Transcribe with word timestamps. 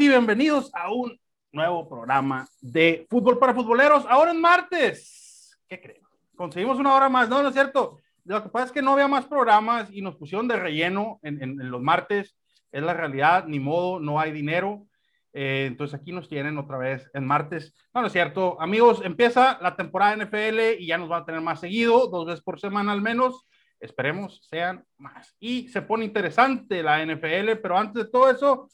Y 0.00 0.06
bienvenidos 0.06 0.70
a 0.74 0.92
un 0.92 1.18
nuevo 1.50 1.88
programa 1.88 2.46
de 2.60 3.04
Fútbol 3.10 3.36
para 3.36 3.52
Futboleros. 3.52 4.06
Ahora 4.08 4.30
en 4.30 4.40
martes. 4.40 5.58
¿Qué 5.68 5.80
creen? 5.80 6.02
Conseguimos 6.36 6.78
una 6.78 6.94
hora 6.94 7.08
más. 7.08 7.28
No, 7.28 7.42
no 7.42 7.48
es 7.48 7.54
cierto. 7.54 7.98
Lo 8.24 8.40
que 8.40 8.48
pasa 8.48 8.66
es 8.66 8.72
que 8.72 8.80
no 8.80 8.92
había 8.92 9.08
más 9.08 9.26
programas 9.26 9.90
y 9.92 10.00
nos 10.00 10.14
pusieron 10.14 10.46
de 10.46 10.54
relleno 10.54 11.18
en, 11.22 11.42
en, 11.42 11.68
los 11.68 11.82
martes. 11.82 12.36
Es 12.70 12.80
la 12.80 12.94
realidad, 12.94 13.46
ni 13.48 13.58
modo, 13.58 13.98
no 13.98 14.20
hay 14.20 14.30
dinero. 14.30 14.86
Eh, 15.32 15.64
entonces 15.66 15.98
aquí 15.98 16.12
nos 16.12 16.28
tienen 16.28 16.58
otra 16.58 16.78
vez 16.78 17.10
en 17.12 17.26
martes. 17.26 17.74
No, 17.92 18.02
no 18.02 18.06
es 18.06 18.12
cierto. 18.12 18.56
Amigos, 18.60 19.00
empieza 19.02 19.58
la 19.60 19.74
temporada 19.74 20.16
NFL 20.16 20.78
y 20.78 20.86
ya 20.86 20.96
nos 20.96 21.08
van 21.08 21.22
a 21.22 21.26
tener 21.26 21.40
más 21.40 21.58
seguido, 21.58 22.06
dos 22.06 22.24
veces 22.24 22.44
por 22.44 22.60
semana 22.60 22.92
al 22.92 23.02
menos. 23.02 23.48
Esperemos 23.80 24.46
sean 24.48 24.84
más. 24.96 25.34
Y 25.40 25.68
se 25.70 25.82
pone 25.82 26.04
interesante 26.04 26.84
la 26.84 27.04
NFL, 27.04 27.56
pero 27.60 27.76
antes 27.76 28.04
de 28.04 28.10
todo 28.10 28.30
eso, 28.30 28.68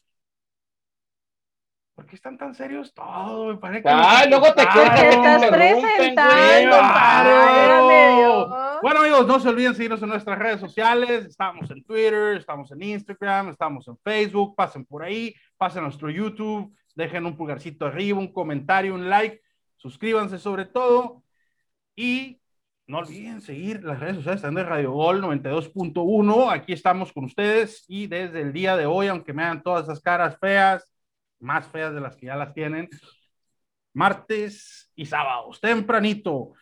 ¿Por 1.95 2.07
qué 2.07 2.17
están 2.17 2.37
tan 2.37 2.53
serios 2.57 2.93
todos? 2.93 3.55
Me 3.55 3.61
parece 3.61 3.83
que 3.85 3.89
ah, 3.89 4.25
luego 4.29 4.53
te 4.53 4.63
estás 4.63 5.47
presentando. 5.49 6.77
Bueno, 8.83 9.01
amigos, 9.01 9.29
no 9.29 9.39
se 9.39 9.49
olviden 9.49 9.77
seguirnos 9.77 10.03
en 10.03 10.09
nuestras 10.09 10.37
redes 10.37 10.59
sociales. 10.59 11.25
Estamos 11.25 11.71
en 11.71 11.85
Twitter, 11.85 12.37
estamos 12.37 12.73
en 12.73 12.83
Instagram, 12.83 13.51
estamos 13.51 13.87
en 13.87 13.97
Facebook. 13.99 14.57
Pasen 14.57 14.85
por 14.85 15.05
ahí, 15.05 15.33
pasen 15.57 15.81
a 15.81 15.83
nuestro 15.85 16.11
YouTube, 16.11 16.75
dejen 16.97 17.27
un 17.27 17.37
pulgarcito 17.37 17.87
arriba, 17.87 18.19
un 18.19 18.33
comentario, 18.33 18.93
un 18.93 19.09
like, 19.09 19.41
suscríbanse 19.77 20.41
sobre 20.41 20.65
todo. 20.65 21.23
Y 21.95 22.41
no 22.89 22.99
olviden 22.99 23.41
seguir 23.41 23.85
las 23.85 24.01
redes 24.01 24.17
sociales 24.17 24.41
están 24.41 24.57
de 24.57 24.65
Radio 24.65 24.91
Gol 24.91 25.23
92.1. 25.23 26.53
Aquí 26.53 26.73
estamos 26.73 27.13
con 27.13 27.27
ustedes 27.27 27.85
y 27.87 28.09
desde 28.09 28.41
el 28.41 28.53
día 28.53 28.77
de 28.77 28.87
hoy, 28.87 29.07
aunque 29.07 29.33
me 29.33 29.45
hagan 29.45 29.63
todas 29.63 29.85
esas 29.85 30.01
caras 30.01 30.37
feas, 30.41 30.94
más 31.45 31.69
feas 31.69 31.95
de 31.95 32.01
las 32.01 32.17
que 32.17 32.27
ya 32.27 32.37
las 32.37 32.55
tienen, 32.55 32.89
martes 33.93 34.91
y 34.97 35.07
sábados, 35.07 35.61
tempranito. 35.61 36.53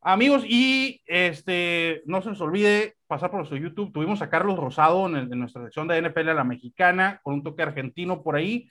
Amigos, 0.00 0.44
y 0.46 1.02
este, 1.06 2.02
no 2.06 2.22
se 2.22 2.30
les 2.30 2.40
olvide 2.40 2.96
pasar 3.08 3.30
por 3.30 3.40
nuestro 3.40 3.58
YouTube. 3.58 3.92
Tuvimos 3.92 4.22
a 4.22 4.30
Carlos 4.30 4.56
Rosado 4.56 5.06
en, 5.06 5.28
nuestra 5.30 5.62
sección 5.64 5.88
de 5.88 6.00
NFL 6.00 6.28
a 6.28 6.34
la 6.34 6.44
mexicana, 6.44 7.20
con 7.24 7.34
un 7.34 7.42
toque 7.42 7.62
argentino 7.62 8.22
por 8.22 8.36
ahí. 8.36 8.70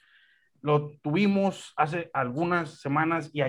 Lo 0.62 0.92
tuvimos 1.02 1.74
hace 1.76 2.10
algunas 2.14 2.80
semanas 2.80 3.30
y, 3.34 3.42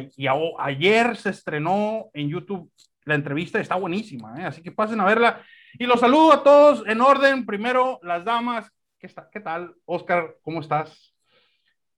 ayer 0.58 1.16
se 1.16 1.30
estrenó 1.30 2.10
en 2.12 2.28
YouTube 2.28 2.70
la 3.04 3.14
entrevista. 3.14 3.60
Está 3.60 3.76
buenísima, 3.76 4.40
¿eh? 4.40 4.44
así 4.44 4.62
que 4.62 4.72
pasen 4.72 5.00
a 5.00 5.04
verla. 5.04 5.42
Y 5.78 5.86
los 5.86 6.00
saludo 6.00 6.32
a 6.32 6.42
todos 6.42 6.82
en 6.86 7.00
orden. 7.00 7.46
Primero, 7.46 8.00
las 8.02 8.24
damas. 8.24 8.70
¿Qué, 8.98 9.06
está, 9.06 9.28
qué 9.30 9.40
tal? 9.40 9.74
Oscar, 9.84 10.36
¿cómo 10.42 10.60
estás? 10.60 11.15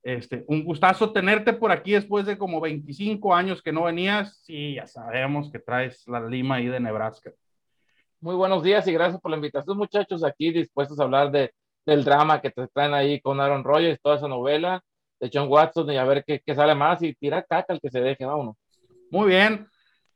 Este, 0.01 0.45
un 0.47 0.63
gustazo 0.63 1.11
tenerte 1.11 1.51
por 1.53 1.71
aquí 1.71 1.91
después 1.91 2.25
de 2.25 2.37
como 2.37 2.61
25 2.61 3.33
años 3.35 3.61
que 3.61 3.71
no 3.71 3.83
venías. 3.83 4.39
Sí, 4.43 4.75
ya 4.75 4.87
sabemos 4.87 5.51
que 5.51 5.59
traes 5.59 6.07
la 6.07 6.21
lima 6.21 6.55
ahí 6.55 6.67
de 6.67 6.79
Nebraska. 6.79 7.31
Muy 8.21 8.35
buenos 8.35 8.63
días 8.63 8.87
y 8.87 8.93
gracias 8.93 9.21
por 9.21 9.31
la 9.31 9.37
invitación, 9.37 9.77
muchachos, 9.77 10.23
aquí 10.23 10.51
dispuestos 10.51 10.99
a 10.99 11.03
hablar 11.03 11.31
de, 11.31 11.53
del 11.85 12.03
drama 12.03 12.41
que 12.41 12.51
te 12.51 12.67
traen 12.67 12.93
ahí 12.93 13.21
con 13.21 13.39
Aaron 13.39 13.63
Rodgers, 13.63 13.99
toda 14.01 14.17
esa 14.17 14.27
novela 14.27 14.83
de 15.19 15.29
John 15.33 15.49
Watson 15.49 15.89
y 15.91 15.97
a 15.97 16.03
ver 16.03 16.23
qué, 16.25 16.41
qué 16.45 16.55
sale 16.55 16.75
más 16.75 17.01
y 17.01 17.13
tira 17.13 17.43
caca 17.43 17.73
el 17.73 17.79
que 17.79 17.89
se 17.89 18.01
deje, 18.01 18.25
vámonos. 18.25 18.55
Muy 19.11 19.29
bien. 19.29 19.67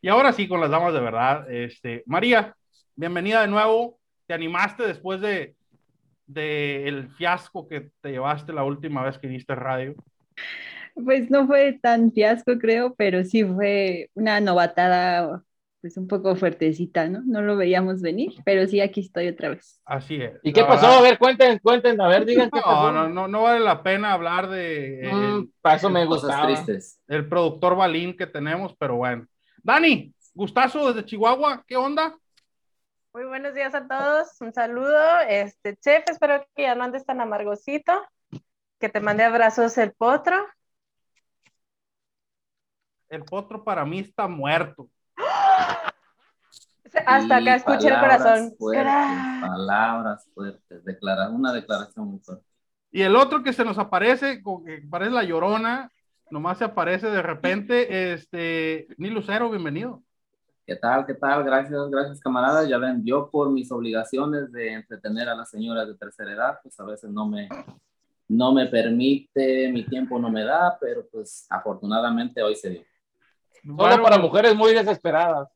Y 0.02 0.09
ahora 0.09 0.34
sí, 0.34 0.47
con 0.47 0.59
las 0.59 0.69
damas 0.69 0.94
de 0.94 1.00
verdad. 1.00 1.50
Este, 1.50 2.03
María, 2.06 2.56
bienvenida 2.96 3.41
de 3.41 3.47
nuevo. 3.47 4.00
¿Te 4.28 4.34
animaste 4.34 4.85
después 4.85 5.22
de 5.22 5.56
del 6.34 7.10
fiasco 7.12 7.68
que 7.68 7.90
te 8.02 8.12
llevaste 8.12 8.54
la 8.54 8.64
última 8.64 9.04
vez 9.04 9.18
que 9.18 9.28
viste 9.28 9.56
radio? 9.56 9.96
Pues 10.96 11.30
no 11.32 11.48
fue 11.48 11.80
tan 11.82 12.12
fiasco, 12.12 12.58
creo, 12.60 12.94
pero 12.96 13.24
sí 13.24 13.44
fue 13.44 14.10
una 14.14 14.40
novatada, 14.40 15.44
pues 15.82 15.98
un 15.98 16.08
poco 16.08 16.36
fuertecita, 16.36 17.08
¿no? 17.10 17.22
No 17.26 17.42
lo 17.42 17.58
veíamos 17.58 18.02
venir, 18.02 18.34
pero 18.46 18.68
sí 18.68 18.80
aquí 18.80 19.02
estoy 19.02 19.28
otra 19.28 19.50
vez. 19.50 19.82
Así 19.86 20.16
es. 20.16 20.34
¿Y 20.44 20.54
qué 20.54 20.64
pasó? 20.64 20.88
A 20.88 21.02
ver, 21.02 21.18
cuenten, 21.18 21.60
cuenten, 21.60 22.00
a 22.00 22.08
ver, 22.08 22.26
digan 22.26 22.50
qué 22.52 22.62
pasó. 22.62 22.92
No, 22.92 23.10
no, 23.10 23.28
no 23.28 23.42
vale 23.42 23.60
la 23.60 23.82
pena 23.82 24.14
hablar 24.14 24.50
de. 24.50 25.10
Mm, 25.12 25.50
paso 25.62 25.90
me 25.90 26.06
gustaba. 26.06 26.46
Tristes. 26.46 27.00
El 27.08 27.28
productor 27.28 27.76
Balín 27.76 28.16
que 28.16 28.28
tenemos, 28.28 28.76
pero 28.78 28.98
bueno. 28.98 29.26
Dani, 29.64 30.14
gustazo 30.34 30.88
desde 30.88 31.06
Chihuahua, 31.06 31.64
¿qué 31.68 31.76
onda? 31.76 32.16
Muy 33.16 33.25
buenos 33.25 33.53
días 33.53 33.75
a 33.75 33.88
todos, 33.88 34.41
un 34.41 34.51
saludo. 34.53 35.19
Este 35.29 35.78
chef, 35.78 36.03
espero 36.07 36.44
que 36.56 36.63
ya 36.63 36.74
no 36.74 36.84
andes 36.84 37.06
tan 37.06 37.22
amargosito, 37.22 37.94
que 38.79 38.90
te 38.90 39.00
mande 39.01 39.24
abrazos 39.24 39.78
el 39.78 39.94
potro. 39.94 40.35
El 43.09 43.23
potro 43.23 43.63
para 43.63 43.85
mí 43.85 44.00
está 44.00 44.28
muerto. 44.28 44.90
Hasta 47.06 47.38
acá 47.38 47.56
escuché 47.56 47.90
el 47.90 48.00
corazón. 48.00 48.56
palabras 48.59 50.28
fuertes, 50.34 50.84
declara, 50.84 51.29
una 51.29 51.53
declaración 51.53 52.07
muy 52.07 52.19
fuerte. 52.19 52.44
Y 52.90 53.03
el 53.03 53.16
otro 53.16 53.44
que 53.44 53.53
se 53.53 53.63
nos 53.63 53.78
aparece, 53.78 54.41
que 54.41 54.81
parece 54.90 55.12
la 55.12 55.23
llorona, 55.23 55.91
nomás 56.31 56.57
se 56.57 56.63
aparece 56.63 57.12
de 57.12 57.22
repente, 57.22 58.13
este, 58.13 58.88
ni 58.97 59.12
Lucero, 59.12 59.52
bienvenido. 59.52 60.02
¿Qué 60.66 60.78
tal? 60.78 61.06
¿Qué 61.06 61.13
tal? 61.13 61.44
Gracias, 61.44 61.90
gracias 61.90 62.19
camaradas. 62.22 62.69
Ya 62.69 62.78
ven, 62.78 63.03
yo 63.03 63.29
por 63.29 63.50
mis 63.50 63.69
obligaciones 63.69 64.50
de 64.53 64.74
entretener 64.74 65.28
a 65.28 65.35
las 65.35 65.50
señoras 65.50 65.88
de 65.88 65.96
tercera 65.96 66.31
edad, 66.31 66.59
pues 66.63 66.79
a 66.79 66.85
veces 66.85 67.09
no 67.09 67.28
me, 67.28 67.50
no 68.29 68.53
me 68.53 68.68
permite, 68.68 69.69
mi 69.73 69.84
tiempo 69.84 70.18
no 70.19 70.29
me 70.29 70.46
da, 70.46 70.78
pero 70.79 71.06
pues 71.12 71.46
afortunadamente 71.50 72.41
hoy 72.41 72.56
se 72.56 72.69
dio. 72.69 72.81
Solo 73.66 74.03
para 74.03 74.18
mujeres 74.18 74.56
muy 74.56 74.73
desesperadas. 74.73 75.50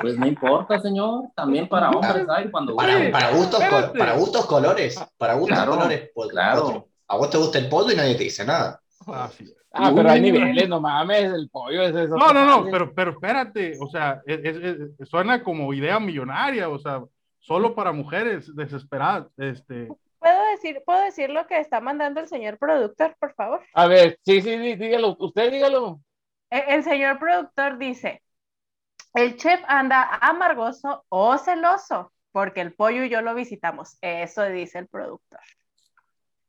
Pues 0.00 0.18
no 0.18 0.26
importa, 0.26 0.80
señor. 0.80 1.24
También 1.34 1.68
para 1.68 1.90
hombres 1.90 2.26
hay 2.28 2.50
cuando 2.50 2.76
para, 2.76 3.10
para 3.10 3.30
gustos, 3.30 3.62
para 3.96 4.16
gustos 4.16 4.46
colores. 4.46 5.02
Para 5.16 5.34
gustos 5.34 5.64
colores. 5.64 6.10
Pues, 6.14 6.30
claro. 6.30 6.88
A 7.08 7.16
vos 7.16 7.30
te 7.30 7.38
gusta 7.38 7.58
el 7.58 7.68
pollo 7.68 7.92
y 7.92 7.96
nadie 7.96 8.16
te 8.16 8.24
dice 8.24 8.44
nada. 8.44 8.80
Ah, 9.06 9.30
sí. 9.32 9.52
Ah, 9.72 9.92
pero 9.94 10.10
hay 10.10 10.20
niveles, 10.20 10.68
no 10.68 10.80
mames, 10.80 11.24
el 11.24 11.48
pollo 11.50 11.82
es 11.82 11.94
eso. 11.94 12.16
No, 12.16 12.32
no, 12.32 12.44
no, 12.44 12.70
pero, 12.70 12.94
pero 12.94 13.10
espérate, 13.12 13.76
o 13.80 13.88
sea, 13.88 14.22
suena 15.04 15.42
como 15.44 15.72
idea 15.74 16.00
millonaria, 16.00 16.68
o 16.68 16.78
sea, 16.78 17.02
solo 17.38 17.74
para 17.74 17.92
mujeres 17.92 18.54
desesperadas, 18.56 19.28
este. 19.36 19.88
¿Puedo 20.18 20.50
decir, 20.50 20.82
¿Puedo 20.84 21.02
decir 21.02 21.30
lo 21.30 21.46
que 21.46 21.60
está 21.60 21.80
mandando 21.80 22.20
el 22.20 22.28
señor 22.28 22.58
productor, 22.58 23.14
por 23.20 23.34
favor? 23.34 23.62
A 23.74 23.86
ver, 23.86 24.18
sí, 24.24 24.40
sí, 24.40 24.56
dígalo, 24.76 25.16
usted 25.20 25.52
dígalo. 25.52 26.00
El, 26.50 26.62
el 26.68 26.82
señor 26.82 27.18
productor 27.18 27.78
dice, 27.78 28.22
el 29.14 29.36
chef 29.36 29.60
anda 29.68 30.18
amargoso 30.20 31.04
o 31.10 31.36
celoso, 31.38 32.12
porque 32.32 32.60
el 32.60 32.74
pollo 32.74 33.04
y 33.04 33.08
yo 33.08 33.22
lo 33.22 33.34
visitamos. 33.34 33.98
Eso 34.00 34.42
dice 34.44 34.78
el 34.78 34.88
productor. 34.88 35.40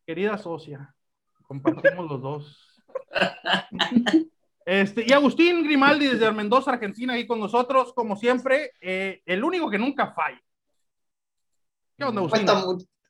Querida 0.05 0.37
socia, 0.37 0.95
compartimos 1.47 2.09
los 2.09 2.21
dos. 2.21 2.81
Este, 4.65 5.05
y 5.07 5.13
Agustín 5.13 5.63
Grimaldi 5.63 6.07
desde 6.07 6.29
Mendoza, 6.33 6.71
Argentina, 6.71 7.13
ahí 7.13 7.25
con 7.25 7.39
nosotros, 7.39 7.93
como 7.93 8.17
siempre, 8.17 8.73
eh, 8.81 9.21
el 9.25 9.41
único 9.41 9.69
que 9.69 9.79
nunca 9.79 10.11
falla. 10.11 10.41
¿Qué 11.97 12.03
onda, 12.03 12.19
Agustín? 12.19 12.45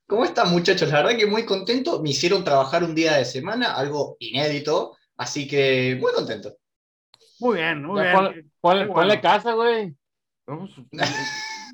¿Cómo 0.06 0.24
están, 0.24 0.52
muchachos? 0.52 0.90
La 0.90 1.02
verdad 1.02 1.18
que 1.18 1.26
muy 1.26 1.46
contento. 1.46 2.02
Me 2.02 2.12
hicieron 2.12 2.44
trabajar 2.44 2.84
un 2.84 2.96
día 2.96 3.18
de 3.18 3.26
semana, 3.26 3.74
algo 3.74 4.16
inédito, 4.20 4.96
así 5.18 5.48
que 5.48 5.98
muy 6.00 6.14
contento. 6.14 6.56
Muy 7.40 7.58
bien, 7.58 7.84
muy 7.84 8.04
bien. 8.04 8.52
Ponle, 8.62 9.20
casa, 9.20 9.54
güey. 9.54 9.96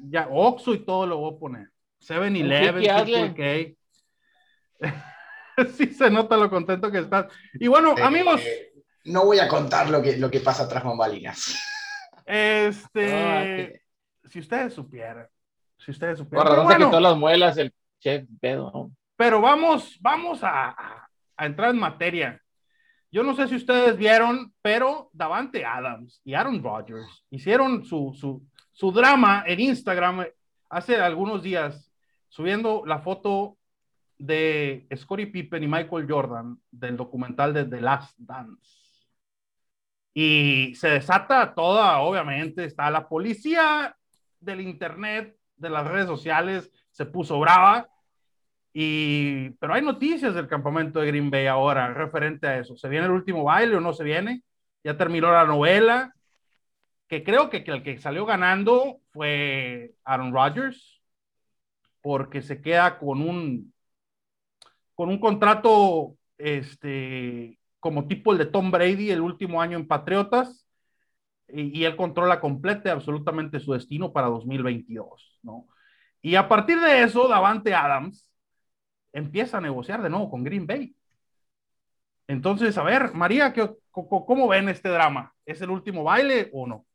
ya, 0.09 0.27
Oxo 0.31 0.74
y 0.74 0.80
todo 0.80 1.06
lo 1.06 1.18
voy 1.18 1.36
a 1.36 1.39
poner. 1.39 1.69
7-Eleven, 2.00 3.77
sí 5.76 5.88
se 5.88 6.10
nota 6.10 6.38
lo 6.38 6.50
contento 6.50 6.92
que 6.92 7.00
estás. 7.00 7.28
Y 7.54 7.68
bueno, 7.68 7.96
eh, 7.98 8.04
amigos. 8.04 8.42
no 9.06 9.26
voy 9.26 9.40
a 9.40 9.48
contar 9.48 9.90
lo 9.90 10.02
que, 10.02 10.18
lo 10.18 10.30
que 10.30 10.40
pasa 10.40 10.68
tras 10.68 10.84
bambalinas. 10.84 11.60
Este. 12.26 13.82
si 14.26 14.40
ustedes 14.40 14.74
supieran. 14.74 15.28
Si 15.78 15.92
ustedes 15.92 16.20
supieran. 16.20 16.48
Por 16.48 16.58
razón 16.58 16.86
quitó 16.86 17.00
las 17.00 17.18
muelas 17.18 17.58
el 17.58 17.74
chef 18.00 18.26
pedo. 18.40 18.92
Pero 19.16 19.42
vamos, 19.42 19.98
vamos 20.02 20.40
a, 20.44 21.08
entrar 21.38 21.72
en 21.72 21.80
materia. 21.80 22.42
Yo 23.12 23.22
no 23.22 23.36
sé 23.36 23.48
si 23.48 23.56
ustedes 23.56 23.96
vieron, 23.96 24.54
pero 24.62 25.10
Davante 25.14 25.64
Adams 25.66 26.20
y 26.24 26.34
Aaron 26.34 26.64
Rodgers 26.64 27.24
hicieron 27.30 27.86
su, 27.86 28.12
su, 28.16 28.44
su 28.72 28.92
drama 28.92 29.44
en 29.46 29.60
Instagram 29.60 30.26
hace 30.70 30.96
algunos 30.96 31.44
días, 31.44 31.92
subiendo 32.28 32.84
la 32.86 33.00
foto 33.00 33.58
de 34.25 34.88
Scottie 34.96 35.28
Pippen 35.28 35.64
y 35.64 35.68
Michael 35.68 36.08
Jordan 36.10 36.58
del 36.72 36.96
documental 36.96 37.54
de 37.54 37.66
The 37.66 37.81
Last 37.81 38.18
Dance. 38.18 38.72
Y 40.14 40.74
se 40.75 40.92
desata 40.92 41.54
toda, 41.54 42.00
obviamente, 42.00 42.64
está 42.64 42.90
la 42.90 43.10
policía 43.10 43.98
del 44.40 44.62
Internet, 44.62 45.36
de 45.58 45.70
las 45.70 45.86
redes 45.86 46.08
sociales, 46.08 46.72
se 46.92 47.06
puso 47.06 47.38
brava. 47.38 47.90
Y, 48.72 49.50
pero 49.60 49.74
hay 49.74 49.81
noticias 49.81 50.34
del 50.34 50.48
campamento 50.48 51.02
de 51.02 51.08
Green 51.08 51.30
Bay 51.30 51.48
ahora 51.48 51.94
referente 51.94 52.48
a 52.48 52.60
eso. 52.60 52.78
¿Se 52.78 52.88
viene 52.88 53.08
el 53.08 53.12
último 53.12 53.44
baile 53.44 53.76
o 53.76 53.81
no 53.81 53.92
se 53.92 54.06
viene? 54.06 54.42
Ya 54.86 54.96
terminó 54.96 55.34
la 55.34 55.46
novela, 55.46 56.16
que 57.10 57.26
creo 57.26 57.50
que, 57.50 57.66
que 57.66 57.72
el 57.72 57.84
que 57.84 57.98
salió 57.98 58.26
ganando 58.26 59.02
fue 59.12 59.96
Aaron 60.06 60.34
Rodgers, 60.34 61.02
porque 62.02 62.42
se 62.42 62.62
queda 62.62 63.00
con 63.00 63.22
un, 63.22 63.74
con 64.95 65.10
un 65.10 65.19
contrato 65.19 66.16
este, 66.38 67.60
como 67.80 68.07
tipo 68.07 68.31
el 68.31 68.38
de 68.38 68.45
Tom 68.45 68.72
Brady 68.72 69.12
el 69.12 69.22
último 69.22 69.62
año 69.62 69.78
en 69.78 69.88
Patriotas, 69.88 70.68
y, 71.50 71.84
él 71.84 71.95
controla 71.95 72.40
completa 72.40 72.92
absolutamente 72.92 73.60
su 73.60 73.74
destino 73.74 74.12
para 74.12 74.28
2022, 74.28 75.40
¿no? 75.44 75.68
Y 76.22 76.36
a 76.36 76.48
partir 76.48 76.80
de 76.80 77.04
eso, 77.04 77.28
Davante 77.28 77.74
Adams 77.75 78.31
empieza 79.12 79.57
a 79.57 79.62
negociar 79.62 80.01
de 80.01 80.10
nuevo 80.10 80.30
con 80.30 80.44
Green 80.44 80.66
Bay. 80.66 80.95
Entonces, 82.28 82.78
a 82.78 82.84
ver, 82.84 83.13
María, 83.13 83.54
¿qué, 83.54 83.69
¿cómo 83.92 84.48
ven 84.48 84.69
este 84.69 84.90
drama? 84.90 85.34
¿Es 85.45 85.62
el 85.62 85.69
último 85.69 86.04
baile 86.04 86.50
o 86.54 86.66
no? 86.66 86.86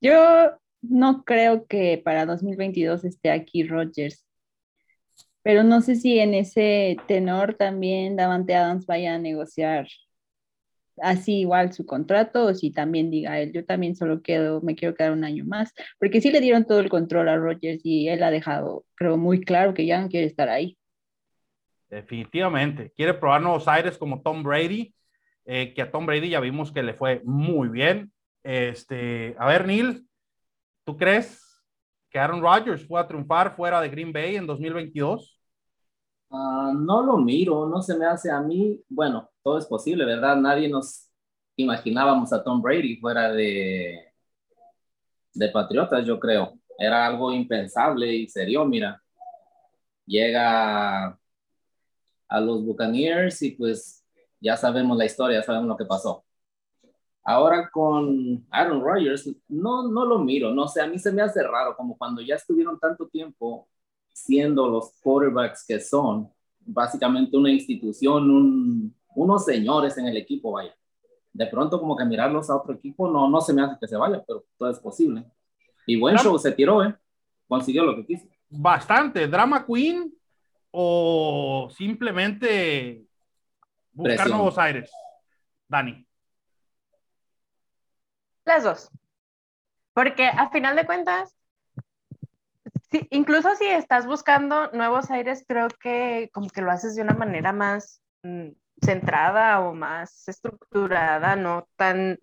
Yo 0.00 0.52
no 0.82 1.24
creo 1.24 1.66
que 1.66 2.00
para 2.04 2.26
2022 2.26 3.04
esté 3.04 3.30
aquí 3.30 3.64
Rodgers, 3.64 4.27
pero 5.42 5.62
no 5.62 5.80
sé 5.80 5.96
si 5.96 6.18
en 6.18 6.34
ese 6.34 6.96
tenor 7.06 7.54
también 7.54 8.16
Davante 8.16 8.54
Adams 8.54 8.86
vaya 8.86 9.14
a 9.14 9.18
negociar 9.18 9.86
así 11.02 11.40
igual 11.40 11.72
su 11.72 11.86
contrato 11.86 12.46
o 12.46 12.54
si 12.54 12.70
también 12.70 13.10
diga 13.10 13.40
él, 13.40 13.52
yo 13.52 13.64
también 13.64 13.96
solo 13.96 14.22
quedo, 14.22 14.60
me 14.60 14.74
quiero 14.74 14.94
quedar 14.94 15.12
un 15.12 15.24
año 15.24 15.44
más, 15.44 15.72
porque 15.98 16.20
sí 16.20 16.30
le 16.30 16.40
dieron 16.40 16.66
todo 16.66 16.80
el 16.80 16.88
control 16.88 17.28
a 17.28 17.36
Rodgers 17.36 17.80
y 17.84 18.08
él 18.08 18.22
ha 18.22 18.30
dejado, 18.30 18.84
creo, 18.94 19.16
muy 19.16 19.40
claro 19.40 19.74
que 19.74 19.86
ya 19.86 20.00
no 20.00 20.08
quiere 20.08 20.26
estar 20.26 20.48
ahí. 20.48 20.76
Definitivamente, 21.88 22.92
quiere 22.94 23.14
probar 23.14 23.40
nuevos 23.40 23.66
aires 23.66 23.96
como 23.96 24.20
Tom 24.20 24.42
Brady, 24.42 24.94
eh, 25.46 25.72
que 25.74 25.82
a 25.82 25.90
Tom 25.90 26.04
Brady 26.04 26.30
ya 26.30 26.40
vimos 26.40 26.72
que 26.72 26.82
le 26.82 26.92
fue 26.92 27.22
muy 27.24 27.68
bien. 27.68 28.12
Este, 28.42 29.34
a 29.38 29.46
ver, 29.46 29.66
Neil, 29.66 30.06
¿tú 30.84 30.96
crees 30.96 31.47
que 32.10 32.18
Aaron 32.18 32.40
Rodgers 32.40 32.86
fue 32.86 33.00
a 33.00 33.06
triunfar 33.06 33.54
fuera 33.54 33.80
de 33.80 33.88
Green 33.88 34.12
Bay 34.12 34.36
en 34.36 34.46
2022? 34.46 35.38
Uh, 36.30 36.72
no 36.72 37.02
lo 37.02 37.16
miro, 37.16 37.66
no 37.68 37.80
se 37.80 37.96
me 37.96 38.06
hace 38.06 38.30
a 38.30 38.40
mí, 38.40 38.82
bueno, 38.88 39.30
todo 39.42 39.58
es 39.58 39.66
posible, 39.66 40.04
¿verdad? 40.04 40.36
Nadie 40.36 40.68
nos 40.68 41.10
imaginábamos 41.56 42.32
a 42.32 42.42
Tom 42.42 42.60
Brady 42.60 42.96
fuera 42.96 43.32
de, 43.32 44.12
de 45.34 45.48
Patriotas, 45.48 46.04
yo 46.06 46.18
creo. 46.20 46.58
Era 46.78 47.06
algo 47.06 47.32
impensable 47.32 48.14
y 48.14 48.28
serio, 48.28 48.64
mira. 48.64 49.02
Llega 50.06 51.18
a 52.28 52.40
los 52.40 52.64
Buccaneers 52.64 53.42
y 53.42 53.52
pues 53.52 54.04
ya 54.40 54.56
sabemos 54.56 54.96
la 54.96 55.06
historia, 55.06 55.42
sabemos 55.42 55.68
lo 55.68 55.76
que 55.76 55.84
pasó. 55.84 56.24
Ahora 57.30 57.68
con 57.68 58.42
Aaron 58.48 58.80
Rodgers, 58.80 59.30
no, 59.48 59.86
no 59.86 60.06
lo 60.06 60.18
miro, 60.18 60.50
no 60.50 60.66
sé, 60.66 60.80
a 60.80 60.86
mí 60.86 60.98
se 60.98 61.12
me 61.12 61.20
hace 61.20 61.42
raro, 61.42 61.76
como 61.76 61.94
cuando 61.98 62.22
ya 62.22 62.36
estuvieron 62.36 62.80
tanto 62.80 63.06
tiempo 63.06 63.68
siendo 64.14 64.66
los 64.66 64.94
quarterbacks 65.02 65.62
que 65.68 65.78
son, 65.78 66.32
básicamente 66.60 67.36
una 67.36 67.50
institución, 67.50 68.30
un, 68.30 68.96
unos 69.14 69.44
señores 69.44 69.98
en 69.98 70.06
el 70.06 70.16
equipo, 70.16 70.52
vaya. 70.52 70.74
De 71.30 71.46
pronto 71.48 71.78
como 71.78 71.94
que 71.98 72.06
mirarlos 72.06 72.48
a 72.48 72.56
otro 72.56 72.72
equipo 72.72 73.10
no, 73.10 73.28
no 73.28 73.42
se 73.42 73.52
me 73.52 73.60
hace 73.60 73.76
que 73.78 73.88
se 73.88 73.98
vaya, 73.98 74.24
pero 74.26 74.46
todo 74.56 74.70
es 74.70 74.78
posible. 74.78 75.26
Y 75.86 76.00
buen 76.00 76.16
show 76.16 76.38
se 76.38 76.52
tiró, 76.52 76.82
¿eh? 76.82 76.96
Consiguió 77.46 77.84
lo 77.84 77.94
que 77.94 78.06
quiso. 78.06 78.26
Bastante. 78.48 79.28
Drama 79.28 79.66
Queen 79.66 80.10
o 80.70 81.68
simplemente 81.76 83.04
buscar 83.92 84.16
Presión. 84.16 84.38
nuevos 84.38 84.56
aires. 84.56 84.90
Dani. 85.68 86.07
Las 88.48 88.64
dos. 88.64 88.90
Porque 89.92 90.26
a 90.26 90.48
final 90.48 90.74
de 90.74 90.86
cuentas, 90.86 91.36
sí, 92.90 93.06
incluso 93.10 93.54
si 93.56 93.66
estás 93.66 94.06
buscando 94.06 94.70
nuevos 94.72 95.10
aires, 95.10 95.44
creo 95.46 95.68
que 95.68 96.30
como 96.32 96.48
que 96.48 96.62
lo 96.62 96.70
haces 96.70 96.96
de 96.96 97.02
una 97.02 97.12
manera 97.12 97.52
más 97.52 98.00
mm, 98.22 98.48
centrada 98.80 99.60
o 99.60 99.74
más 99.74 100.26
estructurada, 100.26 101.36
no 101.36 101.68
tan 101.76 102.18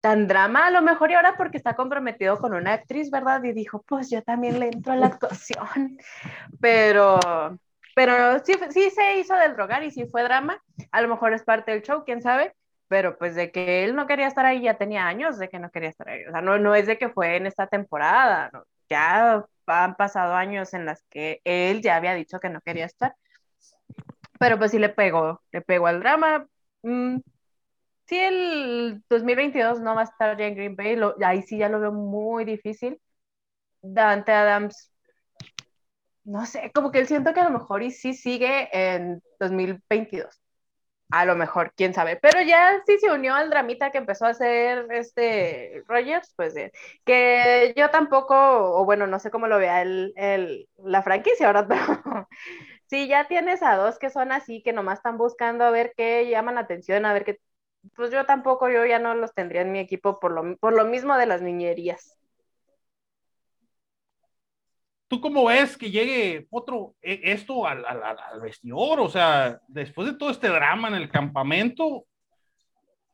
tan 0.00 0.26
drama 0.26 0.66
a 0.66 0.70
lo 0.70 0.80
mejor 0.80 1.10
y 1.10 1.14
ahora 1.14 1.36
porque 1.36 1.58
está 1.58 1.76
comprometido 1.76 2.38
con 2.38 2.54
una 2.54 2.72
actriz, 2.72 3.10
¿verdad? 3.10 3.44
Y 3.44 3.52
dijo, 3.52 3.82
pues 3.86 4.08
yo 4.08 4.22
también 4.22 4.58
le 4.58 4.68
entro 4.68 4.94
a 4.94 4.96
la 4.96 5.06
actuación, 5.08 5.98
pero, 6.60 7.20
pero 7.94 8.42
sí, 8.42 8.54
sí 8.70 8.90
se 8.90 9.18
hizo 9.18 9.36
del 9.36 9.54
drogar 9.54 9.84
y 9.84 9.90
sí 9.90 10.06
fue 10.06 10.22
drama, 10.22 10.62
a 10.90 11.02
lo 11.02 11.08
mejor 11.08 11.34
es 11.34 11.44
parte 11.44 11.72
del 11.72 11.82
show, 11.82 12.04
quién 12.04 12.22
sabe, 12.22 12.54
pero 12.92 13.16
pues 13.16 13.34
de 13.34 13.50
que 13.50 13.84
él 13.84 13.96
no 13.96 14.06
quería 14.06 14.26
estar 14.26 14.44
ahí 14.44 14.60
ya 14.60 14.76
tenía 14.76 15.06
años 15.06 15.38
de 15.38 15.48
que 15.48 15.58
no 15.58 15.70
quería 15.70 15.88
estar 15.88 16.10
ahí, 16.10 16.26
o 16.26 16.30
sea, 16.30 16.42
no, 16.42 16.58
no 16.58 16.74
es 16.74 16.86
de 16.86 16.98
que 16.98 17.08
fue 17.08 17.36
en 17.36 17.46
esta 17.46 17.66
temporada, 17.66 18.50
ya 18.90 19.46
han 19.66 19.94
pasado 19.96 20.34
años 20.34 20.74
en 20.74 20.84
las 20.84 21.02
que 21.08 21.40
él 21.44 21.80
ya 21.80 21.96
había 21.96 22.12
dicho 22.12 22.38
que 22.38 22.50
no 22.50 22.60
quería 22.60 22.84
estar, 22.84 23.14
pero 24.38 24.58
pues 24.58 24.72
sí 24.72 24.78
le 24.78 24.90
pegó, 24.90 25.40
le 25.52 25.62
pegó 25.62 25.86
al 25.86 26.00
drama. 26.00 26.46
Mm, 26.82 27.20
sí, 28.04 28.18
el 28.18 29.02
2022 29.08 29.80
no 29.80 29.94
va 29.94 30.02
a 30.02 30.04
estar 30.04 30.36
ya 30.36 30.46
en 30.46 30.54
Green 30.54 30.76
Bay, 30.76 31.00
ahí 31.24 31.40
sí 31.40 31.56
ya 31.56 31.70
lo 31.70 31.80
veo 31.80 31.92
muy 31.92 32.44
difícil. 32.44 33.00
Dante 33.80 34.32
Adams, 34.32 34.92
no 36.24 36.44
sé, 36.44 36.70
como 36.74 36.92
que 36.92 36.98
él 36.98 37.06
siento 37.06 37.32
que 37.32 37.40
a 37.40 37.44
lo 37.44 37.58
mejor 37.58 37.82
y 37.82 37.90
sí 37.90 38.12
sigue 38.12 38.68
en 38.70 39.22
2022. 39.40 40.41
A 41.14 41.26
lo 41.26 41.36
mejor, 41.36 41.74
quién 41.76 41.92
sabe. 41.92 42.16
Pero 42.16 42.40
ya 42.40 42.82
sí 42.86 42.98
se 42.98 43.10
unió 43.12 43.34
al 43.34 43.50
dramita 43.50 43.90
que 43.90 43.98
empezó 43.98 44.24
a 44.24 44.30
hacer 44.30 44.86
este 44.92 45.82
Rogers, 45.86 46.32
pues 46.36 46.54
que 47.04 47.74
yo 47.76 47.90
tampoco, 47.90 48.34
o 48.34 48.84
bueno, 48.86 49.06
no 49.06 49.18
sé 49.18 49.30
cómo 49.30 49.46
lo 49.46 49.58
vea 49.58 49.82
el, 49.82 50.14
el- 50.16 50.68
la 50.78 51.02
franquicia, 51.02 51.46
¿verdad? 51.52 51.66
Pero 52.08 52.28
si 52.86 53.08
ya 53.08 53.28
tienes 53.28 53.62
a 53.62 53.76
dos 53.76 53.98
que 53.98 54.08
son 54.10 54.32
así, 54.32 54.62
que 54.62 54.72
nomás 54.72 54.98
están 55.00 55.18
buscando 55.18 55.64
a 55.64 55.70
ver 55.70 55.92
qué 55.96 56.28
llaman 56.30 56.54
la 56.56 56.62
atención, 56.62 57.04
a 57.06 57.12
ver 57.12 57.24
qué, 57.26 57.38
pues 57.96 58.10
yo 58.10 58.26
tampoco, 58.26 58.70
yo 58.70 58.86
ya 58.86 58.98
no 58.98 59.14
los 59.14 59.34
tendría 59.34 59.62
en 59.62 59.72
mi 59.72 59.80
equipo 59.80 60.18
por 60.20 60.32
lo, 60.32 60.56
por 60.58 60.72
lo 60.74 60.86
mismo 60.86 61.16
de 61.18 61.26
las 61.26 61.42
niñerías. 61.42 62.16
¿Tú 65.12 65.20
cómo 65.20 65.44
ves 65.44 65.76
que 65.76 65.90
llegue 65.90 66.46
otro, 66.50 66.94
e- 67.02 67.20
esto 67.24 67.66
al, 67.66 67.84
al, 67.84 68.40
vestidor? 68.40 68.98
O 68.98 69.10
sea, 69.10 69.60
después 69.68 70.08
de 70.08 70.14
todo 70.14 70.30
este 70.30 70.48
drama 70.48 70.88
en 70.88 70.94
el 70.94 71.10
campamento, 71.10 72.06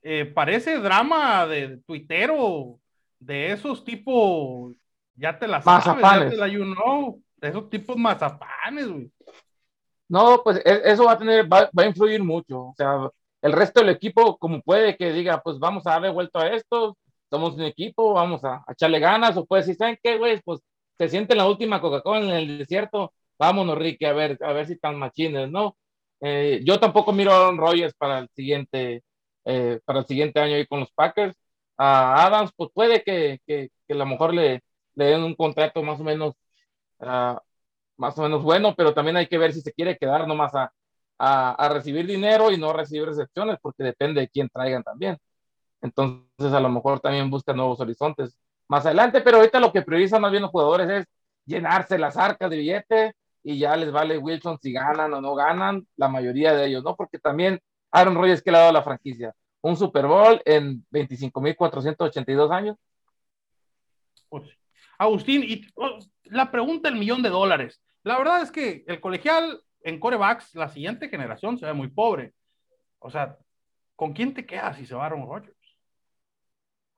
eh, 0.01 0.25
parece 0.27 0.79
drama 0.79 1.45
de 1.49 1.79
tuitero, 1.79 2.79
de 3.19 3.51
esos 3.51 3.85
tipos, 3.85 4.77
ya 5.17 5.37
te 5.41 5.49
la 5.49 5.61
sabes, 5.61 5.87
ya 5.87 5.95
Mazapanes. 5.95 6.31
te 6.31 6.37
la 6.37 6.47
you 6.47 6.63
know, 6.63 7.21
de 7.37 7.49
esos 7.49 7.69
tipos 7.69 7.97
mazapanes, 7.97 8.87
güey. 8.87 9.11
No, 10.09 10.41
pues 10.45 10.59
e- 10.65 10.83
eso 10.85 11.07
va 11.07 11.15
a 11.15 11.19
tener, 11.19 11.53
va, 11.53 11.69
va 11.77 11.83
a 11.83 11.87
influir 11.87 12.23
mucho. 12.23 12.61
O 12.61 12.75
sea, 12.77 13.11
el 13.43 13.53
resto 13.53 13.81
del 13.81 13.89
equipo, 13.89 14.39
como 14.39 14.63
puede 14.63 14.97
que 14.97 15.13
diga, 15.13 15.43
pues 15.43 15.59
vamos 15.59 15.85
a 15.85 15.95
darle 15.95 16.11
vuelta 16.11 16.43
a 16.43 16.55
esto, 16.55 16.97
somos 17.29 17.57
un 17.57 17.63
equipo, 17.63 18.13
vamos 18.13 18.45
a, 18.45 18.63
a 18.65 18.73
echarle 18.73 19.01
ganas, 19.01 19.37
o 19.37 19.45
puede 19.45 19.63
decir, 19.63 19.75
¿saben 19.75 19.99
qué, 20.01 20.17
güey? 20.17 20.41
Pues 20.43 20.61
se 20.99 21.09
siente 21.09 21.35
la 21.35 21.47
última 21.49 21.81
Coca-Cola 21.81 22.21
en 22.21 22.31
el 22.31 22.59
desierto, 22.59 23.15
vámonos, 23.39 23.79
Ricky, 23.79 24.05
a 24.07 24.13
ver, 24.13 24.39
a 24.43 24.53
ver 24.53 24.67
si 24.67 24.75
están 24.75 24.99
machines, 24.99 25.51
¿no? 25.51 25.77
Eh, 26.21 26.61
yo 26.65 26.81
tampoco 26.81 27.13
miro 27.13 27.33
a 27.33 27.37
Aaron 27.37 27.59
Rodgers 27.59 27.95
para 27.95 28.19
el 28.21 28.29
siguiente, 28.31 29.03
eh, 29.45 29.81
para 29.85 30.01
el 30.01 30.07
siguiente 30.07 30.41
año 30.41 30.57
ahí 30.57 30.67
con 30.67 30.81
los 30.81 30.93
Packers. 30.93 31.35
A 31.77 32.27
Adams, 32.27 32.51
pues 32.57 32.71
puede 32.75 33.03
que, 33.05 33.41
que, 33.47 33.71
que 33.87 33.95
a 33.95 33.97
lo 33.97 34.07
mejor 34.07 34.35
le, 34.35 34.63
le 34.97 35.05
den 35.07 35.23
un 35.23 35.35
contrato 35.35 35.83
más 35.83 36.01
o 36.01 36.05
menos 36.05 36.35
ah, 37.01 37.41
más 37.97 38.19
o 38.19 38.23
menos 38.23 38.43
bueno, 38.43 38.75
pero 38.77 38.95
también 38.95 39.17
hay 39.17 39.27
que 39.29 39.39
ver 39.39 39.53
si 39.53 39.61
se 39.61 39.73
quiere 39.73 39.97
quedar 39.99 40.27
nomás 40.29 40.55
a, 40.55 40.73
a, 41.19 41.53
a 41.53 41.69
recibir 41.71 42.07
dinero 42.07 42.51
y 42.53 42.59
no 42.59 42.73
recibir 42.73 43.07
recepciones, 43.07 43.59
porque 43.63 43.85
depende 43.85 44.21
de 44.23 44.29
quién 44.29 44.49
traigan 44.49 44.83
también. 44.85 45.19
Entonces, 45.83 46.53
a 46.53 46.61
lo 46.61 46.71
mejor 46.71 47.01
también 47.01 47.31
busca 47.31 47.53
nuevos 47.53 47.81
horizontes 47.81 48.38
más 48.69 48.87
adelante, 48.87 49.21
pero 49.21 49.39
ahorita 49.39 49.61
lo 49.61 49.73
que 49.73 49.83
priorizan 49.83 50.21
más 50.21 50.31
bien 50.31 50.43
los 50.43 50.51
jugadores 50.51 50.89
es 50.91 51.07
llenarse 51.47 51.99
las 51.99 52.17
arcas 52.17 52.51
de 52.51 52.57
billete 52.59 53.13
y 53.43 53.59
ya 53.59 53.77
les 53.77 53.91
vale 53.91 54.19
Wilson 54.19 54.59
si 54.61 54.73
ganan 54.73 55.13
o 55.15 55.21
no 55.21 55.35
ganan, 55.35 55.87
la 55.97 56.09
mayoría 56.09 56.55
de 56.55 56.67
ellos, 56.67 56.85
¿no? 56.85 56.95
Porque 56.95 57.19
también 57.19 57.61
Aaron 57.91 58.15
Rodgers 58.15 58.43
que 58.43 58.51
le 58.51 58.59
ha 58.59 58.61
dado 58.61 58.73
la 58.73 58.83
franquicia 58.83 59.35
un 59.61 59.77
Super 59.77 60.07
Bowl 60.07 60.41
en 60.45 60.85
25.482 60.91 62.51
años. 62.51 62.77
Pues, 64.29 64.45
Agustín, 64.99 65.43
y 65.45 65.67
la 66.25 66.51
pregunta 66.51 66.91
del 66.91 66.99
millón 66.99 67.23
de 67.23 67.31
dólares. 67.31 67.83
La 68.03 68.19
verdad 68.19 68.43
es 68.43 68.51
que 68.51 68.85
el 68.87 69.01
colegial 69.01 69.61
en 69.83 70.01
corebacks, 70.01 70.55
la 70.55 70.69
siguiente 70.69 71.09
generación 71.09 71.59
se 71.59 71.67
ve 71.67 71.73
muy 71.73 71.89
pobre. 71.89 72.35
O 72.99 73.11
sea, 73.11 73.37
¿con 73.97 74.13
quién 74.13 74.35
te 74.35 74.47
quedas 74.47 74.77
si 74.77 74.87
se 74.87 74.95
va 74.95 75.07
Aaron 75.07 75.27
Rodgers? 75.27 75.57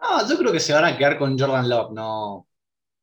No, 0.01 0.27
yo 0.29 0.39
creo 0.39 0.53
que 0.53 0.61
se 0.61 0.73
van 0.73 0.85
a 0.85 0.97
quedar 0.97 1.19
con 1.19 1.39
Jordan 1.39 1.69
Love, 1.69 1.93
no, 1.93 2.49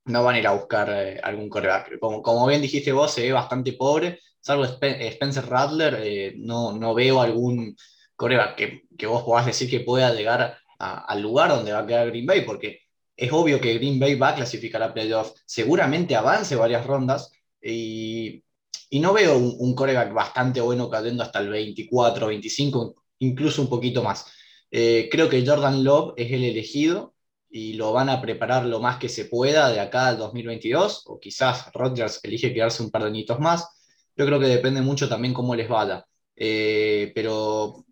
no 0.06 0.24
van 0.24 0.36
a 0.36 0.40
ir 0.40 0.48
a 0.48 0.54
buscar 0.54 0.90
eh, 0.90 1.20
algún 1.24 1.50
coreback. 1.50 2.00
Como, 2.00 2.22
como 2.22 2.48
bien 2.48 2.62
dijiste 2.62 2.92
vos, 2.92 3.12
se 3.14 3.24
ve 3.24 3.34
bastante 3.34 3.74
pobre, 3.74 4.20
salvo 4.42 4.66
Spencer 4.66 5.46
Rattler, 5.48 6.00
eh, 6.04 6.34
no, 6.38 6.74
no 6.74 6.94
veo 6.96 7.22
algún 7.22 7.76
coreback 8.16 8.56
que, 8.56 8.84
que 8.98 9.08
vos 9.08 9.24
podás 9.24 9.46
decir 9.46 9.70
que 9.70 9.82
pueda 9.82 10.14
llegar 10.14 10.58
al 10.80 11.22
lugar 11.22 11.50
donde 11.50 11.72
va 11.74 11.80
a 11.80 11.88
quedar 11.88 12.08
Green 12.10 12.26
Bay, 12.26 12.42
porque 12.46 12.82
es 13.16 13.32
obvio 13.32 13.60
que 13.60 13.74
Green 13.76 14.00
Bay 14.00 14.16
va 14.16 14.30
a 14.30 14.36
clasificar 14.36 14.82
a 14.84 14.94
playoff, 14.94 15.34
seguramente 15.46 16.16
avance 16.16 16.56
varias 16.56 16.86
rondas 16.86 17.32
y, 17.62 18.44
y 18.90 19.00
no 19.00 19.14
veo 19.14 19.38
un, 19.38 19.56
un, 19.60 19.76
coreback 19.76 20.14
bastante 20.14 20.62
bueno 20.62 20.90
cayendo 20.90 21.24
hasta 21.24 21.40
el 21.40 21.50
24, 21.50 22.28
25, 22.28 22.96
incluso 23.20 23.62
un 23.62 23.70
poquito 23.70 24.04
más. 24.04 24.26
Eh, 24.72 25.10
creo 25.12 25.30
que 25.30 25.46
Jordan 25.46 25.84
Love 25.84 26.14
es 26.18 26.32
el 26.32 26.44
elegido 26.44 27.16
y 27.50 27.74
lo 27.74 27.94
van 27.94 28.10
a 28.10 28.22
preparar 28.22 28.66
lo 28.66 28.80
más 28.80 28.98
que 28.98 29.10
se 29.10 29.26
pueda 29.26 29.70
de 29.70 29.80
acá 29.80 30.08
al 30.08 30.18
2022, 30.18 31.04
o 31.08 31.20
quizás 31.20 31.72
Rodgers 31.74 32.20
elige 32.24 32.54
quedarse 32.54 32.84
un 32.84 32.92
par 32.92 33.04
de 33.04 33.10
añitos 33.10 33.40
más. 33.40 33.68
Yo 34.16 34.26
creo 34.26 34.40
que 34.40 34.48
depende 34.48 34.82
mucho 34.82 35.08
también 35.08 35.34
cómo 35.34 35.56
les 35.56 35.70
vaya. 35.70 36.06
Eh, 36.36 37.12
pero 37.16 37.86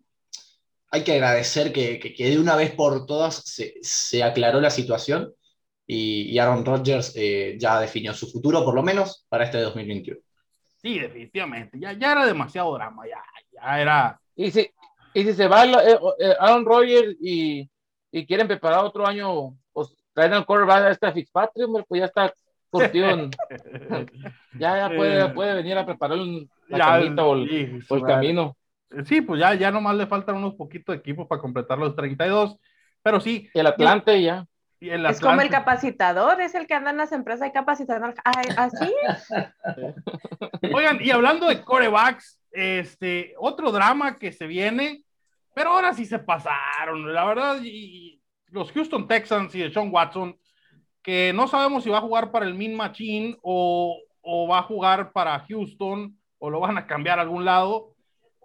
hay 0.92 1.04
que 1.04 1.14
agradecer 1.14 1.74
que, 1.74 2.00
que, 2.00 2.30
de 2.30 2.40
una 2.40 2.56
vez 2.56 2.72
por 2.72 3.06
todas 3.06 3.36
se, 3.46 3.76
se 3.82 4.24
aclaró 4.24 4.62
la 4.62 4.70
situación 4.70 5.34
y, 5.88 6.38
Aaron 6.40 6.66
Rodgers 6.66 7.14
eh, 7.16 7.58
ya 7.60 7.80
definió 7.80 8.14
su 8.14 8.32
futuro, 8.32 8.64
por 8.64 8.74
lo 8.76 8.84
menos 8.84 9.26
para 9.30 9.46
este 9.46 9.60
2021. 9.60 10.20
Sí, 10.82 11.00
definitivamente. 11.00 11.80
Ya, 11.80 11.94
ya 11.94 12.12
era 12.12 12.26
demasiado 12.26 12.74
drama, 12.74 13.04
ya, 13.08 13.24
ya 13.52 13.82
era. 13.82 14.22
Y 14.36 14.52
si, 14.52 14.70
y 15.16 15.24
si 15.24 15.34
se 15.34 15.48
va 15.48 15.66
eh, 15.66 15.98
eh, 16.20 16.36
Aaron 16.40 16.66
Rodgers 16.66 17.16
y, 17.22 17.70
y, 18.12 18.26
quieren 18.26 18.48
preparar 18.48 18.84
otro 18.84 19.08
año, 19.08 19.56
pues 19.72 19.96
traen 20.14 20.34
al 20.34 20.46
quarterback 20.46 20.84
a 20.84 20.92
este 20.92 21.12
Fitzpatrick, 21.14 21.70
pues 21.88 22.00
ya 22.00 22.06
está 22.06 22.34
curtido. 22.70 23.08
ya, 24.60 24.78
ya 24.78 24.90
puede, 24.94 25.30
puede 25.30 25.54
venir 25.54 25.78
a 25.78 25.86
preparar 25.86 26.18
la 26.68 26.78
ya, 26.78 27.24
o 27.24 27.36
el, 27.36 27.84
o 27.88 27.96
el 27.96 28.04
camino. 28.04 28.58
Sí, 29.06 29.22
pues 29.22 29.40
ya, 29.40 29.54
ya 29.54 29.72
nomás 29.72 29.96
le 29.96 30.06
faltan 30.06 30.36
unos 30.36 30.56
poquitos 30.56 30.94
de 30.94 31.00
equipos 31.00 31.28
para 31.28 31.42
completar 31.42 31.78
los 31.78 31.96
32, 31.96 32.58
pero 33.02 33.22
sí. 33.22 33.50
El 33.54 33.68
Atlante 33.68 34.22
ya. 34.22 34.46
El 34.82 35.06
es 35.06 35.22
como 35.22 35.42
el 35.42 35.50
capacitador, 35.50 36.42
es 36.42 36.54
el 36.56 36.68
que 36.68 36.74
anda 36.74 36.92
en 36.92 36.98
las 36.98 37.14
empresas 37.14 37.48
y 37.48 37.52
capacitando. 37.54 38.14
Así. 38.58 38.94
Oigan, 40.74 41.00
y 41.02 41.12
hablando 41.12 41.48
de 41.48 41.62
corebacks, 41.62 42.40
este, 42.52 43.34
otro 43.38 43.72
drama 43.72 44.18
que 44.18 44.32
se 44.32 44.48
viene, 44.48 45.05
pero 45.56 45.72
ahora 45.72 45.94
sí 45.94 46.06
se 46.06 46.20
pasaron, 46.20 47.14
la 47.14 47.24
verdad, 47.26 47.60
y, 47.64 48.22
los 48.50 48.72
Houston 48.72 49.08
Texans 49.08 49.56
y 49.56 49.60
de 49.60 49.72
Sean 49.72 49.90
Watson, 49.92 50.38
que 51.02 51.34
no 51.34 51.48
sabemos 51.48 51.84
si 51.84 51.90
va 51.90 51.98
a 51.98 52.02
jugar 52.02 52.32
para 52.32 52.46
el 52.46 52.54
Min 52.54 52.76
Machine 52.76 53.38
o, 53.42 54.00
o 54.22 54.48
va 54.48 54.60
a 54.60 54.64
jugar 54.64 55.12
para 55.12 55.46
Houston 55.48 56.18
o 56.38 56.50
lo 56.50 56.60
van 56.60 56.78
a 56.78 56.88
cambiar 56.88 57.20
a 57.20 57.24
algún 57.24 57.44
lado. 57.44 57.96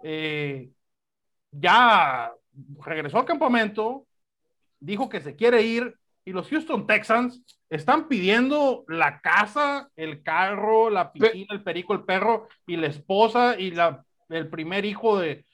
Eh, 0.03 0.69
ya 1.51 2.31
regresó 2.83 3.19
al 3.19 3.25
campamento, 3.25 4.05
dijo 4.79 5.07
que 5.07 5.21
se 5.21 5.35
quiere 5.35 5.61
ir 5.61 5.95
y 6.25 6.31
los 6.31 6.49
Houston 6.49 6.87
Texans 6.87 7.43
están 7.69 8.07
pidiendo 8.07 8.83
la 8.87 9.21
casa, 9.21 9.89
el 9.95 10.23
carro, 10.23 10.89
la 10.89 11.11
piscina, 11.11 11.47
el 11.51 11.63
perico, 11.63 11.93
el 11.93 12.03
perro 12.03 12.47
y 12.67 12.75
la 12.75 12.87
esposa 12.87 13.57
y 13.57 13.71
la, 13.71 14.03
el 14.29 14.49
primer 14.49 14.85
hijo 14.85 15.19
de 15.19 15.45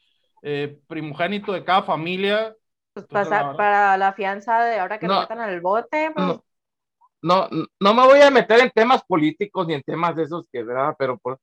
eh, 0.49 0.79
primogénito 0.87 1.51
de 1.51 1.65
cada 1.65 1.83
familia. 1.83 2.55
Pues 2.93 3.05
para 3.05 3.97
la 3.97 4.13
fianza 4.13 4.63
de 4.63 4.79
ahora 4.79 4.97
que 4.97 5.05
no, 5.05 5.19
metan 5.19 5.41
al 5.41 5.59
bote. 5.59 6.09
Pues. 6.15 6.39
No, 7.21 7.49
no, 7.81 7.93
me 7.93 8.05
voy 8.05 8.21
a 8.21 8.31
meter 8.31 8.61
en 8.61 8.69
temas 8.69 9.03
políticos 9.03 9.67
ni 9.67 9.73
en 9.73 9.83
temas 9.83 10.15
de 10.15 10.23
esos 10.23 10.45
que, 10.49 10.63
¿verdad? 10.63 10.95
Pero 10.97 11.17
por, 11.17 11.33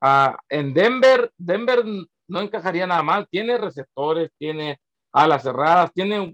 uh, 0.00 0.36
en 0.48 0.72
Denver, 0.72 1.32
Denver 1.36 1.84
no 2.28 2.40
encajaría 2.40 2.86
nada 2.86 3.02
mal. 3.02 3.26
Tiene 3.28 3.58
receptores, 3.58 4.30
tiene 4.38 4.78
alas 5.12 5.42
cerradas, 5.42 5.92
tiene 5.92 6.32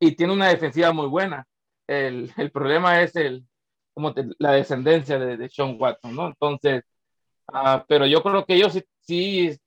y 0.00 0.16
tiene 0.16 0.32
una 0.32 0.48
defensiva 0.48 0.90
muy 0.92 1.06
buena. 1.06 1.44
El, 1.86 2.32
el 2.38 2.50
problema 2.50 3.02
es 3.02 3.14
el, 3.14 3.46
como 3.92 4.14
la 4.38 4.52
descendencia 4.52 5.18
de, 5.18 5.36
de, 5.36 5.50
Sean 5.50 5.76
Watson, 5.78 6.16
¿no? 6.16 6.28
Entonces, 6.28 6.82
uh, 7.52 7.84
pero 7.86 8.06
yo 8.06 8.22
creo 8.22 8.46
que 8.46 8.54
ellos 8.54 8.72
sí, 8.72 8.84
sí, 9.00 9.58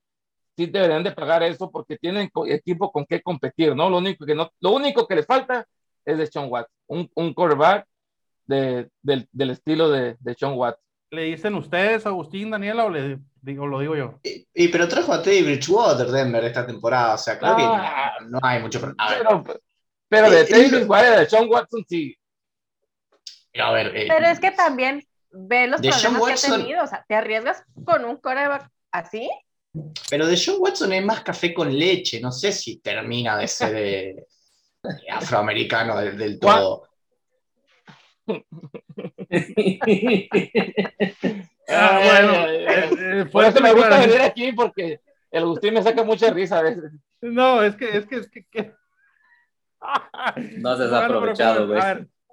sí, 0.59 0.65
deberían 0.65 1.03
de 1.03 1.13
pagar 1.13 1.41
eso 1.43 1.71
porque 1.71 1.97
tienen 1.97 2.29
equipo 2.47 2.91
con 2.91 3.05
qué 3.05 3.21
competir, 3.21 3.73
¿no? 3.73 3.89
Lo 3.89 3.99
único 3.99 4.25
que, 4.25 4.35
no, 4.35 4.51
lo 4.59 4.71
único 4.71 5.07
que 5.07 5.15
les 5.15 5.25
falta 5.25 5.65
es 6.03 6.17
de 6.17 6.27
Sean 6.27 6.47
Watson, 6.49 6.73
un, 6.87 7.09
un 7.15 7.33
quarterback 7.33 7.85
de, 8.45 8.89
del, 9.01 9.27
del 9.31 9.51
estilo 9.51 9.89
de, 9.89 10.17
de 10.19 10.35
Sean 10.35 10.53
Watson. 10.53 10.83
¿Le 11.11 11.23
dicen 11.23 11.55
ustedes, 11.55 12.05
Agustín, 12.05 12.51
Daniela, 12.51 12.85
o 12.85 12.89
le 12.89 13.19
digo, 13.41 13.67
lo 13.67 13.79
digo 13.79 13.95
yo? 13.95 14.19
Y, 14.21 14.67
pero 14.67 14.87
trajo 14.87 15.13
a 15.13 15.21
Teddy 15.23 15.43
Bridgewater 15.43 16.07
Denver 16.07 16.43
esta 16.43 16.67
temporada, 16.67 17.15
o 17.15 17.17
sea, 17.17 17.39
creo 17.39 17.55
que 17.55 17.63
ah. 17.63 18.13
no, 18.27 18.39
hay 18.43 18.61
mucho 18.61 18.81
problema. 18.81 19.05
Pero, 19.07 19.43
pero, 20.09 20.29
de 20.29 20.43
Teddy 20.43 20.69
Bridgewater, 20.69 21.19
de 21.19 21.29
Sean 21.29 21.47
Watson, 21.49 21.85
sí. 21.87 22.15
A 23.59 23.71
ver, 23.71 23.95
eh, 23.95 24.05
pero 24.09 24.27
es 24.27 24.39
que 24.39 24.51
también 24.51 25.03
ve 25.31 25.67
los 25.67 25.79
problemas 25.79 26.41
que 26.41 26.47
ha 26.47 26.57
tenido, 26.57 26.83
o 26.83 26.87
sea, 26.87 27.05
¿te 27.07 27.15
arriesgas 27.15 27.63
con 27.85 28.03
un 28.03 28.17
coreback 28.17 28.69
así? 28.91 29.29
Pero 30.09 30.25
de 30.25 30.35
Sean 30.35 30.57
Watson 30.59 30.93
es 30.93 31.03
más 31.03 31.21
café 31.21 31.53
con 31.53 31.77
leche, 31.77 32.19
no 32.19 32.31
sé 32.31 32.51
si 32.51 32.79
termina 32.79 33.37
de 33.37 33.47
ser 33.47 33.75
eh, 33.75 34.27
afroamericano 35.11 35.97
del 35.97 36.39
todo. 36.39 36.87
ah, 41.69 41.99
bueno, 42.03 42.47
eh, 42.47 42.89
eh, 42.99 43.25
por 43.31 43.45
eso 43.45 43.59
me 43.61 43.73
gusta 43.73 43.99
venir 43.99 44.21
aquí 44.21 44.51
porque 44.51 45.01
el 45.31 45.43
Agustín 45.43 45.73
me 45.73 45.83
saca 45.83 46.03
mucha 46.03 46.31
risa 46.31 46.59
a 46.59 46.63
veces. 46.63 46.91
No, 47.21 47.63
es 47.63 47.75
que, 47.75 47.97
es 47.97 48.05
que, 48.05 48.15
es 48.17 48.29
que. 48.29 48.73
no 50.57 50.77
se 50.77 50.83
ha 50.83 51.05
aprovechado, 51.05 51.67
güey. 51.67 51.81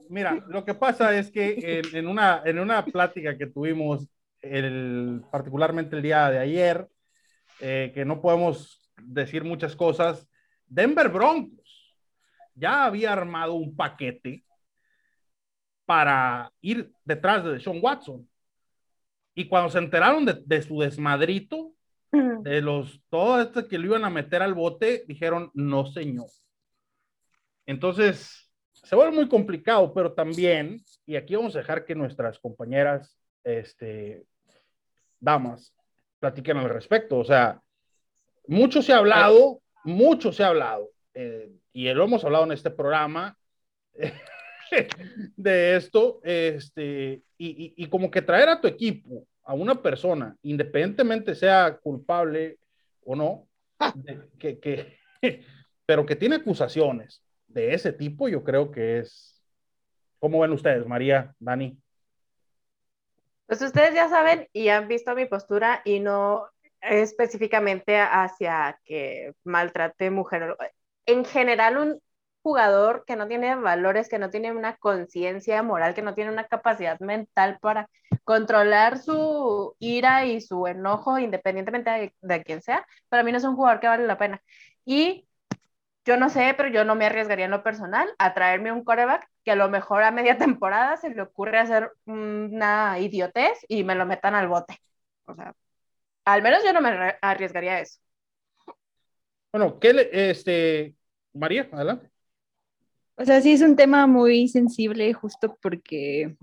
mira, 0.08 0.44
lo 0.48 0.64
que 0.64 0.74
pasa 0.74 1.16
es 1.16 1.30
que 1.30 1.80
en, 1.80 1.96
en, 1.96 2.06
una, 2.06 2.42
en 2.44 2.58
una 2.58 2.84
plática 2.84 3.38
que 3.38 3.46
tuvimos, 3.46 4.06
el, 4.42 5.22
particularmente 5.30 5.96
el 5.96 6.02
día 6.02 6.30
de 6.30 6.38
ayer, 6.38 6.88
eh, 7.60 7.92
que 7.94 8.04
no 8.04 8.20
podemos 8.20 8.90
decir 8.96 9.44
muchas 9.44 9.76
cosas, 9.76 10.28
Denver 10.66 11.08
Broncos 11.08 11.96
ya 12.54 12.84
había 12.86 13.12
armado 13.12 13.54
un 13.54 13.76
paquete 13.76 14.44
para 15.84 16.52
ir 16.60 16.92
detrás 17.04 17.44
de 17.44 17.60
Sean 17.60 17.78
Watson. 17.80 18.28
Y 19.34 19.46
cuando 19.46 19.70
se 19.70 19.78
enteraron 19.78 20.24
de, 20.24 20.62
su 20.62 20.80
desmadrito, 20.80 21.74
de 22.10 22.62
los, 22.62 23.02
todo 23.10 23.40
esto 23.42 23.68
que 23.68 23.78
lo 23.78 23.86
iban 23.86 24.04
a 24.04 24.10
meter 24.10 24.42
al 24.42 24.54
bote, 24.54 25.04
dijeron, 25.06 25.50
no 25.52 25.86
señor. 25.86 26.28
Entonces, 27.66 28.50
se 28.72 28.96
vuelve 28.96 29.14
muy 29.14 29.28
complicado, 29.28 29.92
pero 29.92 30.14
también, 30.14 30.82
y 31.04 31.16
aquí 31.16 31.36
vamos 31.36 31.54
a 31.54 31.58
dejar 31.58 31.84
que 31.84 31.94
nuestras 31.94 32.38
compañeras, 32.38 33.18
este, 33.44 34.24
damas, 35.20 35.75
platiquen 36.20 36.56
al 36.56 36.68
respecto. 36.68 37.18
O 37.18 37.24
sea, 37.24 37.60
mucho 38.46 38.82
se 38.82 38.92
ha 38.92 38.98
hablado, 38.98 39.60
mucho 39.84 40.32
se 40.32 40.42
ha 40.42 40.48
hablado, 40.48 40.90
eh, 41.14 41.50
y 41.72 41.92
lo 41.92 42.04
hemos 42.04 42.24
hablado 42.24 42.44
en 42.44 42.52
este 42.52 42.70
programa. 42.70 43.36
de 45.36 45.76
esto, 45.76 46.20
este, 46.22 47.22
y, 47.38 47.86
como 47.88 48.10
que 48.10 48.22
traer 48.22 48.48
a 48.48 48.60
tu 48.60 48.66
equipo, 48.66 49.26
a 49.44 49.54
una 49.54 49.80
persona, 49.80 50.36
independientemente 50.42 51.34
sea 51.34 51.78
culpable 51.80 52.58
o 53.04 53.14
no, 53.14 53.46
que, 54.38 54.58
que, 54.58 54.98
pero 55.86 56.04
que 56.04 56.16
tiene 56.16 56.36
acusaciones 56.36 57.22
de 57.46 57.74
ese 57.74 57.92
tipo, 57.92 58.28
yo 58.28 58.42
creo 58.42 58.70
que 58.70 58.98
es, 58.98 59.40
¿cómo 60.18 60.40
ven 60.40 60.52
ustedes, 60.52 60.86
María, 60.86 61.34
Dani? 61.38 61.78
Pues 63.46 63.62
ustedes 63.62 63.94
ya 63.94 64.08
saben 64.08 64.48
y 64.52 64.68
han 64.68 64.88
visto 64.88 65.14
mi 65.14 65.26
postura 65.26 65.82
y 65.84 66.00
no 66.00 66.46
específicamente 66.80 67.98
hacia 67.98 68.78
que 68.84 69.34
maltrate 69.44 70.10
mujer. 70.10 70.56
En 71.06 71.24
general, 71.24 71.78
un, 71.78 72.00
jugador 72.46 73.04
que 73.04 73.16
no 73.16 73.26
tiene 73.26 73.56
valores, 73.56 74.08
que 74.08 74.20
no 74.20 74.30
tiene 74.30 74.52
una 74.52 74.76
conciencia 74.76 75.64
moral, 75.64 75.94
que 75.94 76.02
no 76.02 76.14
tiene 76.14 76.30
una 76.30 76.46
capacidad 76.46 76.96
mental 77.00 77.58
para 77.60 77.90
controlar 78.22 78.98
su 78.98 79.74
ira 79.80 80.26
y 80.26 80.40
su 80.40 80.68
enojo, 80.68 81.18
independientemente 81.18 81.90
de, 81.90 82.14
de 82.20 82.44
quién 82.44 82.62
sea, 82.62 82.86
para 83.08 83.24
mí 83.24 83.32
no 83.32 83.38
es 83.38 83.44
un 83.44 83.56
jugador 83.56 83.80
que 83.80 83.88
vale 83.88 84.06
la 84.06 84.16
pena. 84.16 84.40
Y 84.84 85.25
yo 86.06 86.16
no 86.16 86.30
sé, 86.30 86.54
pero 86.56 86.68
yo 86.70 86.84
no 86.84 86.94
me 86.94 87.04
arriesgaría 87.06 87.44
en 87.44 87.50
lo 87.50 87.62
personal 87.62 88.08
a 88.18 88.32
traerme 88.32 88.72
un 88.72 88.84
coreback 88.84 89.28
que 89.44 89.50
a 89.50 89.56
lo 89.56 89.68
mejor 89.68 90.02
a 90.02 90.10
media 90.10 90.38
temporada 90.38 90.96
se 90.96 91.10
le 91.10 91.20
ocurre 91.22 91.58
hacer 91.58 91.90
una 92.06 92.98
idiotez 92.98 93.58
y 93.68 93.84
me 93.84 93.94
lo 93.94 94.06
metan 94.06 94.34
al 94.34 94.48
bote. 94.48 94.78
O 95.26 95.34
sea, 95.34 95.54
al 96.24 96.42
menos 96.42 96.62
yo 96.64 96.72
no 96.72 96.80
me 96.80 97.16
arriesgaría 97.20 97.74
a 97.74 97.80
eso. 97.80 98.00
Bueno, 99.52 99.78
¿qué 99.78 99.92
le, 99.92 100.30
este, 100.30 100.94
María, 101.34 101.68
adelante. 101.72 102.10
O 103.16 103.24
sea, 103.24 103.40
sí 103.40 103.52
es 103.52 103.62
un 103.62 103.76
tema 103.76 104.06
muy 104.06 104.48
sensible 104.48 105.12
justo 105.14 105.58
porque 105.60 106.36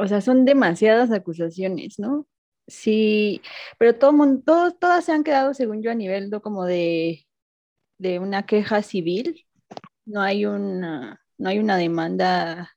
o 0.00 0.08
sea, 0.08 0.22
son 0.22 0.46
demasiadas 0.46 1.10
acusaciones, 1.12 1.98
¿no? 1.98 2.26
Sí, 2.66 3.42
pero 3.78 3.98
todo 3.98 4.14
mundo, 4.14 4.42
todos, 4.46 4.78
todas 4.78 5.04
se 5.04 5.12
han 5.12 5.24
quedado, 5.24 5.52
según 5.52 5.82
yo, 5.82 5.90
a 5.90 5.94
nivel 5.94 6.30
¿no? 6.30 6.40
como 6.40 6.64
de, 6.64 7.26
de 8.00 8.18
una 8.18 8.46
queja 8.46 8.82
civil. 8.82 9.46
No 10.06 10.22
hay 10.22 10.46
una, 10.46 11.22
no 11.38 11.48
hay 11.50 11.58
una 11.58 11.76
demanda, 11.76 12.74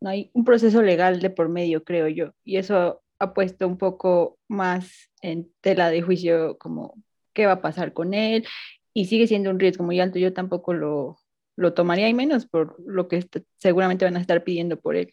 no 0.00 0.10
hay 0.10 0.30
un 0.34 0.44
proceso 0.44 0.82
legal 0.82 1.20
de 1.20 1.30
por 1.30 1.48
medio, 1.48 1.84
creo 1.84 2.08
yo. 2.08 2.32
Y 2.44 2.56
eso 2.56 3.02
ha 3.20 3.32
puesto 3.32 3.66
un 3.66 3.78
poco 3.78 4.38
más 4.48 5.10
en 5.22 5.50
tela 5.60 5.88
de 5.90 6.02
juicio 6.02 6.58
como 6.58 6.94
qué 7.32 7.46
va 7.46 7.52
a 7.52 7.62
pasar 7.62 7.92
con 7.92 8.12
él. 8.12 8.44
Y 8.92 9.04
sigue 9.04 9.28
siendo 9.28 9.50
un 9.50 9.60
riesgo 9.60 9.84
muy 9.84 10.00
alto. 10.00 10.18
Yo 10.18 10.32
tampoco 10.32 10.74
lo, 10.74 11.20
lo 11.54 11.72
tomaría 11.72 12.08
y 12.08 12.14
menos 12.14 12.46
por 12.46 12.76
lo 12.84 13.06
que 13.06 13.24
seguramente 13.56 14.04
van 14.04 14.16
a 14.16 14.20
estar 14.20 14.42
pidiendo 14.42 14.80
por 14.80 14.96
él. 14.96 15.12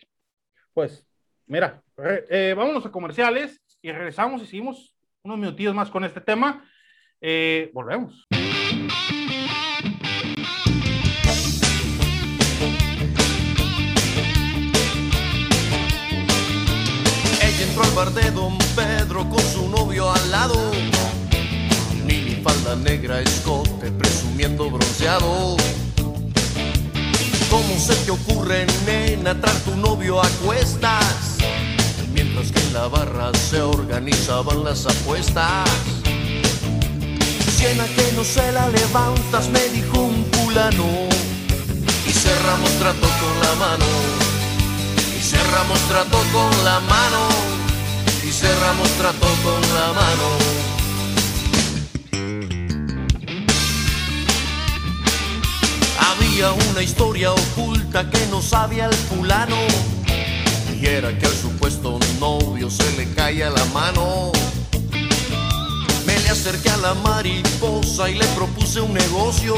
Pues, 0.74 1.06
mira, 1.46 1.84
eh, 2.30 2.56
vámonos 2.58 2.86
a 2.88 2.92
comerciales 2.92 3.62
y 3.84 3.92
regresamos 3.92 4.42
y 4.42 4.48
seguimos 4.48 4.96
unos 5.22 5.38
minutillos 5.38 5.76
más 5.76 5.92
con 5.92 6.04
este 6.04 6.22
tema. 6.22 6.68
Eh, 7.22 7.70
volvemos. 7.72 8.26
Bar 17.96 18.12
de 18.14 18.30
Don 18.32 18.58
Pedro 18.76 19.28
con 19.30 19.40
su 19.40 19.70
novio 19.70 20.12
al 20.12 20.32
lado. 20.32 20.72
Mini 22.06 22.42
falda 22.44 22.76
negra, 22.76 23.22
escote, 23.22 23.90
presumiendo 23.92 24.70
bronceado. 24.70 25.56
¿Cómo 27.50 27.80
se 27.80 27.96
te 28.04 28.12
ocurre, 28.12 28.68
nena, 28.86 29.40
traer 29.40 29.60
tu 29.62 29.76
novio 29.78 30.22
a 30.22 30.28
cuestas? 30.46 31.38
mientras 32.14 32.50
que 32.52 32.60
en 32.60 32.74
la 32.74 32.88
barra 32.88 33.32
se 33.34 33.62
organizaban 33.62 34.64
las 34.64 34.86
apuestas. 34.86 35.70
Siena 37.58 37.86
que 37.96 38.12
no 38.16 38.24
se 38.24 38.52
la 38.52 38.68
levantas, 38.70 39.50
me 39.50 39.64
dijo 39.70 40.02
un 40.02 40.24
culano. 40.24 40.86
Y 42.08 42.12
cerramos 42.12 42.72
trato 42.80 43.08
con 43.22 43.36
la 43.42 43.56
mano. 43.56 43.86
Y 45.18 45.22
cerramos 45.22 45.80
trato 45.88 46.18
con 46.34 46.66
la 46.66 46.80
mano. 46.82 47.45
Y 48.28 48.32
cerramos 48.32 48.90
trato 48.98 49.28
con 49.44 49.62
la 49.76 49.94
mano. 49.94 50.28
Había 56.00 56.52
una 56.72 56.82
historia 56.82 57.32
oculta 57.32 58.10
que 58.10 58.26
no 58.32 58.42
sabía 58.42 58.86
el 58.86 58.94
fulano 58.94 59.58
y 60.82 60.86
era 60.86 61.18
que 61.18 61.26
al 61.26 61.34
supuesto 61.34 62.00
novio 62.20 62.70
se 62.70 62.92
le 62.98 63.10
caía 63.14 63.50
la 63.50 63.64
mano. 63.66 64.32
Me 66.06 66.20
le 66.20 66.30
acerqué 66.30 66.70
a 66.70 66.78
la 66.78 66.94
mariposa 66.96 68.10
y 68.10 68.16
le 68.16 68.26
propuse 68.28 68.82
un 68.82 68.94
negocio. 68.94 69.56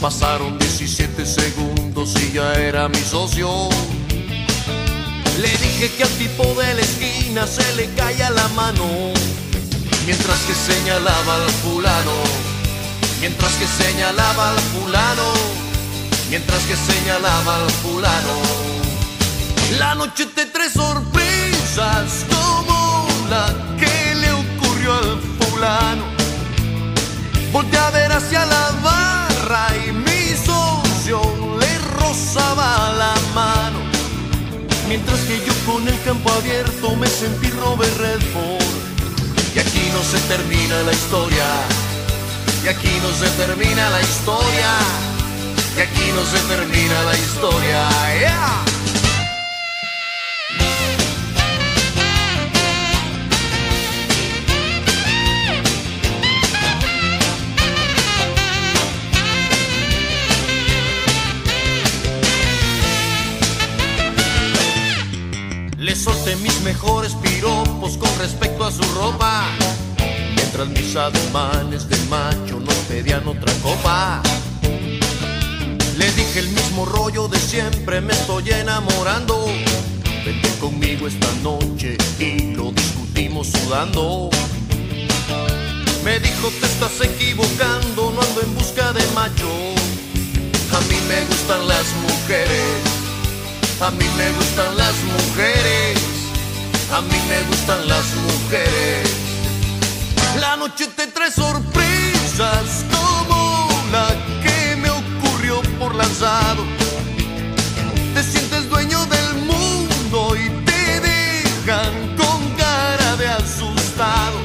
Pasaron 0.00 0.58
17 0.58 1.24
segundos 1.24 2.14
y 2.22 2.32
ya 2.32 2.52
era 2.54 2.88
mi 2.88 2.98
socio. 2.98 3.68
Le 5.38 5.48
dije 5.48 5.90
que 5.96 6.02
al 6.04 6.10
tipo 6.10 6.44
de 6.54 6.74
la 6.74 6.80
esquina 6.80 7.46
se 7.46 7.74
le 7.74 7.92
caía 7.94 8.30
la 8.30 8.46
mano. 8.48 8.86
Mientras 10.06 10.38
que 10.40 10.54
señalaba 10.54 11.34
al 11.34 11.50
fulano. 11.62 12.12
Mientras 13.20 13.52
que 13.54 13.66
señalaba 13.66 14.50
al 14.50 14.60
fulano. 14.60 15.32
Mientras 16.30 16.62
que 16.62 16.76
señalaba 16.76 17.56
al 17.56 17.70
fulano. 17.82 18.36
La 19.78 19.94
noche 19.96 20.26
te 20.26 20.46
trae 20.46 20.70
sorpresas 20.70 22.26
como 22.28 23.08
la 23.28 23.46
que 23.76 24.14
le 24.14 24.32
ocurrió 24.32 24.94
al 24.94 25.20
fulano. 25.40 26.04
Volté 27.52 27.76
a 27.78 27.90
ver 27.90 28.12
hacia 28.12 28.44
la 28.46 28.70
barra 28.82 29.66
y 29.84 29.92
mi 29.92 30.36
socio 30.46 31.20
le 31.58 31.78
rozaba 31.98 32.92
la. 32.98 33.13
Mientras 34.88 35.20
que 35.20 35.38
yo 35.38 35.52
con 35.66 35.86
el 35.88 36.00
campo 36.02 36.30
abierto 36.30 36.94
me 36.96 37.06
sentí 37.06 37.48
Robert 37.50 37.96
Redford. 37.96 38.62
Y 39.54 39.58
aquí 39.58 39.90
no 39.92 40.02
se 40.02 40.18
termina 40.28 40.82
la 40.82 40.92
historia. 40.92 41.46
Y 42.64 42.68
aquí 42.68 43.00
no 43.02 43.10
se 43.12 43.28
termina 43.30 43.90
la 43.90 44.00
historia. 44.00 44.70
Y 45.76 45.80
aquí 45.80 46.12
no 46.14 46.24
se 46.24 46.38
termina 46.48 47.02
la 47.02 47.16
historia. 47.16 48.73
Solté 65.94 66.34
mis 66.36 66.60
mejores 66.62 67.14
piropos 67.14 67.96
con 67.96 68.18
respecto 68.18 68.64
a 68.64 68.72
su 68.72 68.82
ropa. 68.94 69.44
Mientras 70.34 70.68
mis 70.68 70.96
ademanes 70.96 71.88
de 71.88 71.96
macho 72.08 72.58
nos 72.60 72.74
pedían 72.88 73.26
otra 73.28 73.52
copa. 73.62 74.22
Le 75.96 76.10
dije 76.12 76.40
el 76.40 76.48
mismo 76.48 76.84
rollo 76.84 77.28
de 77.28 77.38
siempre, 77.38 78.00
me 78.00 78.12
estoy 78.12 78.50
enamorando. 78.50 79.46
Vente 80.24 80.48
conmigo 80.60 81.06
esta 81.06 81.32
noche 81.42 81.96
y 82.18 82.54
lo 82.54 82.72
discutimos 82.72 83.48
sudando. 83.48 84.30
Me 86.04 86.18
dijo 86.18 86.48
te 86.60 86.66
estás 86.66 87.00
equivocando, 87.02 88.12
no 88.12 88.20
ando 88.20 88.42
en 88.42 88.54
busca 88.54 88.92
de 88.92 89.06
macho. 89.14 89.48
A 90.72 90.80
mí 90.80 90.96
me 91.08 91.24
gustan 91.26 91.68
las 91.68 91.86
mujeres 92.02 92.93
a 93.80 93.90
mí 93.90 94.04
me 94.16 94.30
gustan 94.32 94.76
las 94.76 94.94
mujeres, 95.04 95.98
a 96.92 97.00
mí 97.00 97.18
me 97.28 97.42
gustan 97.48 97.88
las 97.88 98.04
mujeres. 98.14 99.10
La 100.40 100.56
noche 100.56 100.86
te 100.96 101.06
trae 101.08 101.30
sorpresas 101.30 102.84
como 102.90 103.68
la 103.92 104.08
que 104.42 104.76
me 104.76 104.90
ocurrió 104.90 105.60
por 105.78 105.94
lanzado. 105.94 106.64
Te 108.14 108.22
sientes 108.22 108.68
dueño 108.68 109.04
del 109.06 109.34
mundo 109.42 110.36
y 110.36 110.48
te 110.64 111.00
dejan 111.00 112.16
con 112.16 112.48
cara 112.56 113.16
de 113.16 113.28
asustado. 113.28 114.38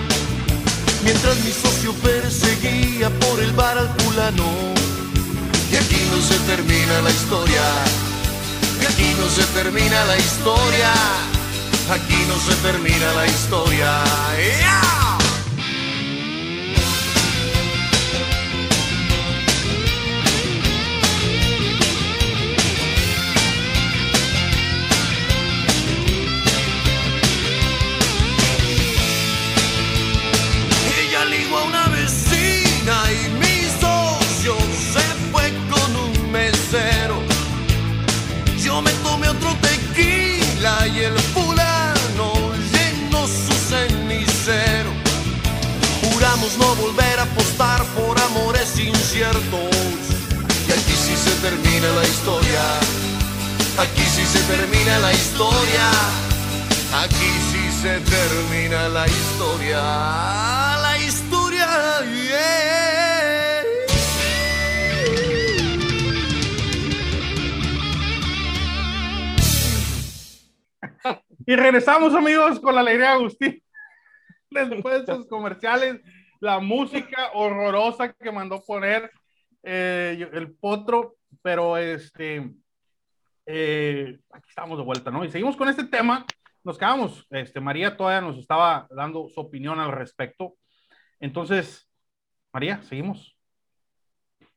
Mientras 1.03 1.37
mi 1.45 1.51
socio 1.51 1.93
perseguía 1.93 3.09
por 3.19 3.39
el 3.39 3.51
bar 3.53 3.77
al 3.77 3.89
fulano. 3.99 4.49
Y 5.71 5.75
aquí 5.75 6.01
no 6.11 6.19
se 6.19 6.37
termina 6.51 7.01
la 7.03 7.11
historia 7.11 7.61
aquí 8.99 9.15
no 9.17 9.29
se 9.29 9.43
termina 9.53 10.05
la 10.05 10.17
historia. 10.17 10.91
Aquí 11.89 12.25
no 12.27 12.37
se 12.37 12.55
termina 12.61 13.13
la 13.13 13.25
historia. 13.25 15.08
No 46.57 46.75
volver 46.75 47.19
a 47.19 47.23
apostar 47.23 47.83
por 47.95 48.19
amores 48.19 48.79
inciertos. 48.79 49.69
Y 50.67 50.71
aquí 50.71 50.95
sí 50.95 51.15
se 51.15 51.35
termina 51.41 51.87
la 51.93 52.03
historia. 52.03 52.61
Aquí 53.77 54.01
sí 54.01 54.25
se 54.25 54.39
termina 54.43 54.99
la 54.99 55.13
historia. 55.13 55.91
Aquí 56.93 57.31
sí 57.51 57.71
se 57.81 57.99
termina 57.99 58.89
la 58.89 59.07
historia. 59.07 59.81
La 60.81 60.97
historia, 60.97 61.67
Y 71.45 71.55
regresamos 71.55 72.13
amigos 72.13 72.59
con 72.59 72.75
la 72.75 72.81
alegría 72.81 73.07
de 73.07 73.13
Agustín. 73.13 73.63
Después 74.51 74.93
de 74.93 74.99
estos 74.99 75.25
comerciales 75.27 75.99
la 76.39 76.59
música 76.59 77.31
horrorosa 77.33 78.13
que 78.13 78.31
mandó 78.31 78.63
poner 78.63 79.11
eh, 79.63 80.29
el 80.33 80.53
potro, 80.55 81.17
pero 81.41 81.77
este, 81.77 82.53
eh, 83.45 84.19
aquí 84.31 84.49
estamos 84.49 84.77
de 84.77 84.83
vuelta, 84.83 85.11
¿no? 85.11 85.25
Y 85.25 85.31
seguimos 85.31 85.55
con 85.55 85.69
este 85.69 85.83
tema. 85.85 86.25
Nos 86.63 86.77
quedamos, 86.77 87.25
este, 87.29 87.59
María 87.59 87.95
todavía 87.95 88.21
nos 88.21 88.37
estaba 88.37 88.87
dando 88.91 89.29
su 89.29 89.39
opinión 89.39 89.79
al 89.79 89.91
respecto. 89.91 90.55
Entonces, 91.19 91.89
María, 92.53 92.81
seguimos. 92.83 93.35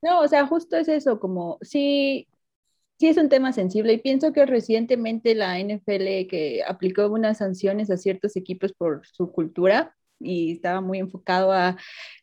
No, 0.00 0.20
o 0.20 0.28
sea, 0.28 0.46
justo 0.46 0.76
es 0.76 0.88
eso, 0.88 1.20
como 1.20 1.58
sí, 1.62 2.28
sí 2.98 3.08
es 3.08 3.16
un 3.16 3.28
tema 3.28 3.52
sensible 3.52 3.92
y 3.92 3.98
pienso 3.98 4.32
que 4.32 4.46
recientemente 4.46 5.34
la 5.34 5.58
NFL 5.60 6.26
que 6.28 6.62
aplicó 6.66 7.06
unas 7.08 7.38
sanciones 7.38 7.90
a 7.90 7.96
ciertos 7.96 8.36
equipos 8.36 8.72
por 8.72 9.06
su 9.06 9.30
cultura 9.30 9.96
y 10.24 10.52
estaba 10.52 10.80
muy 10.80 10.98
enfocado 10.98 11.52
a 11.52 11.76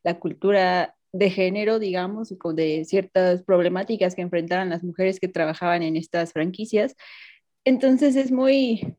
la 0.03 0.19
cultura 0.19 0.95
de 1.11 1.29
género, 1.29 1.79
digamos, 1.79 2.33
de 2.53 2.85
ciertas 2.85 3.43
problemáticas 3.43 4.15
que 4.15 4.21
enfrentaban 4.21 4.69
las 4.69 4.83
mujeres 4.83 5.19
que 5.19 5.27
trabajaban 5.27 5.83
en 5.83 5.95
estas 5.95 6.33
franquicias. 6.33 6.95
Entonces 7.65 8.15
es 8.15 8.31
muy, 8.31 8.95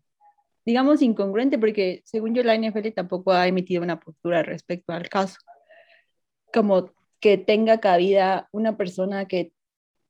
digamos, 0.65 1.03
incongruente 1.03 1.59
porque 1.59 2.03
según 2.05 2.35
yo 2.35 2.43
la 2.43 2.57
NFL 2.57 2.89
tampoco 2.95 3.33
ha 3.33 3.47
emitido 3.47 3.83
una 3.83 4.01
postura 4.01 4.43
respecto 4.43 4.93
al 4.93 5.09
caso. 5.09 5.39
Como 6.53 6.93
que 7.21 7.39
tenga 7.39 7.79
cabida 7.81 8.49
una 8.53 8.77
persona 8.77 9.27
que 9.27 9.53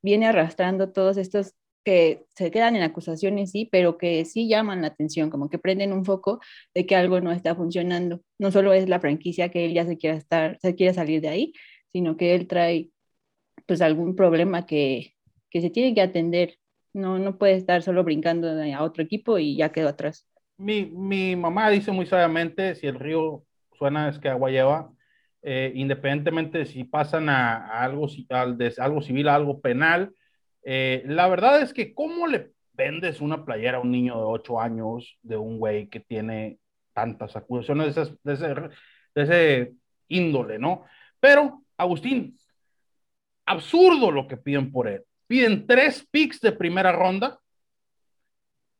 viene 0.01 0.27
arrastrando 0.27 0.91
todos 0.91 1.17
estos 1.17 1.53
que 1.83 2.25
se 2.35 2.51
quedan 2.51 2.75
en 2.75 2.83
acusaciones, 2.83 3.51
sí, 3.51 3.67
pero 3.71 3.97
que 3.97 4.25
sí 4.25 4.47
llaman 4.47 4.81
la 4.81 4.87
atención, 4.87 5.29
como 5.29 5.49
que 5.49 5.59
prenden 5.59 5.93
un 5.93 6.05
foco 6.05 6.39
de 6.73 6.85
que 6.85 6.95
algo 6.95 7.21
no 7.21 7.31
está 7.31 7.55
funcionando. 7.55 8.21
No 8.39 8.51
solo 8.51 8.73
es 8.73 8.87
la 8.89 8.99
franquicia 8.99 9.49
que 9.49 9.65
él 9.65 9.73
ya 9.73 9.85
se 9.85 9.97
quiera 9.97 10.15
estar, 10.17 10.57
se 10.61 10.75
quiere 10.75 10.93
salir 10.93 11.21
de 11.21 11.29
ahí, 11.29 11.53
sino 11.91 12.17
que 12.17 12.35
él 12.35 12.47
trae 12.47 12.89
pues 13.65 13.81
algún 13.81 14.15
problema 14.15 14.65
que, 14.65 15.15
que 15.49 15.61
se 15.61 15.69
tiene 15.69 15.93
que 15.93 16.01
atender. 16.01 16.55
No, 16.93 17.19
no 17.19 17.37
puede 17.37 17.55
estar 17.55 17.81
solo 17.83 18.03
brincando 18.03 18.49
a 18.49 18.83
otro 18.83 19.03
equipo 19.03 19.39
y 19.39 19.55
ya 19.55 19.71
quedó 19.71 19.87
atrás. 19.89 20.27
Mi, 20.57 20.85
mi 20.85 21.35
mamá 21.35 21.69
dice 21.69 21.91
muy 21.91 22.05
sabiamente, 22.05 22.75
si 22.75 22.85
el 22.85 22.99
río 22.99 23.43
suena 23.77 24.09
es 24.09 24.19
que 24.19 24.29
agua 24.29 24.51
lleva, 24.51 24.91
eh, 25.41 25.71
independientemente 25.73 26.59
de 26.59 26.65
si 26.65 26.83
pasan 26.83 27.29
a, 27.29 27.65
a 27.65 27.83
algo, 27.83 28.07
al, 28.29 28.57
de 28.57 28.73
algo 28.77 29.01
civil 29.01 29.27
a 29.29 29.35
algo 29.35 29.61
penal, 29.61 30.13
eh, 30.63 31.03
la 31.05 31.27
verdad 31.27 31.61
es 31.61 31.73
que 31.73 31.93
cómo 31.93 32.27
le 32.27 32.51
vendes 32.73 33.21
una 33.21 33.45
playera 33.45 33.77
a 33.77 33.81
un 33.81 33.91
niño 33.91 34.15
de 34.15 34.23
8 34.23 34.59
años 34.59 35.17
de 35.21 35.37
un 35.37 35.59
güey 35.59 35.87
que 35.87 35.99
tiene 35.99 36.59
tantas 36.93 37.35
acusaciones 37.35 37.95
de, 37.95 38.17
de, 38.23 38.33
ese, 38.33 38.47
de 39.15 39.21
ese 39.21 39.73
índole, 40.07 40.59
¿no? 40.59 40.85
Pero 41.19 41.63
Agustín, 41.77 42.37
absurdo 43.45 44.11
lo 44.11 44.27
que 44.27 44.37
piden 44.37 44.71
por 44.71 44.87
él. 44.87 45.03
Piden 45.27 45.65
tres 45.65 46.05
picks 46.11 46.39
de 46.41 46.51
primera 46.51 46.91
ronda, 46.91 47.39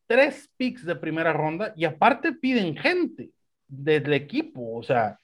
tres 0.05 0.49
picks 0.57 0.85
de 0.85 0.95
primera 0.95 1.33
ronda 1.33 1.73
y 1.75 1.85
aparte 1.85 2.33
piden 2.33 2.75
gente 2.77 3.31
del 3.67 4.13
equipo, 4.13 4.77
o 4.77 4.83
sea. 4.83 5.17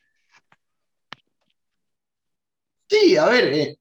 Sí, 2.89 3.17
a 3.17 3.25
ver, 3.25 3.53
eh, 3.53 3.77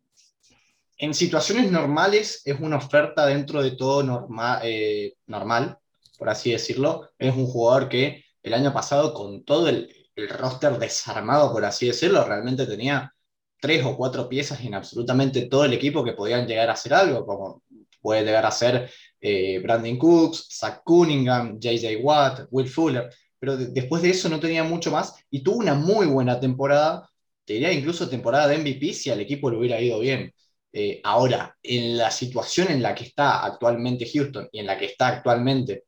en 0.99 1.15
situaciones 1.15 1.71
normales 1.71 2.43
es 2.45 2.59
una 2.61 2.77
oferta 2.77 3.27
dentro 3.27 3.63
de 3.63 3.73
todo 3.73 4.29
eh, 4.63 5.15
normal, 5.27 5.79
por 6.19 6.29
así 6.29 6.53
decirlo. 6.53 7.11
Es 7.19 7.35
un 7.35 7.47
jugador 7.47 7.89
que 7.89 8.25
el 8.43 8.55
año 8.55 8.73
pasado 8.73 9.13
con 9.13 9.45
todo 9.45 9.69
el, 9.69 9.95
el 10.15 10.29
roster 10.29 10.79
desarmado, 10.79 11.53
por 11.53 11.65
así 11.65 11.87
decirlo, 11.87 12.25
realmente 12.25 12.67
tenía 12.67 13.13
tres 13.61 13.85
o 13.85 13.97
cuatro 13.97 14.29
piezas 14.29 14.61
en 14.61 14.75
absolutamente 14.75 15.47
todo 15.47 15.65
el 15.65 15.73
equipo 15.73 16.05
que 16.05 16.13
podían 16.13 16.47
llegar 16.47 16.71
a 16.71 16.75
hacer 16.75 16.95
algo, 16.95 17.27
como 17.27 17.63
puede 18.01 18.25
llegar 18.25 18.47
a 18.47 18.51
ser 18.51 18.91
eh, 19.21 19.59
Brandon 19.59 19.99
Cooks, 19.99 20.49
Zach 20.51 20.83
Cunningham, 20.85 21.59
JJ 21.59 21.97
Watt, 22.03 22.47
Will 22.51 22.69
Fuller, 22.69 23.11
pero 23.39 23.57
después 23.57 24.03
de 24.03 24.11
eso 24.11 24.29
no 24.29 24.41
tenía 24.41 24.65
mucho 24.65 24.91
más 24.91 25.15
y 25.31 25.43
tuvo 25.43 25.57
una 25.57 25.75
muy 25.75 26.07
buena 26.07 26.39
temporada, 26.41 27.09
te 27.45 27.55
diría 27.55 27.73
incluso 27.73 28.09
temporada 28.09 28.49
de 28.49 28.59
MVP 28.59 28.93
si 28.93 29.11
al 29.11 29.21
equipo 29.21 29.51
le 29.51 29.59
hubiera 29.59 29.81
ido 29.81 30.01
bien. 30.01 30.33
Eh, 30.73 31.01
ahora, 31.05 31.57
en 31.63 31.97
la 31.97 32.11
situación 32.11 32.71
en 32.71 32.83
la 32.83 32.95
que 32.95 33.05
está 33.05 33.45
actualmente 33.45 34.09
Houston 34.13 34.49
y 34.53 34.61
en 34.61 34.67
la 34.67 34.79
que 34.79 34.87
está 34.87 35.09
actualmente 35.09 35.85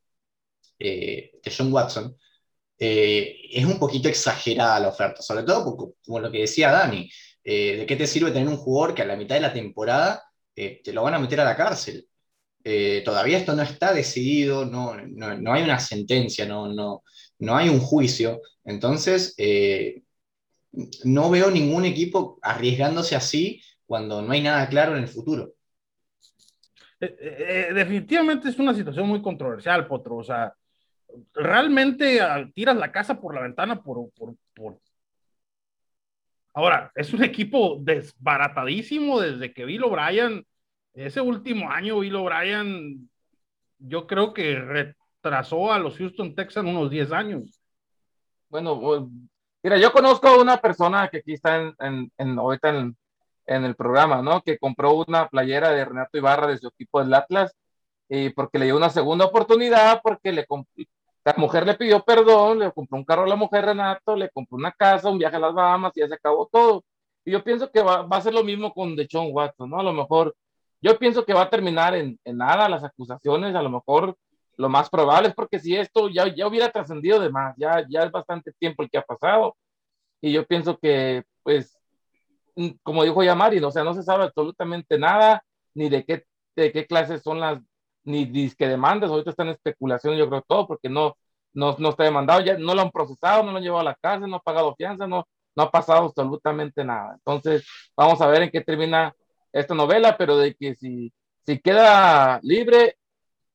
eh, 0.79 1.33
John 1.57 1.73
Watson, 1.73 2.17
eh, 2.79 3.37
es 3.53 3.64
un 3.64 3.79
poquito 3.79 4.09
exagerada 4.09 4.81
la 4.81 4.88
oferta, 4.88 5.23
sobre 5.23 5.43
todo 5.43 5.95
como 6.05 6.21
lo 6.21 6.31
que 6.31 6.41
decía 6.41 6.71
Dani, 6.71 7.11
eh, 7.45 7.77
¿de 7.79 7.87
qué 7.87 7.97
te 7.97 8.07
sirve 8.07 8.31
tener 8.31 8.49
un 8.49 8.57
jugador 8.57 8.95
que 8.95 9.03
a 9.03 9.07
la 9.07 9.17
mitad 9.17 9.35
de 9.35 9.41
la 9.41 9.53
temporada 9.53 10.23
te 10.55 10.93
lo 10.93 11.05
van 11.05 11.14
a 11.14 11.19
meter 11.21 11.41
a 11.41 11.45
la 11.45 11.57
cárcel? 11.57 12.09
Todavía 13.05 13.38
esto 13.38 13.55
no 13.55 13.62
está 13.62 13.95
decidido, 13.95 14.67
no, 14.67 14.97
no, 14.97 15.53
hay 15.53 15.62
una 15.62 15.81
sentencia, 15.81 16.45
no, 16.47 16.69
no, 16.69 17.03
no 17.38 17.57
hay 17.57 17.69
un 17.69 17.81
juicio. 17.81 18.43
Entonces, 18.64 19.35
no 21.05 21.31
veo 21.31 21.51
ningún 21.51 21.85
equipo 21.85 22.38
arriesgándose 22.43 23.17
así 23.17 23.62
cuando 23.88 24.20
no 24.20 24.33
hay 24.33 24.42
nada 24.42 24.68
claro 24.68 24.94
en 24.96 25.03
el 25.03 25.09
futuro. 25.09 25.55
definitivamente 27.01 28.51
es 28.51 28.59
una 28.59 28.74
situación 28.74 29.09
muy 29.09 29.22
controversial, 29.22 29.87
Potro. 29.87 30.16
O 30.16 30.22
sea, 30.22 30.53
realmente 31.33 32.20
tiras 32.55 32.77
la 32.77 32.92
casa 32.92 33.18
por 33.18 33.35
la 33.35 33.40
ventana 33.40 33.83
por, 33.83 34.11
por, 34.12 34.35
por, 34.55 34.79
Ahora, 36.53 36.92
es 36.94 37.14
un 37.14 37.24
equipo 37.24 37.79
desbaratadísimo 37.81 39.20
desde 39.20 39.55
que 39.55 39.64
Bill 39.64 39.85
O'Brien, 39.85 40.46
ese 40.92 41.20
último 41.20 41.70
año, 41.70 42.01
Bill 42.01 42.16
O'Brien, 42.16 43.09
yo 43.79 44.07
creo 44.07 44.35
que 44.35 44.57
retrasó 44.57 45.72
a 45.72 45.79
los 45.79 45.96
Houston 45.96 46.35
Texans 46.35 46.68
unos 46.68 46.90
10 46.90 47.12
años. 47.12 47.62
Bueno, 48.51 49.09
mira, 49.62 49.79
yo 49.79 49.92
conozco 49.92 50.29
a 50.29 50.40
una 50.42 50.59
persona 50.59 51.09
que 51.09 51.18
aquí 51.18 51.35
está 51.35 51.74
en, 51.79 52.11
en, 52.18 52.38
ahorita 52.38 52.68
en, 52.70 52.96
en, 53.49 53.65
el 53.65 53.75
programa, 53.77 54.23
¿no? 54.23 54.43
Que 54.43 54.59
compró 54.59 54.93
una 54.95 55.29
playera 55.29 55.71
de 55.71 55.85
Renato 55.85 56.19
Ibarra 56.19 56.47
de 56.49 56.59
su 56.59 56.69
equipo 56.69 57.01
del 57.01 57.15
Atlas 57.15 57.55
y 58.09 58.31
porque 58.31 58.59
le 58.59 58.67
dio 58.67 58.77
una 58.77 58.91
segunda 58.91 59.27
oportunidad, 59.27 60.01
porque 60.03 60.33
le, 60.33 60.47
la 61.25 61.35
mujer 61.37 61.67
le 61.67 61.75
pidió 61.75 62.05
perdón, 62.05 62.61
le 62.61 62.73
compró 62.73 62.99
un 62.99 63.05
carro 63.05 63.25
a 63.25 63.29
la 63.29 63.37
mujer 63.37 63.67
Renato, 63.67 64.17
le 64.17 64.31
compró 64.31 64.57
una 64.57 64.73
casa, 64.73 65.11
un 65.11 65.19
viaje 65.19 65.37
a 65.37 65.41
las 65.41 65.55
Bahamas 65.55 65.93
y 65.97 66.01
ya 66.01 66.09
se 66.09 66.15
acabó 66.15 66.49
todo. 66.51 66.85
Y 67.25 67.33
yo 67.33 67.45
pienso 67.45 67.71
que 67.71 67.83
va, 67.83 68.03
va 68.03 68.17
a 68.19 68.23
ser 68.23 68.35
lo 68.35 68.45
mismo 68.45 68.73
con 68.73 68.97
Deshaun 68.97 69.31
Watson, 69.33 69.71
¿no? 69.71 69.81
A 69.81 69.83
lo 69.83 69.93
mejor, 69.93 70.35
yo 70.81 70.99
pienso 70.99 71.25
que 71.25 71.35
va 71.35 71.43
a 71.43 71.51
terminar 71.51 71.95
en, 71.95 72.19
en 72.25 72.37
nada 72.39 72.69
las 72.69 72.85
acusaciones, 72.85 73.55
a 73.55 73.63
lo 73.63 73.71
mejor 73.71 74.17
lo 74.59 74.69
más 74.69 74.91
probable 74.91 75.29
es 75.29 75.35
porque 75.35 75.61
si 75.61 75.77
esto 75.77 76.09
ya, 76.09 76.35
ya 76.35 76.47
hubiera 76.47 76.71
trascendido 76.71 77.21
de 77.21 77.31
más, 77.31 77.55
ya, 77.57 77.87
ya 77.89 78.03
es 78.03 78.11
bastante 78.11 78.53
tiempo 78.59 78.83
el 78.83 78.91
que 78.91 78.99
ha 78.99 79.03
pasado. 79.03 79.57
Y 80.21 80.33
yo 80.33 80.47
pienso 80.47 80.79
que, 80.79 81.25
pues, 81.45 81.78
como 82.83 83.05
dijo 83.05 83.23
Yamari, 83.23 83.59
o 83.62 83.71
sea, 83.71 83.85
no 83.85 83.94
se 83.94 84.03
sabe 84.03 84.25
absolutamente 84.25 84.99
nada, 84.99 85.42
ni 85.75 85.88
de 85.88 86.05
qué, 86.05 86.25
de 86.57 86.73
qué 86.73 86.87
clases 86.87 87.23
son 87.23 87.40
las 87.40 87.61
ni 88.05 88.25
disque 88.25 88.66
demandas, 88.66 89.11
ahorita 89.11 89.31
están 89.31 89.49
en 89.49 89.55
especulación, 89.55 90.16
yo 90.16 90.29
creo 90.29 90.42
todo, 90.42 90.66
porque 90.66 90.88
no, 90.88 91.16
no, 91.53 91.77
no 91.79 91.90
está 91.90 92.05
demandado, 92.05 92.40
ya 92.40 92.57
no 92.59 92.75
lo 92.75 92.83
han 92.83 92.90
procesado, 92.90 93.42
no 93.42 93.53
lo 93.53 93.59
han 93.59 93.62
llevado 93.62 93.81
a 93.81 93.85
la 93.85 93.94
cárcel, 93.94 94.31
no 94.31 94.37
ha 94.37 94.40
pagado 94.40 94.75
fianza, 94.77 95.07
no, 95.07 95.29
no 95.55 95.62
ha 95.62 95.71
pasado 95.71 96.07
absolutamente 96.07 96.85
nada. 96.85 97.14
Entonces, 97.14 97.66
vamos 97.97 98.21
a 98.21 98.27
ver 98.29 98.42
en 98.42 98.51
qué 98.51 98.61
termina 98.62 99.14
esta 99.53 99.75
novela, 99.75 100.16
pero 100.16 100.38
de 100.38 100.55
que 100.55 100.75
si, 100.77 101.12
si 101.44 101.59
queda 101.61 102.40
libre 102.42 102.97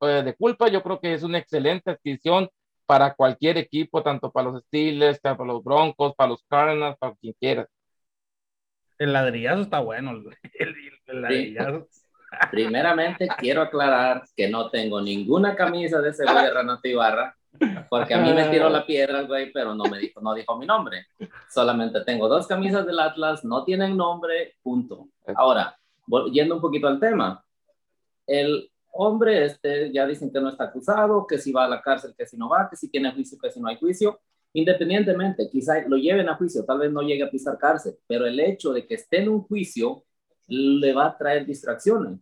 eh, 0.01 0.23
de 0.23 0.35
culpa, 0.35 0.67
yo 0.69 0.83
creo 0.83 0.99
que 0.99 1.13
es 1.13 1.23
una 1.23 1.39
excelente 1.39 1.91
adquisición 1.91 2.49
para 2.85 3.13
cualquier 3.15 3.57
equipo, 3.57 4.03
tanto 4.03 4.31
para 4.31 4.51
los 4.51 4.63
Steelers, 4.65 5.19
para 5.19 5.45
los 5.45 5.63
Broncos, 5.63 6.13
para 6.15 6.29
los 6.29 6.43
Cardinals, 6.47 6.97
para 6.97 7.15
quien 7.15 7.33
quiera. 7.39 7.67
El 8.97 9.13
ladrillazo 9.13 9.61
está 9.61 9.79
bueno, 9.79 10.11
el, 10.11 10.75
el 11.07 11.21
ladrillazo. 11.21 11.87
Primeramente, 12.51 13.27
quiero 13.37 13.61
aclarar 13.61 14.23
que 14.35 14.49
no 14.49 14.69
tengo 14.69 15.01
ninguna 15.01 15.55
camisa 15.55 16.01
de 16.01 16.09
ese 16.09 16.23
güey 16.23 16.45
de 16.45 16.53
Renato 16.53 16.87
Ibarra, 16.87 17.35
porque 17.89 18.13
a 18.13 18.17
mí 18.17 18.33
me 18.33 18.49
tiró 18.49 18.69
la 18.69 18.85
piedra 18.87 19.19
el 19.19 19.27
güey, 19.27 19.51
pero 19.51 19.75
no 19.75 19.83
me 19.85 19.99
dijo, 19.99 20.21
no 20.21 20.33
dijo 20.33 20.57
mi 20.57 20.65
nombre. 20.65 21.07
Solamente 21.49 22.01
tengo 22.03 22.27
dos 22.27 22.47
camisas 22.47 22.85
del 22.85 22.99
Atlas, 22.99 23.43
no 23.43 23.63
tienen 23.63 23.95
nombre, 23.95 24.55
punto. 24.63 25.09
Ahora, 25.35 25.77
yendo 26.31 26.55
un 26.55 26.61
poquito 26.61 26.87
al 26.87 26.99
tema, 26.99 27.43
el 28.25 28.71
hombre, 28.91 29.45
este, 29.45 29.91
ya 29.91 30.05
dicen 30.05 30.31
que 30.31 30.39
no 30.39 30.49
está 30.49 30.65
acusado, 30.65 31.25
que 31.27 31.37
si 31.37 31.51
va 31.51 31.65
a 31.65 31.69
la 31.69 31.81
cárcel, 31.81 32.13
que 32.17 32.25
si 32.25 32.37
no 32.37 32.49
va, 32.49 32.69
que 32.69 32.75
si 32.75 32.89
tiene 32.89 33.11
juicio, 33.11 33.37
que 33.41 33.51
si 33.51 33.59
no 33.59 33.67
hay 33.67 33.77
juicio. 33.77 34.19
Independientemente, 34.53 35.49
quizá 35.49 35.81
lo 35.87 35.97
lleven 35.97 36.29
a 36.29 36.35
juicio, 36.35 36.63
tal 36.63 36.79
vez 36.79 36.91
no 36.91 37.01
llegue 37.01 37.23
a 37.23 37.29
pisar 37.29 37.57
cárcel, 37.57 37.97
pero 38.07 38.27
el 38.27 38.39
hecho 38.39 38.71
de 38.71 38.85
que 38.85 38.95
esté 38.95 39.17
en 39.21 39.29
un 39.29 39.41
juicio 39.41 40.05
le 40.47 40.93
va 40.93 41.07
a 41.07 41.17
traer 41.17 41.45
distracciones. 41.45 42.19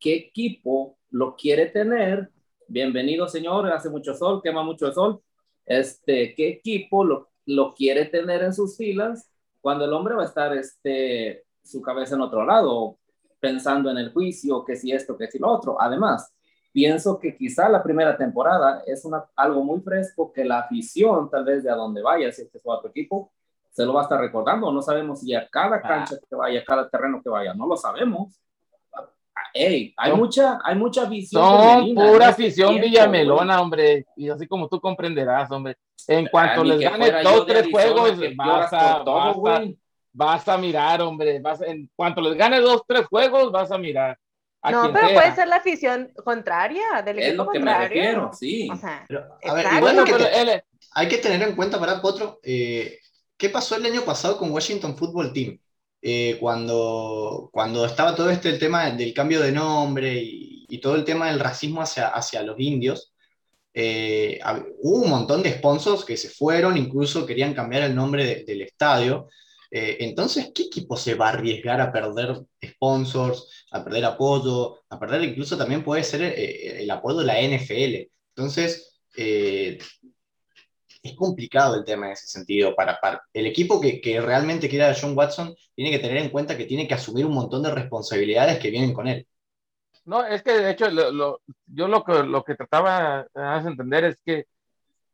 ¿Qué 0.00 0.14
equipo 0.14 0.98
lo 1.10 1.36
quiere 1.36 1.66
tener? 1.66 2.30
Bienvenido, 2.66 3.28
señor, 3.28 3.70
hace 3.70 3.90
mucho 3.90 4.14
sol, 4.14 4.40
quema 4.42 4.64
mucho 4.64 4.88
el 4.88 4.94
sol. 4.94 5.22
Este, 5.64 6.34
¿Qué 6.34 6.48
equipo 6.48 7.04
lo, 7.04 7.30
lo 7.46 7.74
quiere 7.74 8.06
tener 8.06 8.42
en 8.42 8.52
sus 8.52 8.76
filas 8.76 9.30
cuando 9.60 9.84
el 9.84 9.92
hombre 9.92 10.14
va 10.14 10.22
a 10.22 10.26
estar 10.26 10.56
este, 10.56 11.44
su 11.62 11.80
cabeza 11.80 12.16
en 12.16 12.22
otro 12.22 12.44
lado, 12.44 12.98
pensando 13.38 13.88
en 13.90 13.98
el 13.98 14.12
juicio, 14.12 14.64
que 14.64 14.74
si 14.74 14.90
esto, 14.90 15.16
que 15.16 15.28
si 15.28 15.38
lo 15.38 15.48
otro? 15.48 15.80
Además, 15.80 16.34
pienso 16.72 17.18
que 17.18 17.36
quizá 17.36 17.68
la 17.68 17.82
primera 17.82 18.16
temporada 18.16 18.82
es 18.86 19.04
una, 19.04 19.24
algo 19.36 19.62
muy 19.62 19.80
fresco 19.80 20.32
que 20.32 20.44
la 20.44 20.60
afición, 20.60 21.30
tal 21.30 21.44
vez 21.44 21.62
de 21.62 21.70
a 21.70 21.74
donde 21.74 22.02
vaya, 22.02 22.32
si 22.32 22.42
este 22.42 22.58
es 22.58 22.64
otro 22.66 22.90
equipo, 22.90 23.30
se 23.70 23.84
lo 23.86 23.94
va 23.94 24.00
a 24.00 24.04
estar 24.04 24.20
recordando. 24.20 24.70
No 24.72 24.82
sabemos 24.82 25.20
si 25.20 25.34
a 25.34 25.48
cada 25.48 25.76
Ah. 25.76 25.82
cancha 25.82 26.16
que 26.28 26.34
vaya, 26.34 26.60
a 26.60 26.64
cada 26.64 26.88
terreno 26.88 27.20
que 27.22 27.28
vaya, 27.30 27.54
no 27.54 27.66
lo 27.66 27.76
sabemos. 27.76 28.38
Ey, 29.54 29.92
hay 29.96 30.10
Son- 30.10 30.20
mucha, 30.20 30.58
hay 30.64 30.74
mucha 30.76 31.04
visión. 31.04 31.42
En 31.88 31.94
pura 31.94 32.10
este 32.10 32.24
afición 32.24 32.70
tiempo, 32.70 32.86
villamelona, 32.88 33.60
hombre. 33.60 34.06
Y 34.16 34.30
así 34.30 34.46
como 34.46 34.66
tú 34.68 34.80
comprenderás, 34.80 35.50
hombre. 35.50 35.76
En 36.08 36.26
cuanto 36.28 36.60
güey. 36.64 36.78
les 36.78 36.90
gane 36.90 37.22
dos, 37.22 37.46
tres 37.46 37.58
Arizona, 37.64 37.82
juegos, 37.82 38.20
vas 38.36 38.72
a, 38.72 39.04
todo, 39.04 39.40
vas, 39.42 39.60
a, 39.60 39.64
vas 40.12 40.48
a 40.48 40.56
mirar, 40.58 41.02
hombre. 41.02 41.38
Vas 41.40 41.60
en 41.62 41.90
cuanto 41.94 42.20
les 42.22 42.34
gane 42.34 42.60
dos, 42.60 42.82
tres 42.86 43.06
juegos, 43.06 43.52
vas 43.52 43.70
a 43.70 43.76
mirar. 43.78 44.18
A 44.62 44.70
No, 44.70 44.92
pero 44.92 45.08
sea. 45.08 45.14
puede 45.20 45.34
ser 45.34 45.48
la 45.48 45.56
afición 45.56 46.12
contraria, 46.24 47.02
del 47.04 47.18
Es 47.18 47.26
equipo 47.28 47.44
lo 47.44 47.50
que 47.50 47.58
me 47.58 47.64
contrario. 47.66 47.88
refiero, 47.88 48.30
sí. 48.32 48.68
O 48.70 48.76
sea, 48.76 49.04
Pero, 49.08 49.20
a 49.20 49.54
ver, 49.54 49.64
Exacto. 49.64 49.76
igual 49.76 49.80
Bueno, 49.80 50.00
hay 50.00 50.06
que, 50.06 50.12
pero 50.12 50.24
te- 50.30 50.40
él- 50.40 50.62
hay 50.94 51.08
que 51.08 51.18
tener 51.18 51.48
en 51.48 51.56
cuenta, 51.56 51.80
para 51.80 52.00
Potro, 52.00 52.38
eh, 52.42 52.98
¿qué 53.36 53.48
pasó 53.48 53.76
el 53.76 53.84
año 53.86 54.02
pasado 54.02 54.38
con 54.38 54.50
Washington 54.52 54.96
Football 54.96 55.32
Team? 55.32 55.58
Eh, 56.00 56.36
cuando, 56.40 57.48
cuando 57.52 57.84
estaba 57.84 58.14
todo 58.14 58.28
este 58.30 58.48
el 58.50 58.58
tema 58.58 58.90
del 58.90 59.14
cambio 59.14 59.40
de 59.40 59.52
nombre 59.52 60.14
y, 60.14 60.66
y 60.68 60.78
todo 60.80 60.94
el 60.96 61.04
tema 61.04 61.28
del 61.28 61.38
racismo 61.40 61.80
hacia, 61.80 62.08
hacia 62.08 62.42
los 62.42 62.58
indios, 62.58 63.12
eh, 63.74 64.38
hubo 64.80 65.02
un 65.04 65.10
montón 65.10 65.42
de 65.42 65.52
sponsors 65.54 66.04
que 66.04 66.16
se 66.16 66.28
fueron, 66.28 66.76
incluso 66.76 67.24
querían 67.26 67.54
cambiar 67.54 67.84
el 67.84 67.94
nombre 67.94 68.24
de- 68.26 68.44
del 68.44 68.62
estadio. 68.62 69.28
Eh, 69.74 69.96
entonces, 70.00 70.52
¿qué 70.54 70.64
equipo 70.64 70.98
se 70.98 71.14
va 71.14 71.28
a 71.28 71.32
arriesgar 71.32 71.80
a 71.80 71.90
perder 71.90 72.42
sponsors, 72.62 73.66
a 73.70 73.82
perder 73.82 74.04
apoyo, 74.04 74.80
a 74.90 74.98
perder 75.00 75.22
incluso 75.24 75.56
también 75.56 75.82
puede 75.82 76.04
ser 76.04 76.20
eh, 76.22 76.82
el 76.82 76.90
apoyo 76.90 77.18
de 77.20 77.24
la 77.24 77.40
NFL? 77.40 78.10
Entonces, 78.36 79.00
eh, 79.16 79.78
es 81.02 81.14
complicado 81.16 81.74
el 81.76 81.84
tema 81.84 82.06
en 82.06 82.12
ese 82.12 82.26
sentido. 82.26 82.74
Para, 82.76 83.00
para 83.00 83.22
el 83.32 83.46
equipo 83.46 83.80
que, 83.80 84.00
que 84.00 84.20
realmente 84.20 84.68
quiera 84.68 84.90
a 84.90 84.94
John 85.00 85.16
Watson 85.16 85.54
tiene 85.74 85.90
que 85.90 85.98
tener 85.98 86.18
en 86.18 86.28
cuenta 86.28 86.56
que 86.56 86.66
tiene 86.66 86.86
que 86.86 86.94
asumir 86.94 87.24
un 87.24 87.34
montón 87.34 87.62
de 87.62 87.70
responsabilidades 87.70 88.58
que 88.58 88.70
vienen 88.70 88.92
con 88.92 89.08
él. 89.08 89.26
No, 90.04 90.24
es 90.24 90.42
que 90.42 90.52
de 90.52 90.70
hecho, 90.70 90.90
lo- 90.90 91.10
lo- 91.12 91.40
yo 91.66 91.88
lo 91.88 92.04
que, 92.04 92.22
lo 92.24 92.44
que 92.44 92.56
trataba 92.56 93.26
de 93.34 93.68
entender 93.68 94.04
es 94.04 94.16
que, 94.24 94.44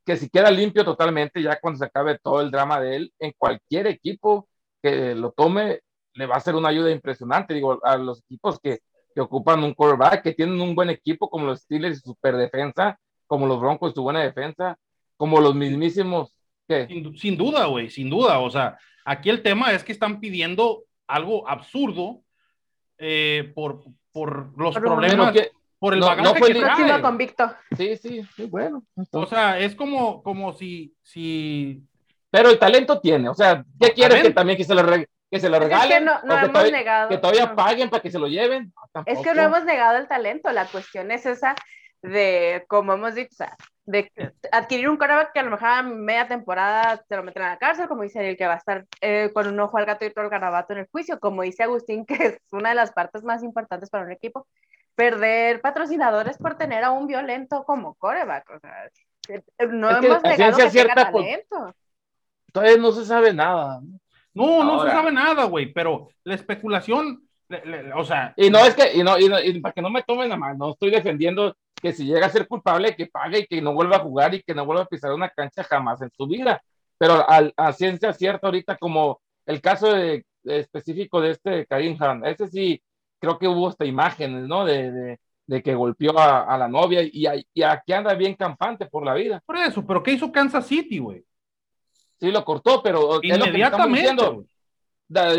que 0.05 0.17
si 0.17 0.29
queda 0.31 0.51
limpio 0.51 0.85
totalmente, 0.85 1.43
ya 1.43 1.61
cuando 1.61 1.79
se 1.79 1.85
acabe 1.85 2.19
todo 2.19 2.41
el 2.41 2.51
drama 2.51 2.81
de 2.81 2.97
él, 2.97 3.13
en 3.19 3.33
cualquier 3.37 3.87
equipo 3.87 4.48
que 4.83 5.15
lo 5.15 5.33
tome, 5.33 5.81
le 6.15 6.27
va 6.27 6.37
a 6.37 6.41
ser 6.41 6.55
una 6.55 6.69
ayuda 6.69 6.91
impresionante. 6.91 7.55
Digo, 7.55 7.81
a 7.85 7.97
los 7.97 8.21
equipos 8.21 8.59
que, 8.61 8.81
que 9.15 9.21
ocupan 9.21 9.63
un 9.65 9.75
quarterback, 9.75 10.23
que 10.23 10.33
tienen 10.35 10.61
un 10.61 10.75
buen 10.75 10.91
equipo, 10.91 11.29
como 11.31 11.47
los 11.47 11.61
Steelers 11.61 11.99
y 11.99 12.01
su 12.01 12.11
super 12.11 12.37
defensa, 12.37 12.99
como 13.27 13.47
los 13.47 13.61
Broncos 13.61 13.93
y 13.93 13.95
su 13.95 14.03
buena 14.03 14.21
defensa, 14.23 14.77
como 15.17 15.41
los 15.41 15.55
mismísimos. 15.55 16.33
¿qué? 16.67 16.87
Sin, 16.87 17.17
sin 17.17 17.37
duda, 17.37 17.67
güey, 17.67 17.89
sin 17.91 18.11
duda. 18.11 18.39
O 18.41 18.51
sea, 18.51 18.79
aquí 19.05 19.31
el 19.31 19.43
tema 19.43 19.73
es 19.73 19.83
que 19.85 19.93
están 19.93 20.21
pidiendo 20.21 20.85
algo 21.07 21.49
absurdo 21.49 22.21
eh, 22.99 23.53
por, 23.55 23.85
por 24.13 24.59
los 24.59 24.75
un- 24.77 24.83
problemas, 24.83 25.33
Pero 25.33 25.47
que- 25.47 25.53
por 25.79 25.95
el 25.95 26.01
no- 26.01 26.07
bagaje 26.07 26.29
no 26.29 26.35
fue 26.35 26.53
que 26.53 26.61
trae. 26.61 27.01
convicto. 27.03 27.45
sí, 27.77 27.97
sí, 27.97 28.23
sí, 28.35 28.47
bueno. 28.47 28.83
O 29.13 29.27
sea, 29.27 29.59
es 29.61 29.75
como, 29.77 30.23
como 30.25 30.53
si, 30.53 30.93
si 31.03 31.83
Pero 32.31 32.51
el 32.51 32.59
talento 32.59 33.01
tiene, 33.01 33.29
o 33.29 33.35
sea, 33.35 33.65
¿qué 33.81 33.93
quieres 33.93 34.23
que 34.23 34.31
también 34.31 34.59
que 34.59 34.65
se 34.65 34.75
lo, 34.75 34.83
que 34.85 35.41
se 35.41 35.49
lo 35.49 35.57
Es 35.57 35.63
que 35.63 35.69
regalen? 35.69 36.05
no, 36.05 36.17
¿O 36.17 36.27
no 36.27 36.35
que, 36.35 36.41
hemos 36.41 36.53
todavía, 36.53 36.73
negado. 36.73 37.09
que 37.09 37.19
todavía 37.19 37.47
no. 37.47 37.57
paguen 37.57 37.91
para 37.91 38.03
que 38.03 38.11
se 38.11 38.19
lo 38.19 38.27
lleven? 38.27 38.73
No, 38.95 39.03
Es 39.07 39.19
que 39.21 39.35
no 39.35 39.43
hemos 39.43 39.65
negado 39.65 39.97
el 39.97 40.09
talento. 40.09 40.51
La 40.53 40.67
cuestión 40.67 41.11
es 41.11 41.25
esa 41.27 41.55
de, 42.03 42.65
como 42.69 42.93
hemos 42.93 43.15
dicho, 43.15 43.31
o 43.33 43.37
sea, 43.37 43.57
de 43.87 44.13
adquirir 44.53 44.89
un 44.89 44.99
coreback 44.99 45.33
que 45.33 45.41
a 45.41 45.43
lo 45.43 45.51
mejor 45.51 45.69
a 45.69 45.83
media 45.83 46.29
temporada 46.29 47.03
te 47.09 47.17
lo 47.17 47.23
meten 47.23 47.43
a 47.43 47.49
la 47.51 47.59
cárcel, 47.59 47.89
como 47.89 48.03
dice 48.03 48.19
Ariel, 48.19 48.37
que 48.37 48.47
va 48.47 48.55
a 48.55 48.59
estar 48.59 48.85
eh, 49.01 49.31
con 49.33 49.49
un 49.49 49.59
ojo 49.61 49.79
al 49.79 49.87
gato 49.87 50.05
y 50.05 50.09
otro 50.09 50.23
al 50.23 50.29
garabato 50.29 50.75
en 50.75 50.81
el 50.81 50.89
juicio, 50.91 51.19
como 51.19 51.43
dice 51.43 51.63
Agustín, 51.63 52.05
que 52.07 52.15
es 52.15 52.39
una 52.53 52.71
de 52.71 52.75
las 52.75 52.93
partes 52.93 53.25
más 53.25 53.43
importantes 53.43 53.91
para 53.91 54.05
un 54.05 54.13
equipo, 54.13 54.47
perder 54.95 55.61
patrocinadores 55.61 56.37
por 56.39 56.57
tener 56.57 56.85
a 56.85 56.91
un 56.91 57.07
violento 57.07 57.65
como 57.65 57.95
coreback. 57.95 58.51
O 58.51 58.59
sea, 58.61 58.91
no 59.71 59.91
Es 59.91 60.05
hemos 60.05 60.23
negado 60.23 60.57
que 60.59 60.71
cierta, 60.71 60.95
tenga 60.95 61.11
pues, 61.11 61.25
talento. 61.25 61.75
Todavía 62.53 62.77
no 62.79 62.93
se 62.93 63.05
sabe 63.05 63.33
nada. 63.33 63.81
no, 64.35 64.63
no 64.65 64.73
Ahora. 64.75 64.91
se 64.91 64.97
sabe 64.97 65.13
nada, 65.13 65.45
güey, 65.45 65.73
pero 65.73 66.09
la 66.25 66.35
especulación, 66.35 67.23
le- 67.49 67.65
le- 67.65 67.93
o 67.93 68.05
sea, 68.05 68.35
Y 68.37 68.51
no 68.51 68.59
es 68.61 68.75
que, 68.75 68.97
y 68.97 69.03
no, 69.03 69.19
y 69.19 69.29
no- 69.29 69.41
y 69.41 69.59
para 69.61 69.73
que 69.73 69.83
no 69.83 69.91
me 69.91 70.03
tomen 70.03 70.31
a 70.33 70.37
mal, 70.37 70.57
no 70.57 70.71
estoy 70.71 70.91
defendiendo 70.91 71.55
que 71.81 71.93
si 71.93 72.05
llega 72.07 72.27
a 72.27 72.31
ser 72.31 72.47
culpable, 72.49 72.95
que 72.97 73.07
pague 73.07 73.41
y 73.41 73.47
que 73.47 73.61
no 73.63 73.73
vuelva 73.73 73.97
a 73.97 74.01
jugar 74.01 74.35
y 74.35 74.43
que 74.43 74.55
no 74.55 74.65
vuelva 74.67 74.83
a 74.85 74.87
pisar 74.87 75.13
una 75.13 75.29
cancha 75.31 75.63
jamás 75.65 76.03
en 76.03 76.11
su 76.11 76.27
vida. 76.27 76.61
Pero 76.99 77.29
al- 77.29 77.53
a, 77.57 77.73
ciencia 77.73 78.13
cierta, 78.13 78.47
ahorita, 78.49 78.77
como 78.77 79.21
el 79.47 79.61
caso 79.61 79.93
de, 79.93 80.25
de 80.43 80.59
específico 80.61 81.21
de 81.21 81.31
este 81.31 81.67
Karim 81.67 81.97
Han, 82.03 82.25
ese 82.27 82.49
sí, 82.49 82.83
creo 83.21 83.39
que 83.39 83.47
hubo 83.49 83.69
hasta 83.69 83.85
imágenes, 83.85 84.47
¿no? 84.49 84.65
De, 84.65 84.91
de, 84.91 85.21
de 85.47 85.63
que 85.63 85.75
golpeó 85.75 86.19
a, 86.19 86.43
a 86.45 86.59
la 86.59 86.69
novia 86.69 87.01
y, 87.03 87.27
a- 87.27 87.37
y 87.55 87.63
aquí 87.63 87.93
anda 87.93 88.15
bien 88.15 88.35
campante 88.35 88.87
por 88.87 89.05
la 89.05 89.15
vida. 89.15 89.41
por 89.47 89.57
eso, 89.57 89.85
pero 89.87 90.03
¿qué 90.03 90.13
hizo 90.13 90.31
Kansas 90.33 90.67
City, 90.67 90.99
güey? 90.99 91.25
Sí 92.21 92.31
lo 92.31 92.45
cortó, 92.45 92.83
pero 92.83 93.21
es 93.23 93.39
lo 93.39 93.45
que 93.45 93.51
Inmediatamente, 93.51 94.23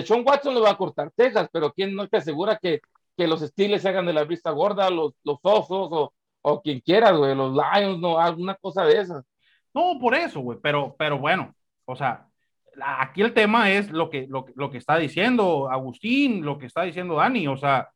Sean 0.06 0.24
Watson 0.26 0.54
lo 0.54 0.62
va 0.62 0.72
a 0.72 0.78
cortar 0.78 1.12
Texas, 1.16 1.50
pero 1.52 1.74
¿quién 1.74 1.94
no 1.94 2.08
te 2.08 2.18
asegura 2.18 2.58
que, 2.58 2.82
que 3.18 3.28
los 3.28 3.42
Steelers 3.42 3.82
se 3.82 3.90
hagan 3.90 4.06
de 4.06 4.14
la 4.14 4.24
vista 4.24 4.52
gorda, 4.52 4.90
los, 4.90 5.14
los 5.24 5.40
osos 5.42 5.90
o, 5.92 6.14
o 6.42 6.62
quien 6.62 6.80
quiera, 6.80 7.12
güey, 7.12 7.36
los 7.36 7.54
Lions, 7.54 8.00
no, 8.00 8.20
alguna 8.20 8.56
cosa 8.56 8.86
de 8.86 9.00
esas? 9.00 9.26
No, 9.74 9.98
por 10.00 10.16
eso, 10.16 10.40
güey, 10.40 10.58
pero, 10.62 10.96
pero 10.98 11.20
bueno, 11.20 11.54
o 11.86 11.96
sea, 11.96 12.28
aquí 12.82 13.22
el 13.22 13.34
tema 13.34 13.72
es 13.72 13.92
lo 13.92 14.10
que, 14.10 14.26
lo, 14.28 14.46
lo 14.56 14.72
que 14.72 14.78
está 14.78 14.98
diciendo 14.98 15.70
Agustín, 15.70 16.44
lo 16.46 16.58
que 16.58 16.66
está 16.66 16.84
diciendo 16.84 17.16
Dani, 17.16 17.48
o 17.48 17.58
sea, 17.58 17.90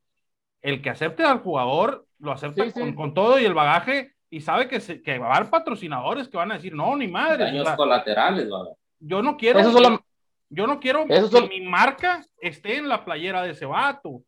el 0.61 0.81
que 0.81 0.89
acepte 0.89 1.23
al 1.23 1.39
jugador, 1.39 2.05
lo 2.19 2.31
acepta 2.31 2.65
Sí, 2.65 2.71
sí. 2.71 2.79
Con, 2.79 2.93
con 2.93 3.13
todo 3.13 3.39
y 3.39 3.45
el 3.45 3.53
bagaje 3.53 4.12
y 4.35 4.41
sabe 4.41 4.67
que, 4.67 4.79
se- 4.79 5.01
que 5.01 5.19
va 5.19 5.31
a 5.33 5.35
haber 5.37 5.49
patrocinadores 5.49 6.27
que 6.27 6.37
van 6.37 6.51
a 6.51 6.55
decir, 6.55 6.73
no, 6.73 6.95
ni 6.95 7.07
madre, 7.07 7.43
Daños 7.45 7.69
colaterales, 7.71 8.45
¿verdad? 8.45 8.71
yo 8.99 9.21
no 9.21 9.37
quiero, 9.37 9.59
Eso 9.59 9.71
solo- 9.71 10.03
yo 10.49 10.65
no 10.67 10.79
quiero 10.79 11.05
Eso 11.07 11.29
que 11.29 11.47
mi 11.49 11.61
marca 11.61 12.25
esté 12.39 12.77
en 12.77 12.87
la 12.89 13.03
playera 13.05 13.43
de 13.43 13.51
ese 13.51 13.65
vato. 13.65 14.23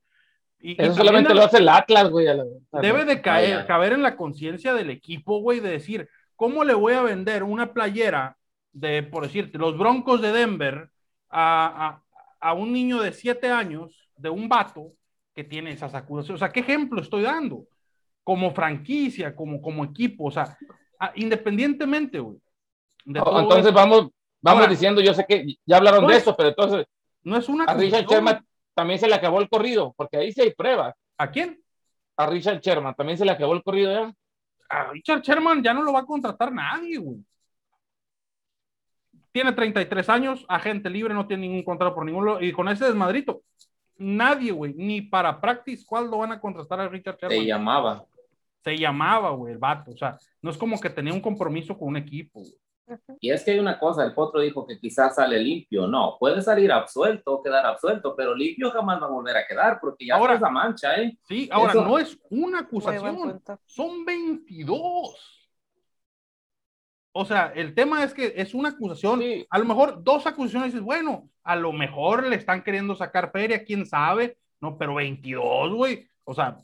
Y, 0.59 0.81
Eso 0.81 0.93
solamente 0.95 1.29
la- 1.29 1.35
lo 1.41 1.45
hace 1.45 1.57
el 1.57 1.69
Atlas, 1.69 2.09
güey. 2.09 2.27
a 2.27 2.33
la- 2.35 2.45
Debe 2.81 3.05
de 3.05 3.21
caer, 3.21 3.65
caber 3.65 3.93
en 3.93 4.01
la 4.03 4.15
conciencia 4.15 4.73
del 4.73 4.89
equipo, 4.89 5.39
güey, 5.39 5.59
de 5.59 5.69
decir, 5.69 6.07
¿cómo 6.35 6.63
le 6.63 6.73
voy 6.73 6.93
a 6.93 7.01
vender 7.01 7.43
una 7.43 7.73
playera 7.73 8.37
de, 8.73 9.03
por 9.03 9.23
decirte, 9.23 9.57
los 9.57 9.77
Broncos 9.77 10.21
de 10.21 10.31
Denver 10.31 10.89
a, 11.29 12.01
a- 12.41 12.49
a 12.49 12.53
un 12.53 12.71
niño 12.73 13.01
de 13.01 13.11
siete 13.11 13.49
años, 13.49 14.09
de 14.17 14.29
un 14.29 14.49
vato 14.49 14.91
que 15.33 15.43
tiene 15.43 15.71
esas 15.71 15.93
acusaciones? 15.95 16.41
O 16.41 16.45
sea, 16.45 16.51
¿qué 16.51 16.59
ejemplo 16.61 17.01
estoy 17.01 17.23
dando? 17.23 17.65
Como 18.25 18.51
franquicia, 18.51 19.33
como, 19.33 19.61
como 19.61 19.85
equipo, 19.85 20.25
o 20.25 20.31
sea, 20.31 20.57
a- 20.99 21.13
independientemente, 21.15 22.19
güey. 22.19 22.35
Oh, 23.23 23.39
Entonces 23.39 23.67
esto, 23.67 23.73
vamos, 23.73 24.09
vamos 24.41 24.61
Ahora- 24.63 24.67
diciendo, 24.67 24.99
yo 24.99 25.13
sé 25.13 25.25
que 25.25 25.55
ya 25.65 25.77
hablaron 25.77 26.01
No 26.01 26.07
de 26.09 26.15
es- 26.15 26.19
esto, 26.19 26.35
pero 26.35 26.49
entonces 26.49 26.85
no 27.23 27.37
es 27.37 27.47
una 27.47 27.63
a 27.63 27.73
Richard. 27.75 28.05
Sherman 28.07 28.45
también 28.73 28.99
se 28.99 29.07
le 29.07 29.15
acabó 29.15 29.39
el 29.39 29.47
corrido, 29.47 29.93
porque 29.95 30.17
ahí 30.17 30.33
sí 30.33 30.41
hay 30.41 30.51
pruebas. 30.53 30.93
¿A 31.17 31.29
quién? 31.31 31.61
A 32.17 32.25
Richard 32.25 32.59
Sherman 32.59 32.95
también 32.95 33.17
se 33.17 33.23
le 33.25 33.31
acabó 33.31 33.53
el 33.53 33.63
corrido 33.63 33.91
ya. 33.93 34.13
A 34.69 34.91
Richard 34.91 35.21
Sherman 35.21 35.61
ya 35.63 35.73
no 35.73 35.83
lo 35.83 35.93
va 35.93 35.99
a 35.99 36.05
contratar 36.05 36.51
nadie, 36.51 36.97
güey. 36.97 37.19
Tiene 39.31 39.51
33 39.51 40.09
años, 40.09 40.45
agente 40.47 40.89
libre, 40.89 41.13
no 41.13 41.27
tiene 41.27 41.47
ningún 41.47 41.63
contrato 41.63 41.93
por 41.93 42.05
ningún 42.05 42.25
lado. 42.25 42.41
Y 42.41 42.51
con 42.53 42.69
ese 42.69 42.85
desmadrito, 42.85 43.41
nadie, 43.97 44.51
güey, 44.51 44.73
ni 44.73 45.01
para 45.01 45.39
practice, 45.39 45.85
¿cuál 45.85 46.09
lo 46.09 46.17
van 46.19 46.31
a 46.31 46.39
contratar 46.39 46.79
a 46.79 46.87
Richard 46.89 47.17
Sherman? 47.19 47.37
Se 47.39 47.45
llamaba. 47.45 48.05
Se 48.65 48.75
llamaba, 48.77 49.29
güey, 49.29 49.53
el 49.53 49.59
vato. 49.59 49.91
O 49.91 49.97
sea, 49.97 50.17
no 50.41 50.49
es 50.51 50.57
como 50.57 50.79
que 50.81 50.89
tenía 50.89 51.13
un 51.13 51.21
compromiso 51.21 51.77
con 51.77 51.87
un 51.89 51.97
equipo, 51.97 52.39
güey. 52.41 52.53
Y 53.19 53.31
es 53.31 53.43
que 53.43 53.51
hay 53.51 53.59
una 53.59 53.79
cosa, 53.79 54.03
el 54.03 54.13
potro 54.13 54.41
dijo 54.41 54.65
que 54.67 54.79
quizás 54.79 55.15
sale 55.15 55.39
limpio. 55.39 55.87
No, 55.87 56.17
puede 56.19 56.41
salir 56.41 56.71
absuelto 56.71 57.33
o 57.35 57.43
quedar 57.43 57.65
absuelto, 57.65 58.15
pero 58.15 58.35
limpio 58.35 58.69
jamás 58.71 59.01
va 59.01 59.05
a 59.05 59.09
volver 59.11 59.37
a 59.37 59.47
quedar 59.47 59.79
porque 59.79 60.05
ya 60.05 60.15
Ahora- 60.15 60.33
está 60.33 60.45
esa 60.47 60.53
mancha, 60.53 60.95
¿eh? 60.95 61.17
Sí, 61.27 61.49
ahora 61.51 61.71
Eso- 61.71 61.85
no 61.85 61.97
es 61.97 62.19
una 62.29 62.59
acusación, 62.59 63.41
son 63.65 64.05
22. 64.05 65.15
O 67.11 67.23
sea, 67.25 67.53
el 67.55 67.73
tema 67.73 68.03
es 68.03 68.13
que 68.13 68.33
es 68.35 68.53
una 68.53 68.69
acusación. 68.69 69.19
Sí. 69.21 69.45
A 69.49 69.57
lo 69.57 69.65
mejor 69.65 70.03
dos 70.03 70.27
acusaciones 70.27 70.73
dices, 70.73 70.83
bueno, 70.83 71.29
a 71.43 71.55
lo 71.55 71.71
mejor 71.71 72.25
le 72.27 72.35
están 72.35 72.63
queriendo 72.63 72.93
sacar 72.95 73.31
feria, 73.31 73.63
quién 73.63 73.85
sabe, 73.85 74.37
no, 74.59 74.77
pero 74.77 74.95
22, 74.95 75.73
güey. 75.73 76.07
O 76.23 76.33
sea, 76.33 76.57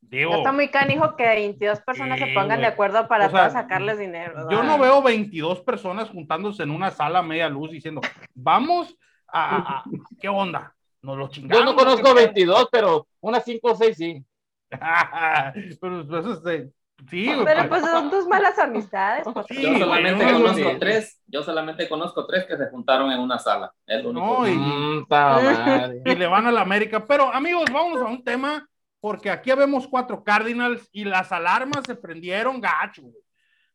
digo, 0.00 0.36
está 0.36 0.52
muy 0.52 0.68
canijo 0.68 1.16
que 1.16 1.24
22 1.26 1.80
personas 1.80 2.18
Sí, 2.18 2.26
se 2.26 2.32
pongan 2.32 2.48
güey. 2.58 2.60
de 2.60 2.66
acuerdo 2.66 3.08
para 3.08 3.26
O 3.26 3.30
sea, 3.30 3.38
todas 3.40 3.52
sacarles 3.52 3.98
dinero. 3.98 4.32
yo 4.50 4.58
¿verdad? 4.58 4.64
no 4.64 4.78
veo 4.78 5.02
22 5.02 5.60
personas 5.60 6.08
juntándose 6.10 6.62
en 6.62 6.70
una 6.70 6.90
sala 6.90 7.18
a 7.20 7.22
media 7.22 7.48
luz 7.48 7.70
diciendo, 7.70 8.00
vamos 8.34 8.96
a, 9.26 9.56
a- 9.56 9.78
a- 9.80 9.84
¿qué 10.20 10.28
onda? 10.28 10.74
Nos 11.02 11.16
lo 11.16 11.28
chingamos. 11.28 11.58
Yo 11.58 11.64
no 11.64 11.72
¿o 11.72 11.76
qué 11.76 11.84
conozco 11.84 12.02
pedo?" 12.02 12.14
22, 12.14 12.68
pero 12.72 13.06
unas 13.20 13.44
5 13.44 13.72
o 13.72 13.76
6 13.76 13.96
sí. 13.96 14.24
pero 15.80 16.06
pues, 16.06 16.26
este, 16.26 16.70
sí, 17.08 17.30
Pero 17.44 17.68
pues, 17.68 17.82
son 17.82 18.10
tus 18.10 18.26
malas 18.26 18.58
amistades. 18.58 19.24
pues. 19.32 19.46
sí, 19.48 19.62
Yo 19.62 19.78
solamente 19.78 20.24
no, 20.24 20.32
conozco 20.42 20.70
sí. 20.70 20.76
tres, 20.78 21.20
yo 21.26 21.42
solamente 21.42 21.88
conozco 21.88 22.26
tres 22.26 22.44
que 22.46 22.56
se 22.56 22.66
juntaron 22.70 23.10
en 23.12 23.20
una 23.20 23.38
sala. 23.38 23.72
Es 23.86 24.02
lo 24.02 24.10
único. 24.10 24.26
No, 24.26 24.48
y- 24.48 24.56
Mm, 24.56 25.06
y 26.04 26.14
le 26.14 26.26
van 26.26 26.46
a 26.46 26.52
la 26.52 26.60
América. 26.62 27.06
Pero 27.06 27.32
amigos, 27.32 27.64
vámonos 27.72 28.02
a 28.02 28.06
un 28.10 28.22
tema, 28.24 28.68
porque 29.00 29.30
aquí 29.30 29.52
vemos 29.52 29.86
cuatro 29.86 30.24
Cardinals 30.24 30.88
y 30.92 31.04
las 31.04 31.32
alarmas 31.32 31.84
se 31.86 31.94
prendieron 31.94 32.60
gacho. 32.60 33.02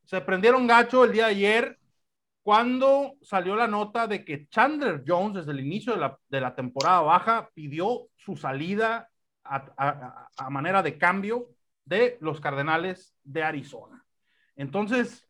Se 0.04 0.20
prendieron 0.22 0.68
gacho 0.68 1.06
el 1.06 1.14
día 1.14 1.26
de 1.26 1.32
ayer 1.32 1.80
cuando 2.42 3.16
salió 3.22 3.56
la 3.56 3.68
nota 3.68 4.06
de 4.06 4.26
que 4.26 4.48
Chandler 4.50 5.04
Jones, 5.08 5.36
desde 5.36 5.52
el 5.52 5.62
inicio 5.62 5.94
de 5.94 6.00
la, 6.00 6.20
de 6.28 6.42
la 6.42 6.56
temporada 6.56 7.02
baja, 7.02 7.50
pidió 7.54 8.08
su 8.16 8.36
salida 8.36 9.10
a 9.46 10.50
manera 10.50 10.84
de 10.84 10.98
cambio 10.98 11.50
de 11.86 12.18
los 12.22 12.40
Cardenales 12.40 13.16
de 13.24 13.44
Arizona. 13.44 14.06
Entonces, 14.56 15.28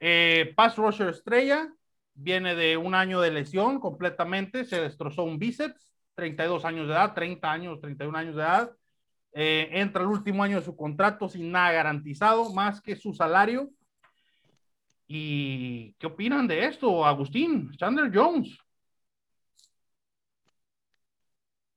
eh, 0.00 0.52
pass 0.56 0.76
rusher 0.76 1.08
estrella, 1.08 1.72
viene 2.14 2.54
de 2.54 2.76
un 2.76 2.94
año 2.94 3.20
de 3.20 3.30
lesión 3.30 3.80
completamente, 3.80 4.64
se 4.64 4.80
destrozó 4.80 5.24
un 5.24 5.38
bíceps, 5.38 5.92
32 6.18 6.64
años 6.64 6.88
de 6.88 6.94
edad, 6.94 7.14
30 7.14 7.52
años, 7.52 7.80
31 7.80 8.18
años 8.18 8.34
de 8.34 8.42
edad. 8.42 8.72
Eh, 9.32 9.68
entra 9.70 10.02
el 10.02 10.08
último 10.08 10.42
año 10.42 10.58
de 10.58 10.64
su 10.64 10.74
contrato 10.74 11.28
sin 11.28 11.52
nada 11.52 11.70
garantizado, 11.70 12.52
más 12.52 12.80
que 12.80 12.96
su 12.96 13.14
salario. 13.14 13.70
¿Y 15.06 15.92
qué 15.94 16.08
opinan 16.08 16.48
de 16.48 16.64
esto, 16.64 17.06
Agustín? 17.06 17.70
Chandler 17.76 18.10
Jones. 18.12 18.58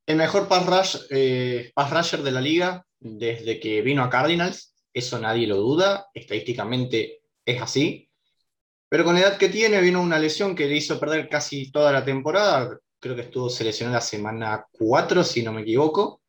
El 0.06 0.16
mejor 0.16 0.48
pass, 0.48 1.06
eh, 1.10 1.70
pass 1.72 1.90
rusher 1.90 2.24
de 2.24 2.32
la 2.32 2.40
liga 2.40 2.84
desde 2.98 3.60
que 3.60 3.80
vino 3.80 4.02
a 4.02 4.10
Cardinals, 4.10 4.74
eso 4.92 5.20
nadie 5.20 5.46
lo 5.46 5.56
duda, 5.56 6.08
estadísticamente 6.12 7.22
es 7.44 7.62
así. 7.62 8.10
Pero 8.88 9.04
con 9.04 9.14
la 9.14 9.20
edad 9.20 9.38
que 9.38 9.48
tiene, 9.48 9.80
vino 9.80 10.02
una 10.02 10.18
lesión 10.18 10.56
que 10.56 10.66
le 10.66 10.76
hizo 10.78 10.98
perder 10.98 11.28
casi 11.28 11.70
toda 11.70 11.92
la 11.92 12.04
temporada. 12.04 12.76
Creo 13.02 13.16
que 13.16 13.22
estuvo 13.22 13.50
seleccionado 13.50 13.96
la 13.96 14.00
semana 14.00 14.64
4, 14.70 15.24
si 15.24 15.42
no 15.42 15.52
me 15.52 15.62
equivoco. 15.62 16.22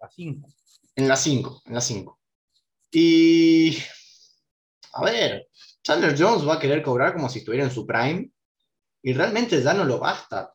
A 0.00 0.10
5. 0.10 0.48
En 0.96 1.06
la 1.06 1.14
5, 1.14 1.62
en 1.64 1.74
la 1.74 1.80
5. 1.80 2.20
Y. 2.90 3.78
A 4.94 5.04
ver, 5.04 5.46
Chandler 5.84 6.16
Jones 6.18 6.44
va 6.44 6.54
a 6.54 6.58
querer 6.58 6.82
cobrar 6.82 7.12
como 7.12 7.28
si 7.28 7.38
estuviera 7.38 7.64
en 7.64 7.70
su 7.70 7.86
prime. 7.86 8.28
Y 9.00 9.12
realmente 9.12 9.62
ya 9.62 9.74
no 9.74 9.84
lo 9.84 10.00
basta. 10.00 10.52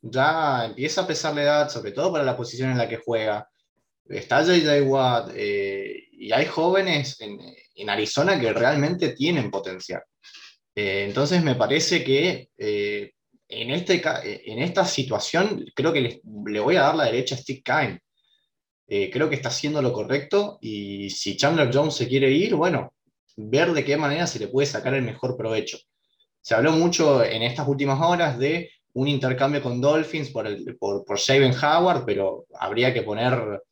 Ya 0.00 0.64
empieza 0.64 1.02
a 1.02 1.06
pesar 1.06 1.36
la 1.36 1.42
edad, 1.44 1.68
sobre 1.68 1.92
todo 1.92 2.10
para 2.10 2.24
la 2.24 2.36
posición 2.36 2.72
en 2.72 2.78
la 2.78 2.88
que 2.88 2.96
juega. 2.96 3.48
Está 4.06 4.44
J.J. 4.44 4.82
Watt. 4.82 5.30
eh, 5.36 6.08
y 6.10 6.32
hay 6.32 6.46
jóvenes 6.46 7.20
en, 7.20 7.38
en 7.76 7.88
Arizona 7.88 8.40
que 8.40 8.52
realmente 8.52 9.10
tienen 9.10 9.48
potencial. 9.48 10.02
Eh, 10.74 11.04
entonces 11.04 11.40
me 11.44 11.54
parece 11.54 12.02
que 12.02 12.48
eh, 12.58 13.12
en, 13.52 13.70
este, 13.70 14.00
ca- 14.00 14.20
en 14.24 14.58
esta 14.60 14.84
situación 14.84 15.64
creo 15.74 15.92
que 15.92 16.00
le, 16.00 16.20
le 16.46 16.60
voy 16.60 16.76
a 16.76 16.82
dar 16.82 16.94
la 16.94 17.04
derecha 17.04 17.34
a 17.34 17.38
Steve 17.38 17.62
Kine. 17.64 18.00
Eh, 18.88 19.10
creo 19.10 19.28
que 19.28 19.36
está 19.36 19.48
haciendo 19.48 19.80
lo 19.80 19.92
correcto 19.92 20.58
y 20.60 21.08
si 21.10 21.36
Chandler 21.36 21.70
Jones 21.72 21.94
se 21.94 22.08
quiere 22.08 22.30
ir, 22.30 22.54
bueno, 22.54 22.92
ver 23.36 23.72
de 23.72 23.84
qué 23.84 23.96
manera 23.96 24.26
se 24.26 24.38
le 24.38 24.48
puede 24.48 24.66
sacar 24.66 24.94
el 24.94 25.02
mejor 25.02 25.36
provecho. 25.36 25.78
Se 26.40 26.54
habló 26.54 26.72
mucho 26.72 27.24
en 27.24 27.42
estas 27.42 27.66
últimas 27.68 28.00
horas 28.00 28.38
de 28.38 28.70
un 28.94 29.08
intercambio 29.08 29.62
con 29.62 29.80
Dolphins 29.80 30.30
por, 30.30 30.46
el, 30.46 30.76
por, 30.76 31.04
por 31.04 31.18
Shaven 31.18 31.54
Howard, 31.54 32.04
pero 32.04 32.46
habría 32.58 32.92
que 32.92 33.02
poner... 33.02 33.62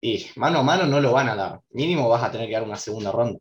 Y 0.00 0.26
mano 0.36 0.60
a 0.60 0.62
mano 0.62 0.86
no 0.86 1.00
lo 1.00 1.12
van 1.12 1.28
a 1.28 1.36
dar. 1.36 1.60
Mínimo 1.70 2.08
vas 2.08 2.22
a 2.22 2.30
tener 2.32 2.46
que 2.48 2.54
dar 2.54 2.62
una 2.62 2.76
segunda 2.76 3.12
ronda. 3.12 3.38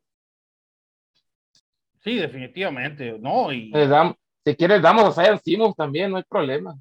Sí, 2.04 2.15
definitivamente. 2.15 3.17
No, 3.19 3.52
y 3.52 3.71
Le 3.71 3.88
dam- 3.88 4.15
si 4.47 4.55
quieres, 4.55 4.81
damos 4.81 5.03
a 5.17 5.23
Zion 5.23 5.39
Simmons 5.43 5.75
también, 5.75 6.10
no 6.10 6.15
hay 6.15 6.23
problema. 6.23 6.73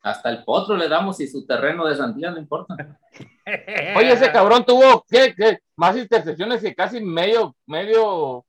Hasta 0.00 0.30
el 0.30 0.44
potro 0.44 0.78
le 0.78 0.88
damos 0.88 1.20
y 1.20 1.28
su 1.28 1.46
terreno 1.46 1.86
de 1.86 1.94
sandía 1.94 2.30
no 2.30 2.38
importa. 2.38 2.74
Oye, 3.96 4.12
ese 4.12 4.32
cabrón 4.32 4.64
tuvo 4.64 5.04
¿qué, 5.10 5.34
qué? 5.36 5.58
más 5.76 5.94
intercepciones 5.94 6.62
que 6.62 6.74
casi 6.74 7.02
medio, 7.02 7.54
medio, 7.66 8.46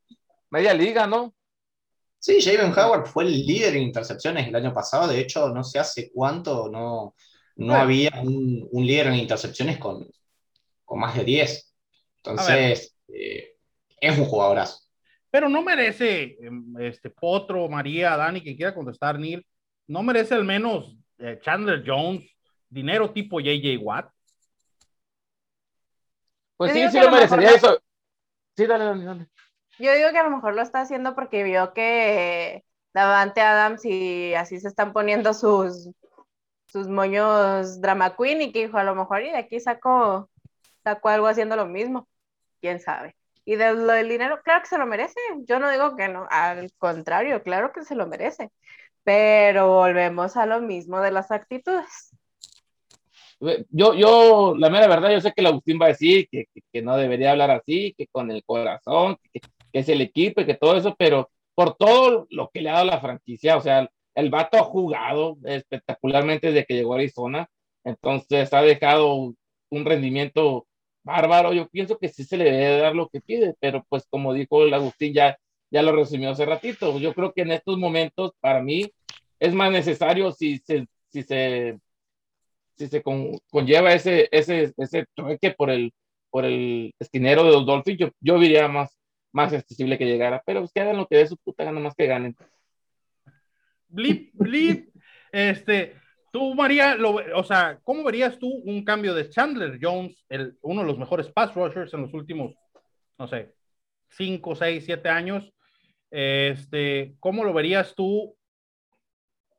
media 0.49 0.73
liga, 0.73 1.05
¿no? 1.05 1.33
Sí, 2.19 2.39
Shaven 2.39 2.71
Howard 2.71 3.05
fue 3.07 3.25
el 3.25 3.31
líder 3.45 3.75
en 3.75 3.83
intercepciones 3.83 4.47
el 4.47 4.55
año 4.55 4.73
pasado. 4.73 5.09
De 5.09 5.19
hecho, 5.19 5.49
no 5.49 5.61
sé 5.61 5.79
hace 5.79 6.09
cuánto 6.13 6.69
no, 6.69 7.15
no 7.57 7.67
Bueno. 7.67 7.75
había 7.81 8.11
un, 8.23 8.65
un 8.71 8.85
líder 8.87 9.07
en 9.07 9.15
intercepciones 9.15 9.77
con, 9.77 10.07
con 10.85 10.99
más 11.01 11.17
de 11.17 11.25
10. 11.25 11.75
Entonces, 12.23 12.95
eh, 13.09 13.57
es 13.99 14.17
un 14.17 14.23
jugadorazo. 14.23 14.82
Pero 15.33 15.49
no 15.49 15.63
merece, 15.63 16.37
em, 16.41 16.75
este 16.79 17.09
Potro, 17.09 17.67
María, 17.67 18.15
Dani, 18.15 18.39
quien 18.39 18.55
quiera 18.55 18.75
contestar, 18.75 19.17
Neil, 19.17 19.43
no 19.87 20.03
merece 20.03 20.35
al 20.35 20.43
menos 20.43 20.95
eh, 21.17 21.39
Chandler 21.41 21.83
Jones 21.83 22.23
dinero 22.69 23.09
tipo 23.09 23.39
JJ 23.39 23.79
Watt. 23.81 24.11
Pues 26.55 26.69
Yo 26.69 26.73
sí, 26.75 26.79
digo 26.81 26.91
sí 26.91 26.99
lo 26.99 27.09
merecería 27.09 27.49
eso. 27.49 27.79
Sí, 28.55 28.67
dale, 28.67 28.85
dale, 28.85 29.03
dale. 29.03 29.27
Yo 29.79 29.91
digo 29.95 30.11
que 30.11 30.19
a 30.19 30.23
lo 30.23 30.29
mejor 30.29 30.53
lo 30.53 30.61
está 30.61 30.81
haciendo 30.81 31.15
porque 31.15 31.43
vio 31.43 31.73
que 31.73 32.63
Davante 32.93 33.41
Adams 33.41 33.83
y 33.85 34.35
así 34.35 34.59
se 34.59 34.67
están 34.67 34.93
poniendo 34.93 35.33
sus, 35.33 35.89
sus 36.67 36.87
moños 36.87 37.81
drama 37.81 38.15
queen 38.15 38.43
y 38.43 38.51
que 38.51 38.67
dijo 38.67 38.77
a 38.77 38.83
lo 38.83 38.93
mejor 38.93 39.23
y 39.23 39.31
de 39.31 39.37
aquí 39.37 39.59
saco, 39.59 40.29
saco 40.83 41.09
algo 41.09 41.25
haciendo 41.25 41.55
lo 41.55 41.65
mismo. 41.65 42.07
Quién 42.61 42.79
sabe. 42.79 43.15
Y 43.45 43.55
de 43.55 43.73
lo 43.73 43.91
del 43.91 44.09
dinero, 44.09 44.41
claro 44.43 44.61
que 44.61 44.69
se 44.69 44.77
lo 44.77 44.85
merece. 44.85 45.19
Yo 45.45 45.59
no 45.59 45.69
digo 45.69 45.95
que 45.95 46.07
no, 46.07 46.27
al 46.29 46.71
contrario, 46.77 47.43
claro 47.43 47.71
que 47.73 47.83
se 47.83 47.95
lo 47.95 48.07
merece. 48.07 48.51
Pero 49.03 49.67
volvemos 49.67 50.37
a 50.37 50.45
lo 50.45 50.61
mismo 50.61 51.01
de 51.01 51.11
las 51.11 51.31
actitudes. 51.31 52.11
Yo, 53.69 53.93
yo, 53.93 54.55
la 54.57 54.69
mera 54.69 54.87
verdad, 54.87 55.11
yo 55.11 55.19
sé 55.19 55.33
que 55.33 55.41
el 55.41 55.47
Agustín 55.47 55.77
va 55.81 55.87
a 55.87 55.89
decir 55.89 56.29
que, 56.31 56.45
que, 56.53 56.61
que 56.71 56.81
no 56.81 56.95
debería 56.95 57.31
hablar 57.31 57.51
así, 57.51 57.93
que 57.97 58.07
con 58.07 58.31
el 58.31 58.41
corazón, 58.45 59.17
que, 59.33 59.41
que 59.41 59.79
es 59.79 59.89
el 59.89 59.99
equipo 60.01 60.39
y 60.39 60.45
que 60.45 60.53
todo 60.53 60.77
eso, 60.77 60.95
pero 60.97 61.29
por 61.53 61.75
todo 61.75 62.25
lo 62.29 62.49
que 62.53 62.61
le 62.61 62.69
ha 62.69 62.73
dado 62.73 62.85
la 62.85 63.01
franquicia, 63.01 63.57
o 63.57 63.61
sea, 63.61 63.89
el 64.15 64.29
vato 64.29 64.57
ha 64.57 64.63
jugado 64.63 65.37
espectacularmente 65.43 66.47
desde 66.47 66.65
que 66.65 66.75
llegó 66.75 66.93
a 66.93 66.97
Arizona, 66.97 67.49
entonces 67.83 68.53
ha 68.53 68.61
dejado 68.61 69.33
un 69.69 69.85
rendimiento 69.85 70.67
bárbaro, 71.03 71.53
yo 71.53 71.67
pienso 71.69 71.97
que 71.97 72.09
sí 72.09 72.23
se 72.23 72.37
le 72.37 72.45
debe 72.45 72.77
dar 72.77 72.95
lo 72.95 73.09
que 73.09 73.21
pide, 73.21 73.55
pero 73.59 73.85
pues 73.89 74.05
como 74.09 74.33
dijo 74.33 74.63
el 74.63 74.73
Agustín, 74.73 75.13
ya, 75.13 75.37
ya 75.69 75.81
lo 75.81 75.95
resumió 75.95 76.31
hace 76.31 76.45
ratito, 76.45 76.97
yo 76.99 77.13
creo 77.13 77.33
que 77.33 77.41
en 77.41 77.51
estos 77.51 77.77
momentos 77.77 78.31
para 78.39 78.61
mí 78.61 78.91
es 79.39 79.53
más 79.53 79.71
necesario 79.71 80.31
si 80.31 80.59
se, 80.59 80.87
si 81.09 81.23
se, 81.23 81.79
si 82.75 82.87
se 82.87 83.03
con, 83.03 83.37
conlleva 83.49 83.93
ese, 83.93 84.29
ese, 84.31 84.73
ese 84.77 85.05
trueque 85.13 85.51
por 85.51 85.69
el, 85.69 85.93
por 86.29 86.45
el 86.45 86.93
esquinero 86.99 87.43
de 87.43 87.51
los 87.51 87.65
Dolphins, 87.65 87.99
yo, 87.99 88.09
yo 88.19 88.39
diría 88.39 88.67
más, 88.67 88.97
más 89.31 89.53
accesible 89.53 89.97
que 89.97 90.05
llegara, 90.05 90.41
pero 90.45 90.61
pues 90.61 90.71
que 90.71 90.81
hagan 90.81 90.97
lo 90.97 91.07
que 91.07 91.17
dé 91.17 91.27
su 91.27 91.37
puta 91.37 91.63
gana 91.63 91.79
más 91.79 91.95
que 91.95 92.07
ganen. 92.07 92.35
Blip, 93.87 94.31
blip, 94.33 94.89
este, 95.31 95.95
tú, 96.33 96.55
María, 96.55 96.95
lo, 96.95 97.17
o 97.37 97.43
sea, 97.43 97.79
¿cómo 97.83 98.03
verías 98.03 98.39
tú 98.39 98.47
un 98.65 98.83
cambio 98.83 99.13
de 99.13 99.29
Chandler 99.29 99.77
Jones, 99.79 100.25
el, 100.29 100.57
uno 100.63 100.81
de 100.81 100.87
los 100.87 100.97
mejores 100.97 101.29
pass 101.29 101.53
rushers 101.53 101.93
en 101.93 102.01
los 102.01 102.13
últimos, 102.13 102.55
no 103.19 103.27
sé, 103.27 103.53
5, 104.09 104.55
6, 104.55 104.83
7 104.83 105.09
años? 105.09 105.53
Este, 106.09 107.15
¿Cómo 107.19 107.43
lo 107.43 107.53
verías 107.53 107.93
tú 107.93 108.35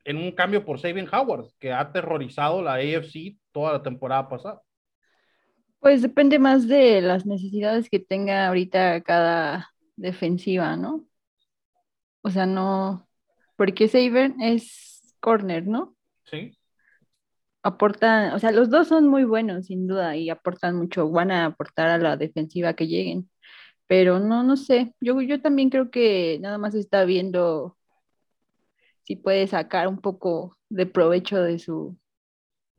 en 0.04 0.16
un 0.16 0.32
cambio 0.32 0.64
por 0.64 0.80
Sabian 0.80 1.08
Howard, 1.12 1.46
que 1.60 1.70
ha 1.70 1.78
aterrorizado 1.78 2.60
la 2.60 2.74
AFC 2.74 3.38
toda 3.52 3.74
la 3.74 3.82
temporada 3.82 4.28
pasada? 4.28 4.60
Pues 5.78 6.02
depende 6.02 6.40
más 6.40 6.66
de 6.66 7.00
las 7.00 7.24
necesidades 7.24 7.88
que 7.88 8.00
tenga 8.00 8.48
ahorita 8.48 9.00
cada 9.02 9.70
defensiva, 9.94 10.76
¿no? 10.76 11.04
O 12.22 12.30
sea, 12.30 12.46
no, 12.46 13.08
porque 13.54 13.86
Saban 13.86 14.40
es 14.40 15.14
corner, 15.20 15.68
¿no? 15.68 15.94
Sí. 16.24 16.58
Aportan, 17.64 18.34
o 18.34 18.38
sea, 18.38 18.52
los 18.52 18.70
dos 18.70 18.88
son 18.88 19.08
muy 19.08 19.24
buenos, 19.24 19.66
sin 19.66 19.86
duda, 19.88 20.16
y 20.16 20.30
aportan 20.30 20.76
mucho, 20.76 21.10
van 21.10 21.30
a 21.32 21.46
aportar 21.46 21.88
a 21.88 21.98
la 21.98 22.16
defensiva 22.16 22.74
que 22.74 22.86
lleguen. 22.86 23.28
Pero 23.86 24.20
no, 24.20 24.42
no 24.42 24.56
sé, 24.56 24.94
yo, 25.00 25.20
yo 25.22 25.40
también 25.40 25.70
creo 25.70 25.90
que 25.90 26.38
nada 26.40 26.58
más 26.58 26.74
está 26.74 27.04
viendo 27.04 27.76
si 29.04 29.16
puede 29.16 29.46
sacar 29.46 29.88
un 29.88 29.98
poco 29.98 30.56
de 30.68 30.86
provecho 30.86 31.42
de 31.42 31.58
su, 31.58 31.96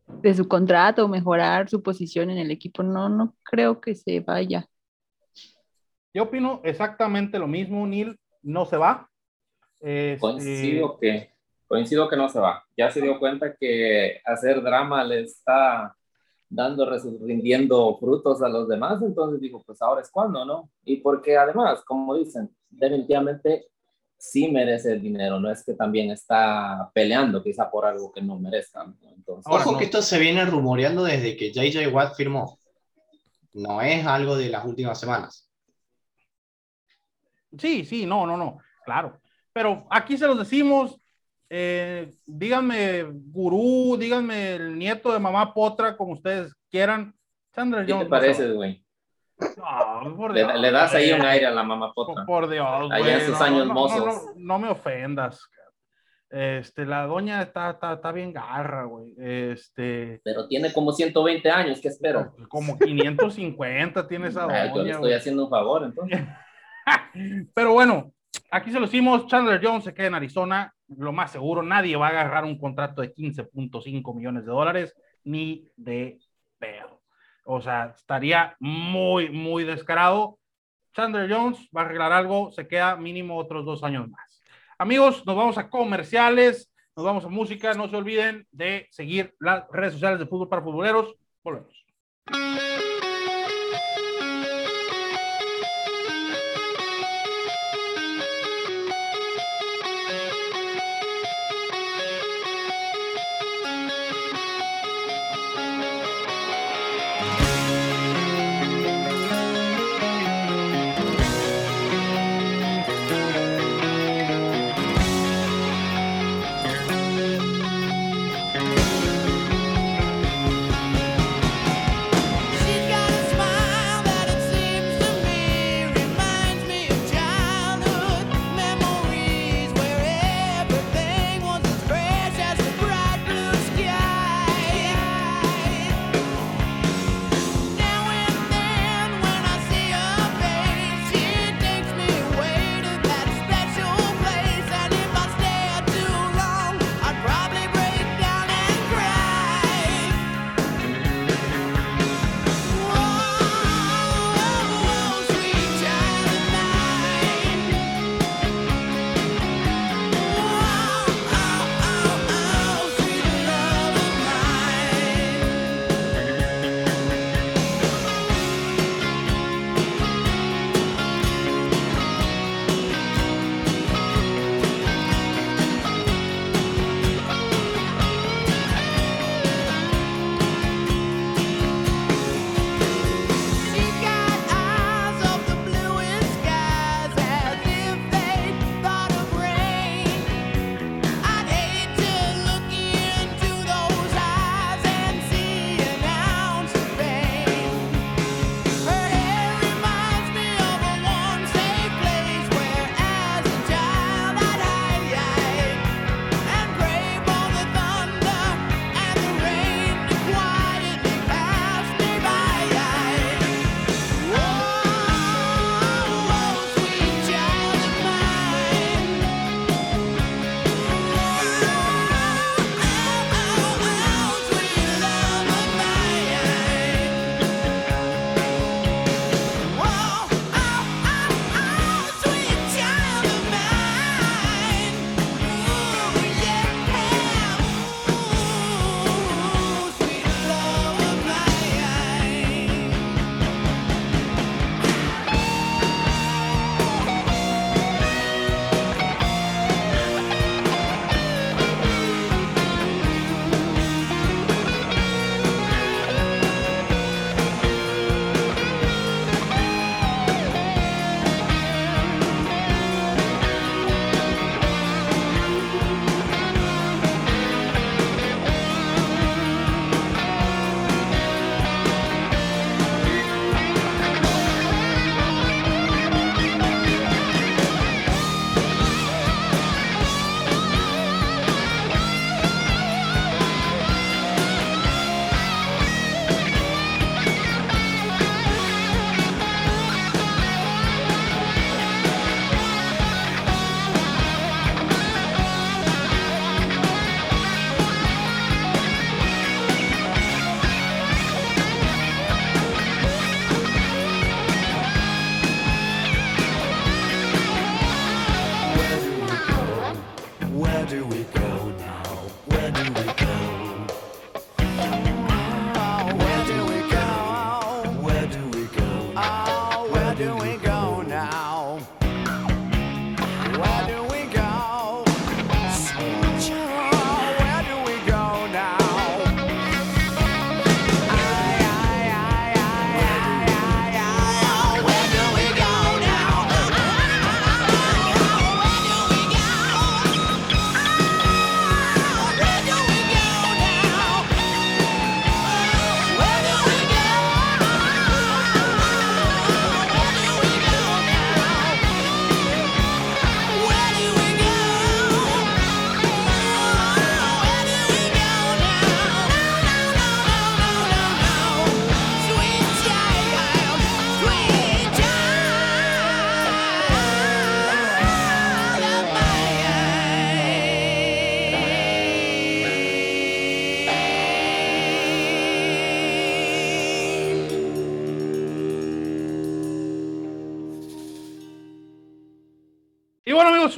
de 0.08 0.34
su 0.34 0.48
contrato, 0.48 1.08
mejorar 1.08 1.70
su 1.70 1.82
posición 1.82 2.30
en 2.30 2.38
el 2.38 2.52
equipo. 2.52 2.84
No, 2.84 3.10
no 3.10 3.36
creo 3.44 3.80
que 3.80 3.96
se 3.96 4.20
vaya. 4.20 4.68
Yo 6.14 6.24
opino 6.24 6.62
exactamente 6.64 7.40
lo 7.40 7.48
mismo, 7.48 7.86
Neil, 7.86 8.18
no 8.42 8.66
se 8.66 8.78
va. 8.78 9.10
Este, 9.82 10.20
Coincido 10.20 10.98
que, 11.00 11.35
coincido 11.68 12.10
que 12.10 12.18
no 12.18 12.30
se 12.30 12.40
va. 12.40 12.64
Ya 12.78 12.92
se 12.92 13.02
dio 13.02 13.20
cuenta 13.20 13.56
que 13.56 14.20
hacer 14.26 14.62
drama 14.62 15.04
le 15.04 15.22
está 15.22 15.96
dando, 16.50 16.90
rindiendo 17.22 17.98
frutos 17.98 18.42
a 18.42 18.50
los 18.50 18.68
demás, 18.68 19.02
entonces 19.02 19.42
digo, 19.42 19.64
pues 19.66 19.82
ahora 19.82 20.02
es 20.02 20.10
cuando, 20.10 20.46
¿no? 20.46 20.70
Y 20.84 20.98
porque 20.98 21.38
además, 21.38 21.84
como 21.84 22.16
dicen, 22.16 22.50
definitivamente 22.70 23.68
sí 24.18 24.50
merece 24.50 24.94
el 24.94 25.02
dinero, 25.02 25.40
no 25.40 25.52
es 25.52 25.64
que 25.64 25.74
también 25.74 26.12
está 26.12 26.90
peleando 26.94 27.44
quizá 27.44 27.70
por 27.70 27.86
algo 27.86 28.12
que 28.12 28.22
no 28.22 28.40
merezca. 28.40 28.84
¿no? 28.84 28.96
Entonces, 29.16 29.46
Ojo 29.48 29.74
no. 29.74 29.78
que 29.78 29.86
esto 29.86 30.02
se 30.02 30.20
viene 30.20 30.46
rumoreando 30.46 31.04
desde 31.04 31.36
que 31.36 31.52
JJ 31.52 31.88
Watt 31.94 32.16
firmó. 32.16 32.58
No 33.54 33.82
es 33.82 34.06
algo 34.06 34.36
de 34.36 34.50
las 34.50 34.66
últimas 34.66 35.00
semanas. 35.00 35.50
Sí, 37.58 37.86
sí, 37.86 38.06
no, 38.06 38.26
no, 38.26 38.36
no, 38.36 38.58
claro. 38.84 39.20
Pero 39.54 39.88
aquí 39.90 40.18
se 40.18 40.28
los 40.28 40.38
decimos, 40.38 41.00
eh, 41.50 42.12
díganme 42.26 43.04
gurú, 43.04 43.98
díganme 43.98 44.56
el 44.56 44.78
nieto 44.78 45.14
de 45.14 45.20
mamá 45.20 45.54
potra, 45.54 45.96
como 45.98 46.14
ustedes 46.14 46.54
quieran. 46.70 47.14
Chandler 47.54 47.86
¿qué 47.86 47.92
Jones. 47.94 48.06
te 48.08 48.10
pareces, 48.10 48.54
güey? 48.54 48.84
No, 49.58 50.16
por 50.16 50.34
Le, 50.34 50.44
Dios, 50.46 50.60
le 50.60 50.72
das 50.72 50.94
ahí 50.94 51.12
un 51.12 51.22
aire 51.26 51.46
a 51.48 51.52
la 51.52 51.64
mamá 51.64 51.92
potra. 51.94 52.26
por 52.26 52.50
Dios, 52.50 52.66
Allá 52.90 52.98
güey, 53.00 53.14
en 53.14 53.22
sus 53.22 53.40
no, 53.40 53.46
años 53.46 53.68
no, 53.68 53.74
mozos. 53.74 54.24
No, 54.38 54.60
me 54.60 54.70
ofendas. 54.70 55.42
Este, 56.30 56.86
la 56.86 57.06
doña 57.06 57.42
está, 57.42 57.70
está, 57.72 57.94
está 57.94 58.12
bien 58.12 58.34
garra, 58.34 58.84
güey. 58.86 59.14
Este, 59.18 60.20
Pero 60.24 60.48
tiene 60.48 60.74
como 60.74 60.92
120 60.92 61.50
años, 61.50 61.80
¿qué 61.80 61.90
espero? 61.90 62.34
como 62.50 62.78
550 62.80 64.08
tiene 64.08 64.28
esa 64.30 64.46
Ah, 64.46 64.68
yo 64.68 64.74
le 64.76 64.80
doña, 64.80 64.92
estoy 64.92 65.02
güey. 65.10 65.14
haciendo 65.14 65.44
un 65.46 65.50
favor, 65.50 65.84
entonces. 65.84 66.22
Pero 67.54 67.74
bueno, 67.74 68.12
aquí 68.56 68.72
se 68.72 68.80
lo 68.80 68.86
hicimos. 68.86 69.28
Chandler 69.28 69.62
Jones 69.64 69.84
se 69.84 69.94
queda 69.94 70.08
en 70.08 70.16
Arizona. 70.16 70.74
Lo 70.88 71.12
más 71.12 71.32
seguro, 71.32 71.62
nadie 71.62 71.96
va 71.96 72.08
a 72.08 72.10
agarrar 72.12 72.46
un 72.46 72.58
contrato 72.58 73.02
de 73.02 73.14
15.5 73.14 74.16
millones 74.16 74.46
de 74.46 74.52
dólares, 74.52 74.96
ni 75.24 75.68
de 75.76 76.20
pedo. 76.58 77.02
O 77.44 77.62
sea, 77.62 77.94
estaría 77.98 78.56
muy, 78.60 79.30
muy 79.30 79.64
descarado. 79.64 80.40
Chandler 80.94 81.32
Jones 81.32 81.70
va 81.76 81.82
a 81.82 81.86
arreglar 81.86 82.14
algo, 82.14 82.52
se 82.52 82.68
queda 82.68 82.96
mínimo 82.96 83.38
otros 83.38 83.66
dos 83.66 83.84
años 83.84 84.08
más. 84.10 84.42
Amigos, 84.78 85.26
nos 85.26 85.36
vamos 85.36 85.58
a 85.58 85.70
comerciales, 85.70 86.72
nos 86.96 87.06
vamos 87.06 87.26
a 87.26 87.30
música. 87.30 87.74
No 87.74 87.90
se 87.90 87.96
olviden 87.96 88.48
de 88.52 88.88
seguir 88.92 89.36
las 89.40 89.68
redes 89.72 89.94
sociales 89.94 90.20
de 90.20 90.28
Fútbol 90.28 90.50
para 90.50 90.62
Futboleros. 90.62 91.16
Volvemos. 91.44 91.86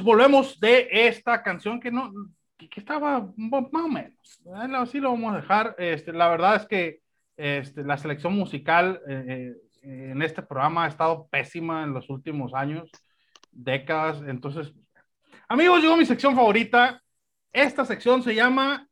Volvemos 0.08 0.58
de 0.58 0.88
esta 0.90 1.42
canción 1.42 1.78
que 1.78 1.90
no, 1.90 2.10
que, 2.56 2.70
estaba 2.76 3.30
más 3.36 3.62
o 3.70 3.88
menos. 3.88 4.40
Así 4.74 5.00
lo 5.00 5.10
vamos 5.10 5.34
a 5.34 5.36
dejar. 5.36 5.74
Este, 5.76 6.14
la 6.14 6.28
verdad 6.28 6.56
es 6.56 6.66
que 6.66 7.02
este, 7.36 7.84
la 7.84 7.98
selección 7.98 8.32
musical 8.32 9.02
eh, 9.06 9.52
eh, 9.82 10.08
en 10.12 10.22
este 10.22 10.40
programa 10.40 10.84
ha 10.84 10.88
estado 10.88 11.28
pésima 11.28 11.82
en 11.82 11.92
los 11.92 12.08
últimos 12.08 12.54
años, 12.54 12.90
décadas. 13.52 14.22
Entonces, 14.26 14.72
amigos, 15.46 15.82
llegó 15.82 15.94
mi 15.94 16.06
sección 16.06 16.34
favorita. 16.34 17.02
Esta 17.52 17.84
sección 17.84 18.22
se 18.22 18.34
llama. 18.34 18.88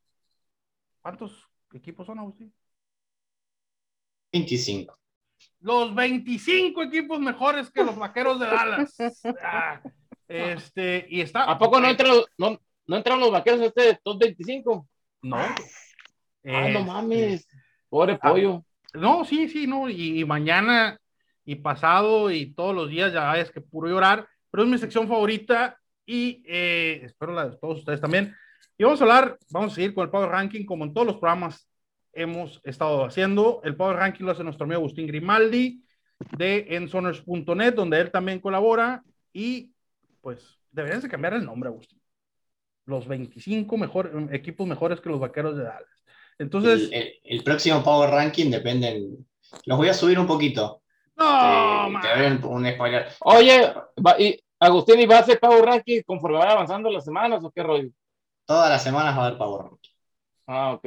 ¿Cuántos 1.00 1.48
equipos 1.72 2.06
son, 2.06 2.18
Agustín? 2.18 2.52
25. 4.34 4.98
Los 5.60 5.94
25 5.94 6.82
equipos 6.82 7.18
mejores 7.20 7.70
que 7.70 7.82
los 7.82 7.96
vaqueros 7.96 8.38
de 8.38 8.46
Dallas. 8.48 8.96
Ah, 9.42 9.80
este, 10.28 11.06
y 11.08 11.20
está. 11.20 11.44
¿A 11.44 11.58
poco 11.58 11.80
no 11.80 11.88
entran 11.88 12.08
los, 12.10 12.26
no, 12.38 12.58
no 12.86 12.96
entran 12.96 13.20
los 13.20 13.30
vaqueros 13.30 13.60
a 13.60 13.66
este 13.66 13.98
top 14.02 14.18
25? 14.20 14.88
No. 15.22 15.36
Ah, 15.36 15.54
no 16.44 16.66
Este, 16.66 16.84
mames. 16.84 17.48
Pobre 17.88 18.18
Ah, 18.20 18.30
pollo. 18.30 18.64
No, 18.94 19.24
sí, 19.24 19.48
sí, 19.48 19.66
no. 19.66 19.88
Y, 19.88 20.20
y 20.20 20.24
mañana 20.24 20.98
y 21.44 21.56
pasado 21.56 22.30
y 22.30 22.52
todos 22.54 22.74
los 22.74 22.88
días 22.90 23.12
ya 23.12 23.36
es 23.38 23.50
que 23.50 23.60
puro 23.60 23.88
llorar, 23.88 24.26
pero 24.50 24.64
es 24.64 24.68
mi 24.68 24.78
sección 24.78 25.06
favorita 25.06 25.78
y 26.04 26.42
eh, 26.46 27.00
espero 27.04 27.32
la 27.32 27.48
de 27.48 27.56
todos 27.56 27.80
ustedes 27.80 28.00
también. 28.00 28.34
Y 28.78 28.84
vamos 28.84 29.00
a 29.00 29.04
hablar, 29.04 29.38
vamos 29.50 29.72
a 29.72 29.74
seguir 29.74 29.94
con 29.94 30.04
el 30.04 30.10
Power 30.10 30.28
Ranking 30.30 30.64
como 30.64 30.84
en 30.84 30.92
todos 30.92 31.06
los 31.06 31.16
programas 31.16 31.68
hemos 32.12 32.60
estado 32.64 33.04
haciendo. 33.04 33.60
El 33.64 33.76
Power 33.76 33.96
Ranking 33.96 34.24
lo 34.24 34.32
hace 34.32 34.42
nuestro 34.44 34.64
amigo 34.64 34.80
Agustín 34.80 35.06
Grimaldi 35.06 35.82
de 36.36 36.66
ensoners.net, 36.70 37.74
donde 37.74 38.00
él 38.00 38.10
también 38.10 38.40
colabora 38.40 39.02
y 39.32 39.72
pues 40.26 40.58
deberían 40.72 41.00
de 41.00 41.08
cambiar 41.08 41.34
el 41.34 41.44
nombre, 41.44 41.68
Agustín. 41.68 42.02
Los 42.84 43.06
25 43.06 43.76
mejor, 43.76 44.10
equipos 44.32 44.66
mejores 44.66 45.00
que 45.00 45.08
los 45.08 45.20
vaqueros 45.20 45.56
de 45.56 45.62
Dallas. 45.62 46.04
Entonces, 46.36 46.88
el, 46.90 46.94
el- 46.94 47.14
el 47.22 47.44
próximo 47.44 47.80
Power 47.84 48.10
Ranking 48.10 48.50
depende. 48.50 48.88
en- 48.88 49.24
Los 49.66 49.78
voy 49.78 49.88
a 49.88 49.94
subir 49.94 50.18
un 50.18 50.26
poquito. 50.26 50.82
no, 51.16 51.24
Te- 51.86 51.90
man. 51.92 52.02
te 52.02 52.08
doy 52.08 52.26
un, 52.26 52.44
un 52.44 52.72
spoiler. 52.72 53.06
Oye, 53.20 53.72
va- 54.04 54.18
y 54.20 54.36
Agustín, 54.58 54.98
¿y 54.98 55.06
va 55.06 55.18
a 55.18 55.20
hacer 55.20 55.38
Power 55.38 55.64
Ranking 55.64 56.02
conforme 56.04 56.38
van 56.38 56.48
avanzando 56.48 56.90
las 56.90 57.04
semanas 57.04 57.44
o 57.44 57.50
qué 57.52 57.62
rollo? 57.62 57.90
Todas 58.46 58.68
las 58.68 58.82
semanas 58.82 59.16
va 59.16 59.22
a 59.22 59.26
haber 59.28 59.38
Power 59.38 59.62
Ranking. 59.66 59.90
Ah, 60.48 60.72
ok. 60.72 60.86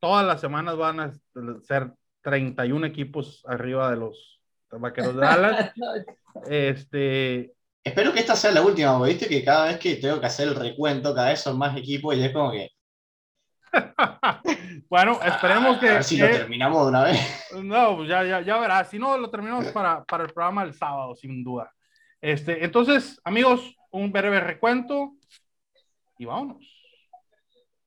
todas 0.00 0.26
las 0.26 0.40
semanas 0.40 0.76
van 0.76 0.98
a 0.98 1.12
ser 1.62 1.92
31 2.22 2.84
equipos 2.84 3.44
arriba 3.46 3.90
de 3.92 3.96
los 3.96 4.40
vaqueros 4.72 5.14
de 5.14 5.20
Dallas. 5.20 5.72
Este, 6.48 7.52
Espero 7.82 8.12
que 8.12 8.20
esta 8.20 8.36
sea 8.36 8.52
la 8.52 8.62
última, 8.62 8.96
porque 8.96 9.12
viste 9.12 9.28
que 9.28 9.44
cada 9.44 9.66
vez 9.66 9.78
que 9.78 9.96
tengo 9.96 10.20
que 10.20 10.26
hacer 10.26 10.48
el 10.48 10.54
recuento, 10.54 11.14
cada 11.14 11.28
vez 11.30 11.40
son 11.40 11.56
más 11.58 11.76
equipos 11.76 12.14
y 12.16 12.22
es 12.24 12.32
como 12.32 12.52
que. 12.52 12.68
bueno, 14.88 15.18
esperemos 15.22 15.76
a 15.76 15.80
que. 15.80 15.86
ver 15.86 16.04
si 16.04 16.18
lo 16.18 16.26
que- 16.26 16.32
terminamos 16.34 16.82
de 16.82 16.88
una 16.88 17.04
vez. 17.04 17.20
no, 17.62 17.96
pues 17.96 18.08
ya, 18.08 18.22
ya, 18.24 18.40
ya 18.42 18.58
verás. 18.58 18.88
Si 18.90 18.98
no, 18.98 19.16
lo 19.16 19.30
terminamos 19.30 19.66
para, 19.72 20.04
para 20.04 20.24
el 20.24 20.32
programa 20.32 20.64
del 20.64 20.74
sábado, 20.74 21.14
sin 21.16 21.42
duda. 21.42 21.72
Este, 22.20 22.64
entonces, 22.64 23.18
amigos, 23.24 23.74
un 23.90 24.12
breve 24.12 24.40
recuento 24.40 25.14
y 26.18 26.26
vámonos. 26.26 26.76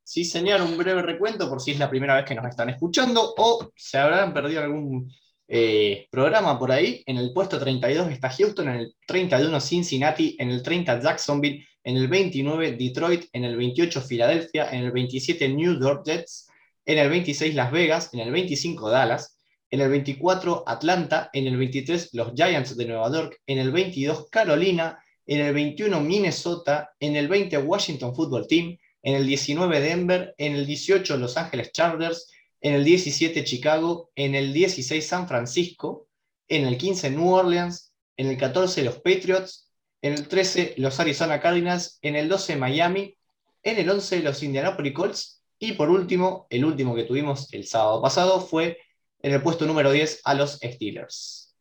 Sí, 0.04 0.26
señor, 0.26 0.62
un 0.62 0.78
breve 0.78 1.02
recuento 1.02 1.48
por 1.48 1.62
si 1.62 1.72
es 1.72 1.80
la 1.80 1.90
primera 1.90 2.16
vez 2.16 2.26
que 2.26 2.36
nos 2.36 2.46
están 2.46 2.70
escuchando 2.70 3.34
o 3.38 3.72
se 3.76 3.98
habrán 3.98 4.34
perdido 4.34 4.62
algún 4.64 5.10
eh, 5.56 6.08
programa 6.10 6.58
por 6.58 6.72
ahí. 6.72 7.04
En 7.06 7.18
el 7.18 7.32
puesto 7.32 7.60
32 7.60 8.10
está 8.10 8.28
Houston, 8.32 8.70
en 8.70 8.76
el 8.76 8.96
31 9.06 9.62
Cincinnati, 9.62 10.36
en 10.40 10.50
el 10.50 10.64
30 10.64 11.00
Jacksonville, 11.00 11.64
en 11.84 11.96
el 11.96 12.08
29 12.08 12.72
Detroit, 12.72 13.26
en 13.32 13.46
el 13.46 13.56
28 13.56 14.02
Filadelfia, 14.02 14.72
en 14.72 14.86
el 14.86 14.92
27 14.92 15.50
New 15.50 15.80
York 15.80 16.04
Jets, 16.08 16.48
en 16.88 16.98
el 16.98 17.08
26 17.08 17.54
Las 17.54 17.72
Vegas, 17.72 18.10
en 18.14 18.22
el 18.22 18.32
25 18.32 18.90
Dallas, 18.90 19.38
en 19.70 19.82
el 19.82 19.90
24 19.90 20.64
Atlanta, 20.66 21.30
en 21.34 21.46
el 21.46 21.56
23 21.56 22.10
los 22.14 22.34
Giants 22.34 22.76
de 22.76 22.86
Nueva 22.86 23.12
York, 23.12 23.40
en 23.46 23.60
el 23.60 23.72
22 23.72 24.30
Carolina, 24.32 24.98
en 25.28 25.40
el 25.40 25.54
21 25.54 26.02
Minnesota, 26.02 26.90
en 27.00 27.16
el 27.16 27.28
20 27.28 27.60
Washington 27.60 28.16
Football 28.16 28.48
Team, 28.48 28.76
en 29.04 29.16
el 29.16 29.28
19 29.28 29.82
Denver, 29.82 30.34
en 30.36 30.56
el 30.56 30.66
18 30.66 31.16
Los 31.18 31.38
Ángeles 31.38 31.72
Chargers, 31.74 32.32
en 32.64 32.76
el 32.76 32.86
17 32.86 33.44
Chicago, 33.44 34.10
en 34.16 34.36
el 34.36 34.54
16 34.54 35.06
San 35.06 35.28
Francisco, 35.28 36.08
en 36.48 36.66
el 36.66 36.78
15 36.78 37.12
New 37.12 37.30
Orleans, 37.30 37.94
en 38.16 38.28
el 38.28 38.38
14 38.38 38.84
los 38.86 38.96
Patriots, 38.96 39.70
en 40.02 40.14
el 40.14 40.28
13 40.30 40.76
los 40.78 40.98
Arizona 41.00 41.42
Cardinals, 41.42 42.00
en 42.02 42.16
el 42.16 42.30
12 42.30 42.56
Miami, 42.56 43.18
en 43.64 43.80
el 43.80 43.90
11 43.90 44.22
los 44.22 44.42
Indianapolis 44.42 44.94
Colts 44.94 45.44
y 45.60 45.74
por 45.74 45.90
último, 45.90 46.48
el 46.50 46.64
último 46.64 46.96
que 46.96 47.04
tuvimos 47.04 47.54
el 47.54 47.68
sábado 47.68 48.02
pasado 48.02 48.40
fue 48.40 48.78
en 49.22 49.34
el 49.34 49.42
puesto 49.42 49.66
número 49.66 49.92
10 49.92 50.22
a 50.24 50.34
los 50.34 50.54
Steelers. 50.54 51.58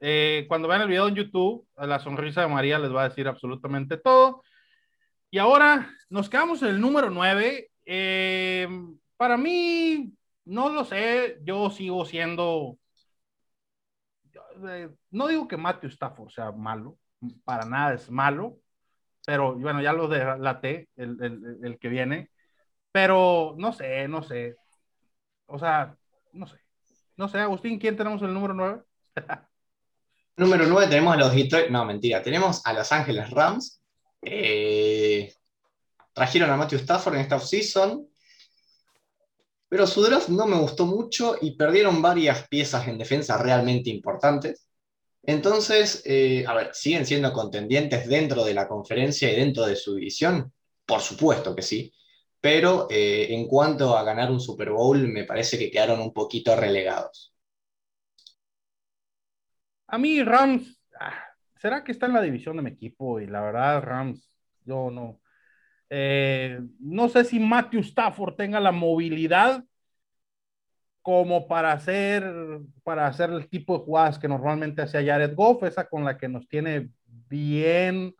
Eh, 0.00 0.46
cuando 0.48 0.68
vean 0.68 0.82
el 0.82 0.88
video 0.88 1.08
en 1.08 1.16
YouTube, 1.16 1.66
a 1.76 1.86
la 1.86 1.98
sonrisa 1.98 2.40
de 2.40 2.48
María 2.48 2.78
les 2.78 2.94
va 2.94 3.04
a 3.04 3.08
decir 3.10 3.28
absolutamente 3.28 3.98
todo. 3.98 4.42
Y 5.30 5.36
ahora 5.36 5.90
nos 6.08 6.30
quedamos 6.30 6.62
en 6.62 6.68
el 6.68 6.80
número 6.80 7.10
9. 7.10 7.70
Para 9.18 9.38
mí, 9.38 10.14
no 10.46 10.70
lo 10.70 10.84
sé, 10.86 11.40
yo 11.44 11.70
sigo 11.70 12.06
siendo. 12.06 12.78
eh, 14.68 14.88
no 15.10 15.28
digo 15.28 15.48
que 15.48 15.56
Matthew 15.56 15.90
Stafford 15.90 16.30
sea 16.30 16.52
malo, 16.52 16.98
para 17.44 17.64
nada 17.64 17.94
es 17.94 18.10
malo, 18.10 18.58
pero 19.26 19.54
bueno, 19.56 19.82
ya 19.82 19.92
lo 19.92 20.08
delaté, 20.08 20.88
el, 20.96 21.22
el, 21.22 21.58
el 21.64 21.78
que 21.80 21.88
viene. 21.88 22.30
Pero 22.92 23.54
no 23.58 23.72
sé, 23.72 24.08
no 24.08 24.22
sé. 24.22 24.56
O 25.46 25.58
sea, 25.58 25.96
no 26.32 26.46
sé. 26.46 26.58
No 27.16 27.28
sé, 27.28 27.38
Agustín, 27.40 27.78
¿quién 27.80 27.96
tenemos 27.96 28.22
el 28.22 28.34
número 28.34 28.54
9? 28.54 28.82
Número 30.36 30.66
9 30.66 30.88
tenemos 30.88 31.14
a 31.14 31.16
los 31.18 31.34
Detroit, 31.34 31.68
no, 31.70 31.84
mentira, 31.84 32.22
tenemos 32.22 32.64
a 32.64 32.72
Los 32.72 32.92
Ángeles 32.92 33.30
Rams. 33.30 33.82
Eh, 34.22 35.32
trajeron 36.12 36.50
a 36.50 36.56
Matthew 36.56 36.78
Stafford 36.78 37.16
en 37.16 37.20
esta 37.22 37.36
offseason, 37.36 38.08
pero 39.68 39.86
su 39.86 40.02
draft 40.02 40.28
no 40.28 40.46
me 40.46 40.56
gustó 40.56 40.86
mucho 40.86 41.36
y 41.40 41.56
perdieron 41.56 42.00
varias 42.00 42.48
piezas 42.48 42.88
en 42.88 42.98
defensa 42.98 43.36
realmente 43.38 43.90
importantes. 43.90 44.68
Entonces, 45.22 46.02
eh, 46.06 46.44
a 46.46 46.54
ver, 46.54 46.70
¿siguen 46.72 47.04
siendo 47.04 47.32
contendientes 47.32 48.08
dentro 48.08 48.44
de 48.44 48.54
la 48.54 48.66
conferencia 48.66 49.30
y 49.30 49.36
dentro 49.36 49.66
de 49.66 49.76
su 49.76 49.94
división? 49.94 50.52
Por 50.86 51.00
supuesto 51.00 51.54
que 51.54 51.62
sí, 51.62 51.92
pero 52.40 52.86
eh, 52.88 53.26
en 53.34 53.46
cuanto 53.46 53.96
a 53.96 54.04
ganar 54.04 54.30
un 54.30 54.40
Super 54.40 54.70
Bowl, 54.70 55.06
me 55.08 55.24
parece 55.24 55.58
que 55.58 55.70
quedaron 55.70 56.00
un 56.00 56.12
poquito 56.12 56.56
relegados. 56.56 57.34
A 59.86 59.98
mí 59.98 60.22
Rams, 60.22 60.80
ah, 61.00 61.14
¿será 61.56 61.82
que 61.82 61.92
está 61.92 62.06
en 62.06 62.12
la 62.14 62.22
división 62.22 62.56
de 62.56 62.62
mi 62.62 62.70
equipo? 62.70 63.20
Y 63.20 63.26
la 63.26 63.40
verdad, 63.40 63.82
Rams, 63.82 64.30
yo 64.64 64.90
no. 64.90 65.20
Eh, 65.90 66.60
no 66.80 67.08
sé 67.08 67.24
si 67.24 67.40
Matthew 67.40 67.80
Stafford 67.80 68.34
tenga 68.34 68.60
la 68.60 68.72
movilidad 68.72 69.64
como 71.02 71.48
para 71.48 71.72
hacer, 71.72 72.22
para 72.82 73.06
hacer 73.06 73.30
el 73.30 73.48
tipo 73.48 73.78
de 73.78 73.84
jugadas 73.84 74.18
que 74.18 74.28
normalmente 74.28 74.82
hacía 74.82 75.04
Jared 75.04 75.34
Goff, 75.34 75.62
esa 75.62 75.88
con 75.88 76.04
la 76.04 76.18
que 76.18 76.28
nos 76.28 76.46
tiene 76.48 76.90
bien, 77.30 78.14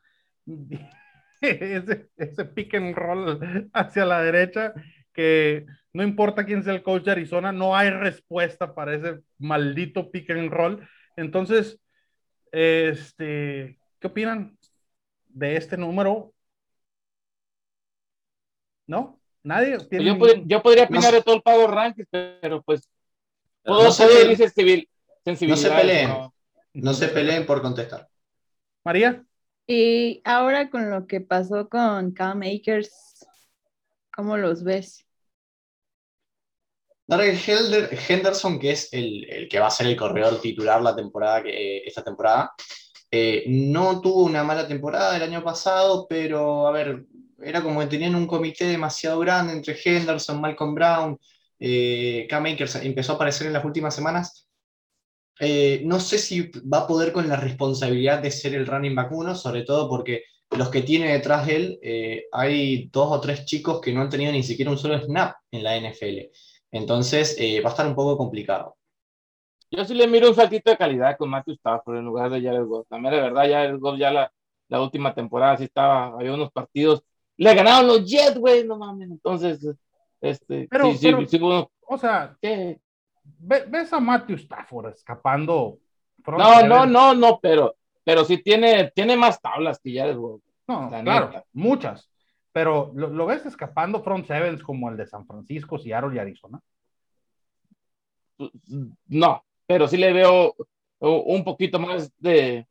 ese, 1.42 2.44
pick 2.46 2.74
and 2.74 2.94
roll 2.96 3.68
hacia 3.74 4.04
la 4.06 4.22
derecha, 4.22 4.72
que 5.12 5.66
no 5.92 6.02
importa 6.02 6.46
quién 6.46 6.62
sea 6.62 6.72
el 6.72 6.82
coach 6.82 7.04
de 7.04 7.10
Arizona, 7.10 7.52
no 7.52 7.76
hay 7.76 7.90
respuesta 7.90 8.74
para 8.74 8.94
ese 8.94 9.20
maldito 9.38 10.10
pick 10.10 10.30
and 10.30 10.50
roll. 10.50 10.88
Entonces, 11.16 11.78
este, 12.52 13.78
¿qué 13.98 14.06
opinan 14.06 14.56
de 15.26 15.56
este 15.56 15.76
número? 15.76 16.32
¿No? 18.88 19.20
¿Nadie? 19.44 19.78
Pues 19.78 20.02
yo, 20.02 20.18
pod 20.18 20.30
yo, 20.46 20.60
podría 20.60 20.84
opinar 20.84 21.12
no, 21.12 21.18
de 21.18 21.22
todo 21.22 21.36
el 21.36 21.42
Power 21.42 21.70
Rankings, 21.70 22.08
pero 22.10 22.60
pues 22.62 22.88
puedo 23.62 23.84
no 23.84 23.92
ser 23.92 24.36
sensibil 24.36 24.88
no 25.24 25.56
se 25.56 25.70
peleen, 25.70 26.08
no. 26.08 26.34
no 26.74 26.94
se 26.94 27.08
peleen 27.08 27.46
por 27.46 27.62
contestar. 27.62 28.08
María. 28.84 29.24
Y 29.66 30.22
ahora 30.24 30.70
con 30.70 30.90
lo 30.90 31.06
que 31.06 31.20
pasó 31.20 31.68
con 31.68 32.12
Cam 32.12 32.40
Akers, 32.42 33.26
¿cómo 34.10 34.38
los 34.38 34.64
ves? 34.64 35.04
Darrell 37.06 37.38
Henderson, 38.08 38.58
que 38.58 38.70
es 38.70 38.92
el, 38.92 39.28
el, 39.30 39.48
que 39.48 39.58
va 39.58 39.66
a 39.66 39.70
ser 39.70 39.86
el 39.86 39.96
corredor 39.96 40.40
titular 40.40 40.80
la 40.80 40.96
temporada 40.96 41.42
que, 41.42 41.78
esta 41.78 42.02
temporada, 42.02 42.52
eh, 43.10 43.44
no 43.48 44.00
tuvo 44.00 44.24
una 44.24 44.44
mala 44.44 44.66
temporada 44.66 45.16
el 45.16 45.22
año 45.22 45.42
pasado, 45.42 46.06
pero 46.08 46.66
a 46.66 46.70
ver, 46.70 47.04
era 47.42 47.62
como 47.62 47.80
que 47.80 47.86
tenían 47.86 48.14
un 48.14 48.26
comité 48.26 48.66
demasiado 48.66 49.18
grande 49.20 49.52
entre 49.52 49.76
Henderson, 49.82 50.40
Malcolm 50.40 50.74
Brown, 50.74 51.18
eh, 51.58 52.26
Cam 52.28 52.46
Akers 52.46 52.76
empezó 52.76 53.12
a 53.12 53.14
aparecer 53.16 53.46
en 53.46 53.52
las 53.52 53.64
últimas 53.64 53.94
semanas. 53.94 54.48
Eh, 55.40 55.82
no 55.84 56.00
sé 56.00 56.18
si 56.18 56.50
va 56.72 56.78
a 56.80 56.86
poder 56.86 57.12
con 57.12 57.28
la 57.28 57.36
responsabilidad 57.36 58.20
de 58.20 58.30
ser 58.30 58.54
el 58.54 58.66
running 58.66 58.94
back 58.94 59.12
uno, 59.12 59.34
sobre 59.34 59.62
todo 59.62 59.88
porque 59.88 60.24
los 60.50 60.70
que 60.70 60.82
tiene 60.82 61.12
detrás 61.12 61.46
de 61.46 61.56
él, 61.56 61.78
eh, 61.82 62.24
hay 62.32 62.88
dos 62.88 63.08
o 63.12 63.20
tres 63.20 63.44
chicos 63.44 63.80
que 63.80 63.92
no 63.92 64.00
han 64.00 64.08
tenido 64.08 64.32
ni 64.32 64.42
siquiera 64.42 64.70
un 64.70 64.78
solo 64.78 64.98
snap 65.00 65.36
en 65.50 65.62
la 65.62 65.76
NFL. 65.76 66.30
Entonces, 66.72 67.36
eh, 67.38 67.60
va 67.60 67.68
a 67.70 67.72
estar 67.72 67.86
un 67.86 67.94
poco 67.94 68.16
complicado. 68.16 68.76
Yo 69.70 69.84
sí 69.84 69.94
le 69.94 70.06
miro 70.06 70.28
un 70.28 70.34
saltito 70.34 70.70
de 70.70 70.78
calidad 70.78 71.16
con 71.18 71.28
Matthew 71.28 71.54
Stafford 71.54 71.98
en 71.98 72.04
lugar 72.06 72.30
de 72.30 72.40
Jared 72.42 72.64
Goff. 72.64 72.86
También 72.88 73.14
de 73.14 73.20
verdad, 73.20 73.42
Jared 73.42 73.78
Goff 73.78 73.98
ya 73.98 74.10
la, 74.10 74.32
la 74.68 74.80
última 74.80 75.14
temporada 75.14 75.58
sí 75.58 75.64
estaba, 75.64 76.06
había 76.06 76.32
unos 76.32 76.50
partidos, 76.50 77.02
le 77.38 77.54
ganaron 77.54 77.86
los 77.88 78.04
Jets, 78.04 78.38
güey, 78.38 78.66
no 78.66 78.76
mames. 78.76 79.10
Entonces, 79.10 79.66
este, 80.20 80.68
Pero- 80.70 80.92
sí, 80.92 80.98
pero- 81.10 81.26
sí, 81.26 81.38
bueno, 81.38 81.70
O 81.86 81.96
sea, 81.96 82.36
¿qué? 82.42 82.78
ve- 83.38 83.64
ves 83.68 83.92
a 83.92 84.00
Matthew 84.00 84.36
Stafford 84.36 84.88
escapando. 84.92 85.78
No, 86.26 86.62
no, 86.66 86.84
no, 86.84 87.14
no, 87.14 87.38
pero, 87.40 87.76
pero 88.04 88.24
sí 88.24 88.38
tiene, 88.38 88.90
tiene 88.94 89.16
más 89.16 89.40
tablas 89.40 89.78
que 89.80 89.94
Jared 89.96 90.16
Goff. 90.16 90.42
No, 90.66 90.90
La 90.90 91.02
claro, 91.02 91.26
neta. 91.28 91.44
muchas. 91.54 92.10
Pero 92.52 92.90
lo, 92.94 93.08
lo 93.08 93.24
ves 93.26 93.46
escapando 93.46 94.02
front 94.02 94.26
sevens 94.26 94.62
como 94.62 94.90
el 94.90 94.96
de 94.96 95.06
San 95.06 95.26
Francisco, 95.26 95.78
Seattle 95.78 96.14
y 96.14 96.18
Arizona. 96.18 96.60
No, 99.08 99.44
pero 99.66 99.88
sí 99.88 99.96
le 99.96 100.12
veo 100.12 100.54
un 101.00 101.44
poquito 101.44 101.78
más 101.78 102.12
de, 102.18 102.66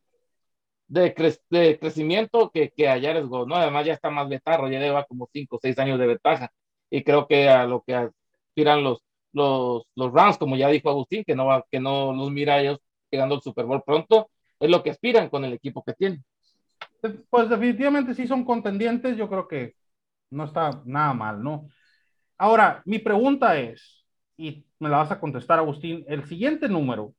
de, 0.88 1.14
cre- 1.16 1.40
de 1.50 1.80
crecimiento 1.80 2.52
que, 2.52 2.72
que 2.72 2.88
a 2.90 3.00
Jared 3.02 3.26
Goff, 3.28 3.48
¿no? 3.48 3.56
Además 3.56 3.86
ya 3.86 3.94
está 3.94 4.10
más 4.10 4.30
vetarro, 4.30 4.70
ya 4.70 4.80
lleva 4.80 5.06
como 5.06 5.30
5 5.34 5.58
o 5.58 5.60
6 5.62 5.78
años 5.80 6.00
de 6.00 6.08
ventaja. 6.08 6.52
Y 6.90 7.04
creo 7.04 7.28
que 7.28 7.50
a 7.50 7.66
lo 7.66 7.84
que 7.84 7.96
aspiran 7.96 8.84
los, 8.84 9.00
los, 9.34 9.84
los 9.96 10.14
Rams, 10.14 10.38
como 10.38 10.56
ya 10.56 10.70
dijo 10.70 10.90
Agustín, 10.90 11.24
que 11.26 11.36
no, 11.36 11.46
va, 11.48 11.66
que 11.72 11.80
no 11.80 12.14
los 12.14 12.32
mira 12.32 12.60
ellos 12.62 12.80
llegando 13.12 13.36
al 13.36 13.42
Super 13.42 13.66
Bowl 13.66 13.84
pronto, 13.86 14.30
es 14.60 14.70
lo 14.70 14.84
que 14.84 14.92
aspiran 14.92 15.30
con 15.30 15.46
el 15.46 15.54
equipo 15.54 15.84
que 15.84 15.94
tienen. 15.94 16.24
Pues 17.30 17.50
definitivamente 17.50 18.14
sí 18.16 18.28
son 18.28 18.44
contendientes, 18.44 19.16
yo 19.18 19.30
creo 19.30 19.48
que 19.48 19.76
no 20.32 20.46
está 20.46 20.82
nada 20.86 21.14
mal, 21.14 21.44
¿no? 21.44 21.70
Ahora, 22.38 22.82
mi 22.86 23.00
pregunta 23.00 23.58
es, 23.60 24.06
y 24.38 24.66
me 24.80 24.90
la 24.90 24.98
vas 25.00 25.12
a 25.12 25.20
contestar, 25.20 25.60
Agustín, 25.60 26.06
el 26.08 26.26
siguiente 26.28 26.70
número, 26.70 27.16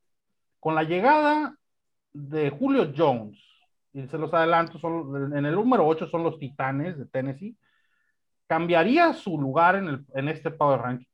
con 0.60 0.74
la 0.74 0.84
llegada 0.84 1.56
de 2.12 2.50
Julio 2.50 2.92
Jones, 2.96 3.38
y 3.92 4.06
se 4.06 4.18
los 4.18 4.32
adelanto, 4.32 4.78
son, 4.78 5.36
en 5.36 5.46
el 5.46 5.54
número 5.54 5.86
8 5.86 6.08
son 6.08 6.22
los 6.22 6.38
Titanes 6.38 6.98
de 6.98 7.06
Tennessee, 7.06 7.56
¿cambiaría 8.46 9.12
su 9.12 9.38
lugar 9.38 9.76
en, 9.76 9.88
el, 9.88 10.04
en 10.14 10.28
este 10.28 10.50
Power 10.50 10.80
Ranking? 10.80 11.06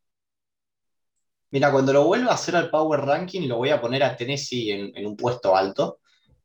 Mira, 1.55 1.71
cuando 1.71 1.93
lo 1.93 2.05
vuelva 2.05 2.33
a 2.33 2.35
hacer 2.35 2.57
al 2.57 2.69
Power 2.69 3.01
Ranking, 3.03 3.47
lo 3.47 3.59
voy 3.59 3.71
a 3.71 3.81
poner 3.81 4.03
a 4.03 4.17
Tennessee 4.17 4.73
en, 4.73 5.07
un 5.07 5.17
puesto 5.17 5.55
alto. 5.55 6.01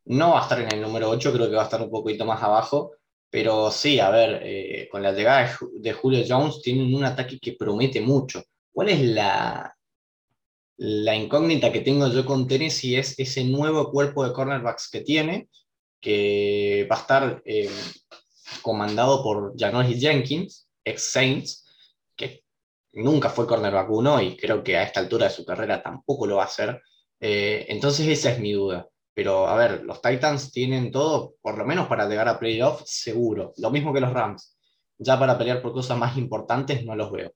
No 0.05 0.33
va 0.33 0.41
a 0.41 0.43
estar 0.43 0.59
en 0.59 0.71
el 0.71 0.81
número 0.81 1.09
8, 1.09 1.33
creo 1.33 1.49
que 1.49 1.55
va 1.55 1.63
a 1.63 1.65
estar 1.65 1.81
un 1.81 1.89
poquito 1.89 2.25
más 2.25 2.43
abajo. 2.43 2.91
Pero 3.27 3.71
sí, 3.71 3.99
a 3.99 4.11
ver, 4.11 4.39
eh, 4.43 4.87
con 4.91 5.01
la 5.01 5.11
llegada 5.11 5.57
de 5.79 5.93
Julio 5.93 6.23
Jones 6.27 6.61
tienen 6.61 6.93
un 6.93 7.05
ataque 7.05 7.39
que 7.39 7.53
promete 7.53 8.01
mucho. 8.01 8.43
¿Cuál 8.71 8.89
es 8.89 9.01
la, 9.01 9.75
la 10.77 11.15
incógnita 11.15 11.71
que 11.71 11.81
tengo 11.81 12.07
yo 12.09 12.23
con 12.23 12.47
Tennessee? 12.47 12.95
Es 12.95 13.17
ese 13.17 13.43
nuevo 13.45 13.89
cuerpo 13.91 14.23
de 14.23 14.31
cornerbacks 14.33 14.91
que 14.91 15.01
tiene, 15.01 15.49
que 16.01 16.87
va 16.91 16.97
a 16.97 16.99
estar 16.99 17.41
eh, 17.45 17.69
comandado 18.61 19.23
por 19.23 19.53
Janoris 19.57 19.99
Jenkins, 20.01 20.69
ex 20.83 21.11
Saints, 21.11 21.65
que 22.15 22.43
nunca 22.93 23.29
fue 23.29 23.47
cornerback 23.47 23.89
uno 23.89 24.21
y 24.21 24.35
creo 24.37 24.63
que 24.63 24.77
a 24.77 24.83
esta 24.83 24.99
altura 24.99 25.25
de 25.25 25.31
su 25.33 25.45
carrera 25.45 25.81
tampoco 25.81 26.25
lo 26.27 26.37
va 26.37 26.43
a 26.43 26.45
hacer. 26.47 26.81
Eh, 27.19 27.65
entonces 27.69 28.07
esa 28.07 28.31
es 28.31 28.39
mi 28.39 28.53
duda. 28.53 28.87
Pero 29.13 29.47
a 29.47 29.55
ver, 29.57 29.83
los 29.83 30.01
Titans 30.01 30.51
tienen 30.51 30.91
todo, 30.91 31.35
por 31.41 31.57
lo 31.57 31.65
menos 31.65 31.87
para 31.87 32.07
llegar 32.07 32.27
a 32.29 32.39
playoff, 32.39 32.83
seguro. 32.85 33.53
Lo 33.57 33.69
mismo 33.71 33.93
que 33.93 33.99
los 34.01 34.13
Rams. 34.13 34.57
Ya 34.97 35.17
para 35.19 35.37
pelear 35.37 35.61
por 35.61 35.73
cosas 35.73 35.97
más 35.97 36.17
importantes 36.17 36.85
no 36.85 36.95
los 36.95 37.11
veo. 37.11 37.31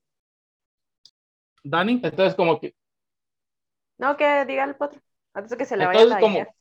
Dani, 1.63 1.99
Entonces, 2.03 2.35
como 2.35 2.59
que, 2.59 2.73
No, 3.97 4.15
que 4.17 4.45
diga 4.45 4.63
el 4.65 4.75
potro. 4.75 5.01
Antes 5.33 5.51
de 5.51 5.57
que 5.57 5.65
se 5.65 5.77
le 5.77 5.85
vaya 5.85 6.03
entonces 6.03 6.09
la 6.09 6.19
como, 6.19 6.35
idea. 6.35 6.55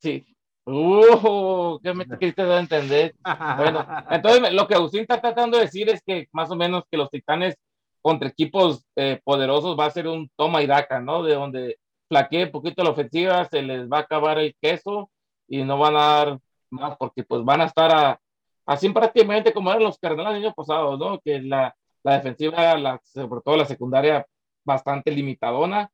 sí. 0.00 0.33
Uh, 0.66 1.78
¿qué 1.82 1.92
me 1.92 2.06
quisiste 2.06 2.42
dar 2.42 2.58
a 2.58 2.60
entender? 2.60 3.14
Bueno, 3.56 3.86
entonces 4.10 4.52
lo 4.52 4.66
que 4.66 4.74
Agustín 4.74 5.02
está 5.02 5.20
tratando 5.20 5.58
de 5.58 5.64
decir 5.64 5.88
es 5.90 6.02
que 6.02 6.26
más 6.32 6.50
o 6.50 6.56
menos 6.56 6.84
que 6.90 6.96
los 6.96 7.10
Titanes 7.10 7.56
contra 8.00 8.28
equipos 8.28 8.86
eh, 8.96 9.20
poderosos 9.24 9.78
va 9.78 9.86
a 9.86 9.90
ser 9.90 10.08
un 10.08 10.30
toma 10.36 10.62
y 10.62 10.66
daca, 10.66 11.00
¿no? 11.00 11.22
De 11.22 11.34
donde 11.34 11.78
flaquee 12.08 12.44
un 12.44 12.50
poquito 12.50 12.82
la 12.82 12.90
ofensiva, 12.90 13.44
se 13.46 13.62
les 13.62 13.88
va 13.90 13.98
a 13.98 14.00
acabar 14.00 14.38
el 14.38 14.54
queso 14.60 15.10
y 15.48 15.64
no 15.64 15.78
van 15.78 15.96
a 15.96 15.98
dar 15.98 16.38
más 16.70 16.96
porque 16.96 17.24
pues 17.24 17.44
van 17.44 17.60
a 17.60 17.66
estar 17.66 17.92
a, 17.94 18.20
así 18.66 18.88
prácticamente 18.90 19.52
como 19.52 19.70
eran 19.70 19.82
los 19.84 19.98
Cardenales 19.98 20.38
el 20.38 20.46
año 20.46 20.54
pasado, 20.54 20.96
¿no? 20.96 21.20
Que 21.20 21.40
la, 21.42 21.74
la 22.02 22.14
defensiva, 22.14 22.76
la, 22.78 23.00
sobre 23.04 23.42
todo 23.44 23.56
la 23.56 23.66
secundaria, 23.66 24.26
bastante 24.64 25.10
limitadona 25.10 25.90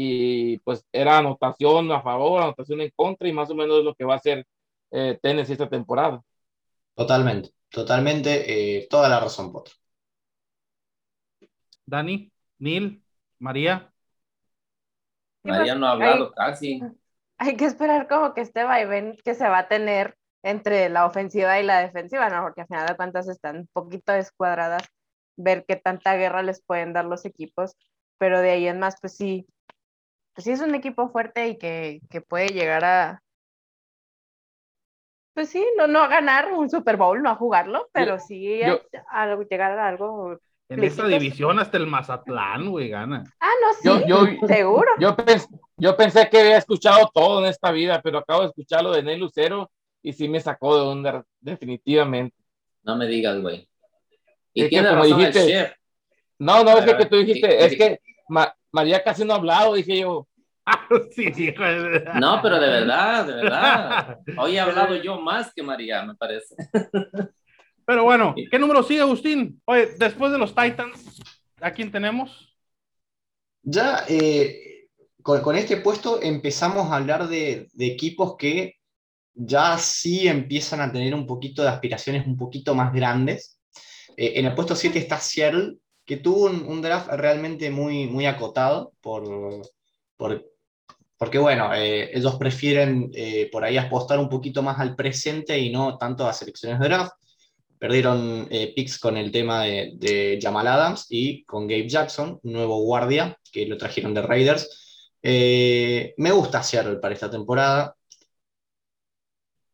y 0.00 0.58
pues 0.60 0.84
era 0.92 1.18
anotación 1.18 1.90
a 1.92 2.02
favor, 2.02 2.42
anotación 2.42 2.80
en 2.82 2.90
contra 2.94 3.28
y 3.28 3.32
más 3.32 3.50
o 3.50 3.54
menos 3.56 3.78
es 3.78 3.84
lo 3.84 3.94
que 3.94 4.04
va 4.04 4.14
a 4.14 4.16
hacer 4.18 4.46
eh, 4.92 5.18
Tennessee 5.22 5.52
esta 5.54 5.68
temporada. 5.68 6.22
Totalmente, 6.94 7.50
totalmente, 7.70 8.78
eh, 8.80 8.86
toda 8.90 9.08
la 9.08 9.20
razón, 9.20 9.50
Potro. 9.52 9.74
Dani, 11.86 12.30
Neil, 12.60 13.02
María. 13.40 13.92
María 15.42 15.74
no 15.74 15.86
ha 15.86 15.92
hablado 15.92 16.30
hay- 16.30 16.32
casi. 16.32 16.88
Hay 17.38 17.56
que 17.56 17.66
esperar 17.66 18.08
como 18.08 18.34
que 18.34 18.40
este 18.42 18.64
vaivén 18.64 19.16
que 19.24 19.34
se 19.34 19.48
va 19.48 19.58
a 19.60 19.68
tener 19.68 20.16
entre 20.42 20.88
la 20.88 21.06
ofensiva 21.06 21.60
y 21.60 21.64
la 21.64 21.80
defensiva, 21.80 22.28
¿no? 22.30 22.42
Porque 22.42 22.62
al 22.62 22.66
final 22.68 22.86
de 22.88 22.96
cuentas 22.96 23.28
están 23.28 23.58
un 23.58 23.66
poquito 23.72 24.12
descuadradas, 24.12 24.82
ver 25.36 25.64
qué 25.66 25.76
tanta 25.76 26.16
guerra 26.16 26.42
les 26.42 26.62
pueden 26.62 26.92
dar 26.92 27.04
los 27.04 27.24
equipos, 27.24 27.76
pero 28.18 28.40
de 28.40 28.50
ahí 28.50 28.66
en 28.68 28.78
más, 28.80 28.96
pues 29.00 29.16
sí, 29.16 29.46
pues 30.38 30.44
sí 30.44 30.52
es 30.52 30.60
un 30.60 30.72
equipo 30.76 31.08
fuerte 31.08 31.48
y 31.48 31.58
que, 31.58 32.00
que 32.08 32.20
puede 32.20 32.50
llegar 32.50 32.84
a, 32.84 33.20
pues 35.34 35.48
sí, 35.48 35.66
no, 35.76 35.88
no 35.88 35.98
a 36.00 36.06
ganar 36.06 36.52
un 36.52 36.70
Super 36.70 36.96
Bowl, 36.96 37.20
no 37.20 37.30
a 37.30 37.34
jugarlo, 37.34 37.88
pero 37.90 38.20
sí 38.20 38.62
a- 38.62 38.68
yo- 38.68 38.80
a, 39.10 39.34
llegar 39.50 39.76
a 39.76 39.88
algo. 39.88 40.38
En 40.68 40.84
esta 40.84 41.08
división 41.08 41.58
hasta 41.58 41.76
el 41.76 41.88
Mazatlán, 41.88 42.70
güey, 42.70 42.88
gana. 42.88 43.24
Ah, 43.40 43.50
no, 43.60 43.72
sí, 43.72 44.04
Yo, 44.06 44.06
yo, 44.06 44.46
seguro. 44.46 44.86
yo, 45.00 45.16
pens- 45.16 45.48
yo 45.76 45.96
pensé 45.96 46.30
que 46.30 46.38
había 46.38 46.58
escuchado 46.58 47.10
todo 47.12 47.40
en 47.40 47.46
esta 47.50 47.72
vida, 47.72 48.00
pero 48.00 48.18
acabo 48.18 48.42
de 48.42 48.46
escuchar 48.46 48.84
lo 48.84 48.92
de 48.92 49.02
Ney 49.02 49.18
Lucero 49.18 49.72
y 50.02 50.12
sí 50.12 50.28
me 50.28 50.38
sacó 50.38 50.76
de 50.76 50.82
onda, 50.82 51.24
definitivamente. 51.40 52.36
No 52.84 52.94
me 52.94 53.08
digas, 53.08 53.40
güey. 53.42 53.68
Y 54.54 54.62
Es 54.66 54.70
que 54.70 54.86
como 54.88 55.04
dijiste-. 55.04 55.74
No, 56.38 56.62
no, 56.62 56.78
es 56.78 56.84
que, 56.84 56.92
Pero, 56.92 56.98
que 56.98 57.06
tú 57.06 57.16
dijiste, 57.16 57.48
¿qué- 57.48 57.64
es 57.64 57.76
que 57.76 58.00
Ma- 58.28 58.54
María 58.70 59.02
casi 59.02 59.24
no 59.24 59.32
ha 59.32 59.36
hablado, 59.38 59.74
dije 59.74 59.98
yo. 59.98 60.27
sí, 61.14 61.32
hijo 61.36 61.62
de- 61.62 62.04
No, 62.20 62.40
pero 62.42 62.58
de 62.60 62.68
verdad, 62.68 63.26
de 63.26 63.34
verdad. 63.34 64.18
Hoy 64.38 64.56
he 64.56 64.60
hablado 64.60 64.96
yo 64.96 65.20
más 65.20 65.52
que 65.54 65.62
María, 65.62 66.04
me 66.04 66.14
parece. 66.14 66.54
Pero 67.84 68.04
bueno, 68.04 68.34
¿qué 68.50 68.58
número 68.58 68.82
sigue, 68.82 69.00
Agustín? 69.00 69.60
Oye, 69.64 69.88
después 69.98 70.30
de 70.32 70.38
los 70.38 70.54
Titans, 70.54 71.20
¿a 71.60 71.70
quién 71.70 71.90
tenemos? 71.90 72.54
Ya 73.62 74.04
eh, 74.08 74.88
con, 75.22 75.40
con 75.40 75.56
este 75.56 75.78
puesto 75.78 76.20
empezamos 76.22 76.90
a 76.90 76.96
hablar 76.96 77.28
de, 77.28 77.68
de 77.72 77.86
equipos 77.86 78.36
que 78.38 78.74
ya 79.34 79.78
sí 79.78 80.26
empiezan 80.28 80.80
a 80.80 80.90
tener 80.92 81.14
un 81.14 81.26
poquito 81.26 81.62
de 81.62 81.68
aspiraciones 81.68 82.26
un 82.26 82.36
poquito 82.36 82.74
más 82.74 82.92
grandes. 82.92 83.60
Eh, 84.16 84.32
en 84.36 84.46
el 84.46 84.54
puesto 84.54 84.74
7 84.74 84.98
está 84.98 85.18
Seattle, 85.18 85.76
que 86.04 86.16
tuvo 86.16 86.46
un, 86.46 86.62
un 86.66 86.82
draft 86.82 87.08
realmente 87.12 87.70
muy, 87.70 88.06
muy 88.06 88.26
acotado 88.26 88.92
por, 89.00 89.62
por- 90.16 90.44
porque, 91.18 91.38
bueno, 91.38 91.74
eh, 91.74 92.16
ellos 92.16 92.36
prefieren 92.36 93.10
eh, 93.12 93.48
por 93.50 93.64
ahí 93.64 93.76
apostar 93.76 94.20
un 94.20 94.28
poquito 94.28 94.62
más 94.62 94.78
al 94.78 94.94
presente 94.94 95.58
y 95.58 95.70
no 95.70 95.98
tanto 95.98 96.26
a 96.26 96.32
selecciones 96.32 96.78
de 96.78 96.86
draft. 96.86 97.12
Perdieron 97.78 98.46
eh, 98.50 98.72
picks 98.74 98.98
con 98.98 99.16
el 99.16 99.32
tema 99.32 99.64
de, 99.64 100.38
Jamal 100.40 100.66
Adams 100.68 101.06
y 101.10 101.44
con 101.44 101.66
Gabe 101.66 101.88
Jackson, 101.88 102.40
nuevo 102.44 102.80
guardia 102.82 103.36
que 103.52 103.66
lo 103.66 103.76
trajeron 103.76 104.14
de 104.14 104.22
Raiders. 104.22 105.10
Me 105.22 106.30
gusta 106.32 106.62
Seattle 106.62 106.96
para 106.96 107.14
esta 107.14 107.30
temporada. 107.30 107.94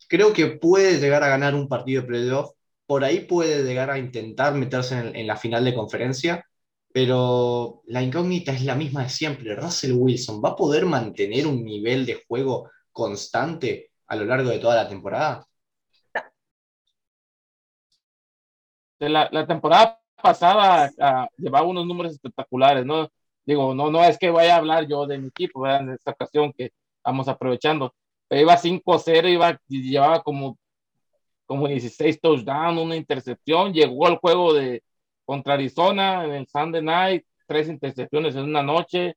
Creo 0.08 0.32
que 0.32 0.46
puede 0.46 0.98
llegar 0.98 1.22
a 1.22 1.28
ganar 1.28 1.54
un 1.54 1.68
partido 1.68 2.02
de 2.02 2.08
playoff. 2.08 2.52
Por 2.86 3.04
ahí 3.04 3.20
puede 3.20 3.64
llegar 3.64 3.90
a 3.90 3.98
intentar 3.98 4.54
meterse 4.54 4.98
en 4.98 5.26
la 5.26 5.36
final 5.36 5.64
de 5.64 5.74
conferencia. 5.74 6.46
Pero 6.94 7.82
la 7.86 8.02
incógnita 8.04 8.52
es 8.52 8.62
la 8.64 8.76
misma 8.76 9.02
de 9.02 9.08
siempre. 9.08 9.56
Russell 9.56 9.94
Wilson 9.94 10.40
va 10.40 10.50
a 10.50 10.56
poder 10.56 10.86
mantener 10.86 11.44
un 11.44 11.64
nivel 11.64 12.06
de 12.06 12.22
juego 12.28 12.70
constante 12.92 13.90
a 14.06 14.14
lo 14.14 14.24
largo 14.24 14.50
de 14.50 14.60
toda 14.60 14.76
la 14.76 14.88
temporada. 14.88 15.44
La, 19.00 19.28
la 19.32 19.44
temporada 19.44 20.00
pasada 20.22 20.88
ah, 21.00 21.28
llevaba 21.36 21.66
unos 21.66 21.84
números 21.84 22.12
espectaculares, 22.12 22.86
¿no? 22.86 23.08
Digo, 23.44 23.74
no, 23.74 23.90
no 23.90 24.04
es 24.04 24.16
que 24.16 24.30
vaya 24.30 24.54
a 24.54 24.58
hablar 24.58 24.86
yo 24.86 25.04
de 25.04 25.18
mi 25.18 25.26
equipo, 25.28 25.62
¿verdad? 25.62 25.80
En 25.80 25.90
esta 25.94 26.12
ocasión 26.12 26.52
que 26.52 26.70
vamos 27.04 27.26
aprovechando. 27.26 27.92
Pero 28.28 28.42
iba 28.42 28.56
5-0, 28.56 29.28
iba, 29.32 29.60
llevaba 29.66 30.22
como 30.22 30.56
como 31.46 31.66
16 31.68 32.20
touchdowns, 32.20 32.80
una 32.80 32.96
intercepción, 32.96 33.72
llegó 33.72 34.06
al 34.06 34.16
juego 34.18 34.54
de 34.54 34.82
contra 35.24 35.54
Arizona 35.54 36.24
en 36.36 36.46
Sunday 36.46 36.82
Night, 36.82 37.24
tres 37.46 37.68
intercepciones 37.68 38.34
en 38.36 38.44
una 38.44 38.62
noche. 38.62 39.16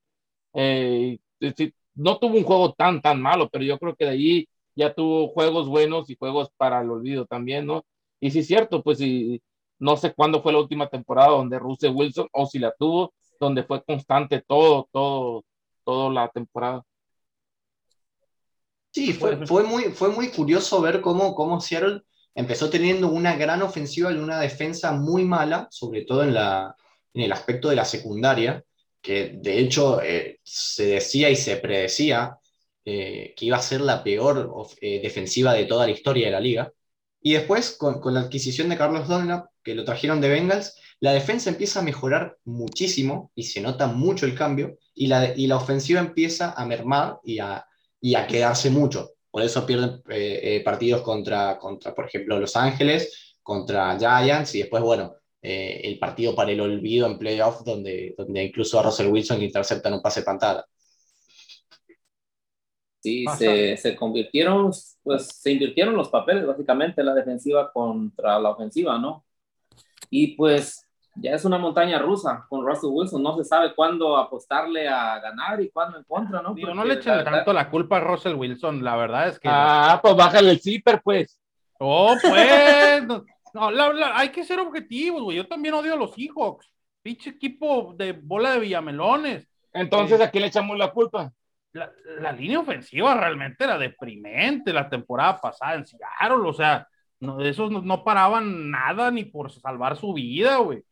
eh, 0.54 1.18
y- 1.40 1.64
y- 1.64 1.74
no 1.96 2.18
tuvo 2.20 2.36
un 2.38 2.44
juego 2.44 2.74
tan, 2.74 3.02
tan 3.02 3.22
malo, 3.22 3.50
pero 3.50 3.64
yo 3.64 3.78
creo 3.80 3.96
que 3.96 4.06
de 4.06 4.12
ahí 4.12 4.50
ya 4.76 4.94
tuvo 4.94 5.30
juegos 5.30 5.68
buenos 5.68 6.10
y 6.10 6.16
juegos 6.18 6.50
para 6.58 6.82
el 6.82 6.90
olvido 6.92 7.26
también, 7.26 7.66
¿no? 7.66 7.86
Y 8.20 8.32
sí 8.32 8.40
es 8.40 8.48
cierto, 8.48 8.84
pues 8.84 9.00
sí, 9.00 9.42
no 9.80 9.98
sé 9.98 10.14
cuándo 10.14 10.42
fue 10.42 10.52
la 10.54 10.60
última 10.60 10.90
temporada 10.90 11.30
donde 11.32 11.60
Russell 11.60 11.94
Wilson, 11.96 12.28
o 12.34 12.46
si 12.48 12.60
la 12.60 12.74
tuvo, 12.78 13.14
donde 13.40 13.64
fue 13.64 13.84
constante 13.84 14.42
todo, 14.48 14.88
todo, 14.92 15.44
toda 15.86 16.12
la 16.14 16.30
temporada. 16.30 16.84
Sí, 18.92 19.14
fue, 19.14 19.46
fue 19.46 19.64
muy, 19.64 19.84
fue 19.94 20.10
muy 20.10 20.32
curioso 20.32 20.82
ver 20.82 21.02
cómo, 21.02 21.36
cómo 21.36 21.62
Seattle 21.62 22.02
empezó 22.38 22.70
teniendo 22.70 23.10
una 23.10 23.36
gran 23.36 23.64
ofensiva 23.64 24.12
y 24.12 24.18
una 24.18 24.40
defensa 24.40 24.92
muy 24.92 25.26
mala, 25.26 25.68
sobre 25.72 26.04
todo 26.06 26.24
en, 26.24 26.36
el 27.16 27.32
aspecto 27.32 27.70
de 27.70 27.76
la 27.76 27.84
secundaria, 27.84 28.64
que 29.02 29.40
de 29.42 29.60
hecho 29.60 30.04
eh, 30.04 30.40
se 30.44 30.86
decía 30.86 31.32
y 31.32 31.36
se 31.36 31.58
predecía 31.58 32.38
eh, 32.86 33.34
que 33.36 33.46
iba 33.46 33.58
a 33.58 33.62
ser 33.62 33.82
la 33.82 34.04
peor 34.04 34.54
eh, 34.82 35.02
defensiva 35.02 35.54
de 35.54 35.66
toda 35.66 35.88
la 35.88 35.92
historia 35.92 36.28
de 36.28 36.32
la 36.32 36.40
liga. 36.40 36.72
Y 37.22 37.34
después, 37.34 37.72
con, 37.72 38.02
la 38.14 38.20
adquisición 38.20 38.70
de 38.70 38.78
Carlos 38.78 39.08
Dunlap, 39.08 39.48
que 39.64 39.74
lo 39.74 39.84
trajeron 39.84 40.22
de 40.22 40.30
Bengals, 40.30 40.76
la 41.00 41.14
defensa 41.14 41.50
empieza 41.50 41.80
a 41.80 41.84
mejorar 41.84 42.38
muchísimo 42.46 43.32
y 43.34 43.44
se 43.46 43.62
nota 43.62 43.88
mucho 43.88 44.28
el 44.28 44.36
cambio, 44.36 44.78
y 44.94 45.08
la, 45.08 45.36
y 45.36 45.52
ofensiva 45.52 46.02
empieza 46.02 46.52
a 46.52 46.68
mermar 46.68 47.18
y 47.24 47.40
a 47.40 48.28
quedarse 48.28 48.70
mucho. 48.70 49.17
Por 49.38 49.46
eso 49.46 49.68
pierden 49.68 50.02
eh, 50.10 50.40
eh, 50.42 50.64
partidos 50.64 51.04
contra, 51.04 51.60
contra, 51.60 51.94
por 51.94 52.08
ejemplo, 52.08 52.40
Los 52.40 52.56
Ángeles, 52.56 53.36
contra 53.44 53.96
Giants, 53.96 54.56
y 54.56 54.62
después, 54.62 54.82
bueno, 54.82 55.14
eh, 55.44 55.80
el 55.84 56.00
partido 56.00 56.34
para 56.34 56.50
el 56.50 56.60
olvido 56.60 57.06
en 57.06 57.20
playoff, 57.20 57.64
donde, 57.64 58.16
donde 58.18 58.46
incluso 58.46 58.80
a 58.80 58.82
Russell 58.82 59.12
Wilson 59.12 59.44
interceptan 59.44 59.94
un 59.94 60.02
pase 60.02 60.24
pantada. 60.24 60.66
Sí, 63.00 63.26
Pasa. 63.26 63.38
se, 63.38 63.78
se 63.78 63.96
convirtieron, 63.96 64.72
pues 65.04 65.28
se 65.28 65.52
invirtieron 65.52 65.96
los 65.96 66.10
papeles 66.10 66.48
básicamente 66.48 67.04
la 67.04 67.14
defensiva 67.14 67.72
contra 67.72 68.40
la 68.40 68.50
ofensiva, 68.50 68.98
¿no? 68.98 69.24
Y 70.10 70.36
pues 70.36 70.87
ya 71.20 71.32
es 71.34 71.46
una 71.46 71.58
montaña 71.58 72.00
rusa 72.00 72.46
con 72.50 72.66
Russell 72.66 72.90
Wilson, 72.92 73.24
no 73.24 73.36
se 73.38 73.44
sabe 73.44 73.74
cuándo 73.76 74.16
apostarle 74.18 74.88
a 74.88 75.20
ganar 75.20 75.62
y 75.62 75.70
cuándo 75.70 75.98
en 75.98 76.04
contra, 76.04 76.42
¿no? 76.42 76.54
Digo, 76.54 76.70
no 76.70 76.82
Porque 76.84 76.88
le 76.94 77.00
echen 77.00 77.12
la 77.12 77.18
verdad- 77.18 77.32
tanto 77.32 77.54
la 77.54 77.70
culpa 77.70 77.98
a 77.98 78.02
Russell 78.02 78.36
Wilson, 78.36 78.84
la 78.84 78.96
verdad 78.96 79.28
es 79.30 79.40
que. 79.40 79.48
Ah, 79.52 80.00
pues 80.02 80.16
bájale 80.16 80.52
el 80.52 80.60
zipper, 80.62 81.02
pues. 81.04 81.40
Oh, 81.80 82.16
pues. 82.22 83.04
no, 83.08 83.24
no, 83.54 83.72
la- 83.72 83.94
la- 83.94 84.18
hay 84.18 84.30
que 84.30 84.44
ser 84.44 84.60
objetivos, 84.60 85.22
güey. 85.24 85.38
Yo 85.38 85.48
también 85.48 85.74
odio 85.74 85.94
a 85.94 85.98
los 85.98 86.14
Seahawks. 86.14 86.72
Pinche 87.02 87.30
equipo 87.32 87.94
de 87.98 88.12
bola 88.14 88.52
de 88.52 88.60
villamelones. 88.60 89.48
Entonces, 89.74 90.18
Sí. 90.18 90.24
¿a 90.24 90.30
quién 90.32 90.42
le 90.42 90.48
echamos 90.48 90.78
la 90.78 90.92
culpa? 90.92 91.32
La, 91.74 91.92
la 92.20 92.32
línea 92.32 92.60
ofensiva 92.60 93.14
realmente 93.16 93.64
era 93.64 93.78
deprimente 93.78 94.74
la 94.74 94.90
temporada 94.90 95.40
pasada 95.40 95.76
en 95.76 95.86
Seattle. 95.86 96.48
O 96.48 96.54
sea, 96.54 96.88
no, 97.20 97.40
esos 97.42 97.70
no, 97.72 97.82
no 97.82 98.04
paraban 98.04 98.72
nada 98.72 99.12
ni 99.12 99.26
por 99.26 99.52
salvar 99.52 99.96
su 99.98 100.14
vida, 100.14 100.58
güey. 100.58 100.84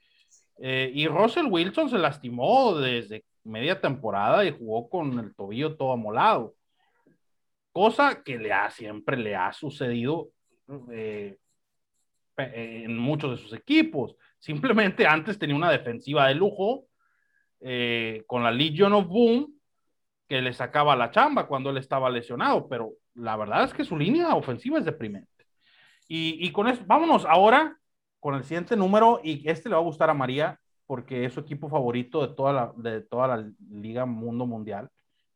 Eh, 0.60 0.91
y 0.93 1.08
Russell 1.08 1.47
Wilson 1.49 1.89
se 1.89 1.97
lastimó 1.97 2.76
desde 2.78 3.26
media 3.43 3.80
temporada 3.80 4.45
y 4.45 4.51
jugó 4.51 4.89
con 4.89 5.20
el 5.20 5.36
tobillo 5.36 5.76
todo 5.76 5.91
amolado. 5.91 6.56
Cosa 7.72 8.24
que 8.24 8.38
le 8.38 8.53
ha, 8.53 8.70
siempre 8.70 9.18
le 9.18 9.36
ha 9.36 9.51
sucedido 9.51 10.30
eh, 10.91 11.38
pe- 12.34 12.84
en 12.86 12.97
muchos 12.97 13.32
de 13.32 13.38
sus 13.38 13.53
equipos. 13.53 14.16
Simplemente 14.39 15.06
antes 15.06 15.38
tenía 15.38 15.56
una 15.56 15.72
defensiva 15.72 16.28
de 16.28 16.36
lujo 16.36 16.86
eh, 17.60 18.24
con 18.28 18.43
la 18.43 18.51
Legion 18.51 18.93
of 18.93 19.08
Boom 19.08 19.53
que 20.28 20.41
le 20.41 20.53
sacaba 20.53 20.95
la 20.95 21.12
chamba 21.12 21.47
cuando 21.47 21.70
él 21.70 21.78
estaba 21.78 22.10
lesionado, 22.10 22.68
pero 22.68 22.93
la 23.14 23.36
verdad 23.36 23.66
es 23.66 23.74
que 23.74 23.84
su 23.84 23.97
línea 23.97 24.36
ofensiva 24.36 24.80
es 24.80 24.86
deprimente. 24.86 25.30
Y, 26.08 26.45
y 26.45 26.51
con 26.51 26.68
eso, 26.68 26.82
vámonos 26.86 27.26
ahora 27.26 27.78
con 28.26 28.36
el 28.36 28.43
siguiente 28.43 28.76
número, 28.76 29.21
y 29.23 29.47
este 29.49 29.69
le 29.69 29.76
va 29.76 29.82
a 29.82 29.86
gustar 29.86 30.09
a 30.09 30.15
María, 30.15 30.59
porque 30.88 31.26
es 31.26 31.34
su 31.34 31.41
equipo 31.41 31.69
favorito 31.69 32.28
de 32.28 32.34
toda 32.36 32.53
la, 32.53 32.73
de 32.78 33.01
toda 33.01 33.28
la 33.30 33.51
Liga 33.71 34.05
Mundo 34.05 34.45
Mundial. 34.47 34.89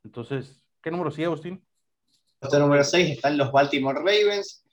Entonces, 0.03 0.63
¿qué 0.81 0.91
número 0.91 1.11
sigue, 1.11 1.25
Agustín? 1.27 1.63
Puesto 2.39 2.59
número 2.59 2.83
6 2.83 3.11
están 3.11 3.37
los 3.37 3.51
Baltimore 3.51 3.99
Ravens. 3.99 4.63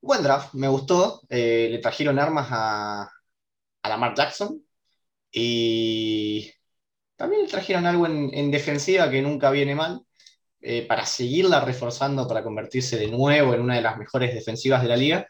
Buen 0.00 0.22
draft, 0.22 0.54
me 0.54 0.68
gustó. 0.68 1.22
Eh, 1.28 1.68
le 1.70 1.78
trajeron 1.78 2.18
armas 2.18 2.48
a, 2.50 3.02
a 3.82 3.88
Lamar 3.88 4.14
Jackson. 4.14 4.62
Y 5.32 6.52
también 7.16 7.42
le 7.42 7.48
trajeron 7.48 7.86
algo 7.86 8.06
en, 8.06 8.30
en 8.34 8.50
defensiva 8.50 9.10
que 9.10 9.22
nunca 9.22 9.50
viene 9.50 9.74
mal. 9.74 10.02
eh, 10.62 10.86
para 10.86 11.06
seguirla 11.06 11.60
reforzando, 11.62 12.28
para 12.28 12.44
convertirse 12.44 12.98
de 12.98 13.08
nuevo 13.10 13.54
en 13.54 13.62
una 13.62 13.76
de 13.76 13.82
las 13.82 13.98
mejores 13.98 14.34
defensivas 14.34 14.82
de 14.82 14.88
la 14.88 14.96
liga. 14.98 15.28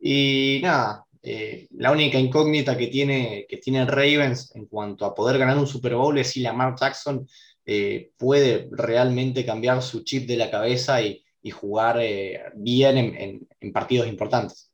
Y 0.00 0.60
nada, 0.64 1.03
eh, 1.24 1.68
la 1.72 1.92
única 1.92 2.18
incógnita 2.18 2.76
que 2.76 2.88
tiene, 2.88 3.46
que 3.48 3.58
tiene 3.58 3.86
Ravens 3.86 4.54
en 4.56 4.66
cuanto 4.66 5.06
a 5.06 5.14
poder 5.14 5.38
ganar 5.38 5.58
un 5.58 5.66
Super 5.66 5.94
Bowl 5.96 6.18
es 6.18 6.30
si 6.32 6.40
Lamar 6.40 6.74
Jackson 6.78 7.26
eh, 7.66 8.12
puede 8.18 8.68
realmente 8.72 9.46
cambiar 9.46 9.82
su 9.82 10.04
chip 10.04 10.28
de 10.28 10.36
la 10.36 10.50
cabeza 10.50 11.02
y, 11.02 11.24
y 11.42 11.50
jugar 11.50 11.98
eh, 12.00 12.42
bien 12.56 12.98
en, 12.98 13.14
en- 13.16 13.48
en 13.60 13.72
partidos 13.72 14.08
importantes. 14.08 14.72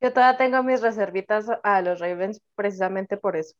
Yo 0.00 0.10
todavía 0.12 0.38
tengo 0.38 0.62
mis 0.62 0.80
reservitas 0.80 1.46
a 1.62 1.82
los 1.82 2.00
Ravens 2.00 2.40
precisamente 2.54 3.18
por 3.18 3.36
eso. 3.36 3.54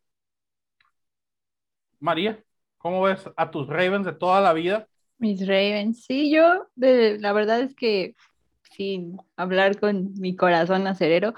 María, 2.01 2.43
¿cómo 2.79 3.03
ves 3.03 3.29
a 3.37 3.51
tus 3.51 3.67
Ravens 3.69 4.07
de 4.07 4.13
toda 4.15 4.41
la 4.41 4.53
vida? 4.55 4.89
Mis 5.19 5.47
Ravens, 5.47 6.05
sí, 6.05 6.31
yo 6.31 6.69
de, 6.75 7.19
la 7.19 7.33
verdad 7.33 7.61
es 7.61 7.75
que 7.75 8.15
sin 8.77 9.19
hablar 9.37 9.81
con 9.81 10.13
mi 10.15 10.37
corazón 10.37 10.87
acerero, 10.87 11.35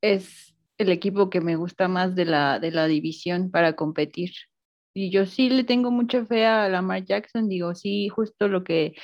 es 0.00 0.54
el 0.78 0.90
equipo 0.90 1.30
que 1.30 1.40
me 1.40 1.56
gusta 1.56 1.88
más 1.88 2.14
de 2.14 2.26
la, 2.26 2.58
de 2.58 2.70
la 2.70 2.86
división 2.86 3.50
para 3.50 3.74
competir. 3.74 4.32
Y 4.94 5.10
yo 5.10 5.26
sí 5.26 5.50
le 5.50 5.64
tengo 5.64 5.90
mucha 5.90 6.24
fe 6.24 6.46
a 6.46 6.68
Lamar 6.68 7.04
Jackson, 7.04 7.48
digo, 7.48 7.74
sí, 7.74 8.08
justo 8.08 8.48
lo 8.48 8.64
que 8.64 8.94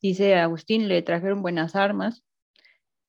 dice 0.00 0.34
Agustín, 0.34 0.88
le 0.88 1.02
trajeron 1.02 1.42
buenas 1.42 1.76
armas 1.76 2.22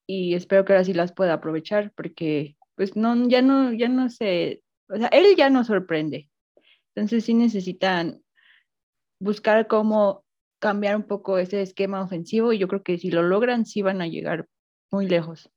y 0.08 0.36
espero 0.36 0.66
que 0.66 0.74
ahora 0.74 0.86
sí 0.86 0.94
las 0.94 1.14
pueda 1.14 1.34
aprovechar 1.34 1.92
porque 1.96 2.56
pues 2.76 2.96
no, 2.96 3.28
ya 3.30 3.42
no, 3.42 3.72
ya 3.74 3.88
no 3.88 4.10
sé, 4.10 4.62
o 4.90 4.98
sea, 4.98 5.08
él 5.08 5.36
ya 5.38 5.50
no 5.50 5.64
sorprende. 5.64 6.30
Entonces 6.96 7.26
sí 7.26 7.34
necesitan 7.34 8.22
buscar 9.20 9.68
cómo 9.68 10.23
cambiar 10.64 10.96
un 10.98 11.04
poco 11.04 11.38
ese 11.40 11.62
esquema 11.62 12.02
ofensivo 12.04 12.54
y 12.54 12.60
yo 12.60 12.70
creo 12.70 12.84
que 12.84 12.98
si 12.98 13.12
lo 13.12 13.24
logran 13.24 13.66
sí 13.68 13.84
van 13.84 14.02
a 14.02 14.08
llegar 14.08 14.48
muy 14.92 15.08
lejos. 15.10 15.52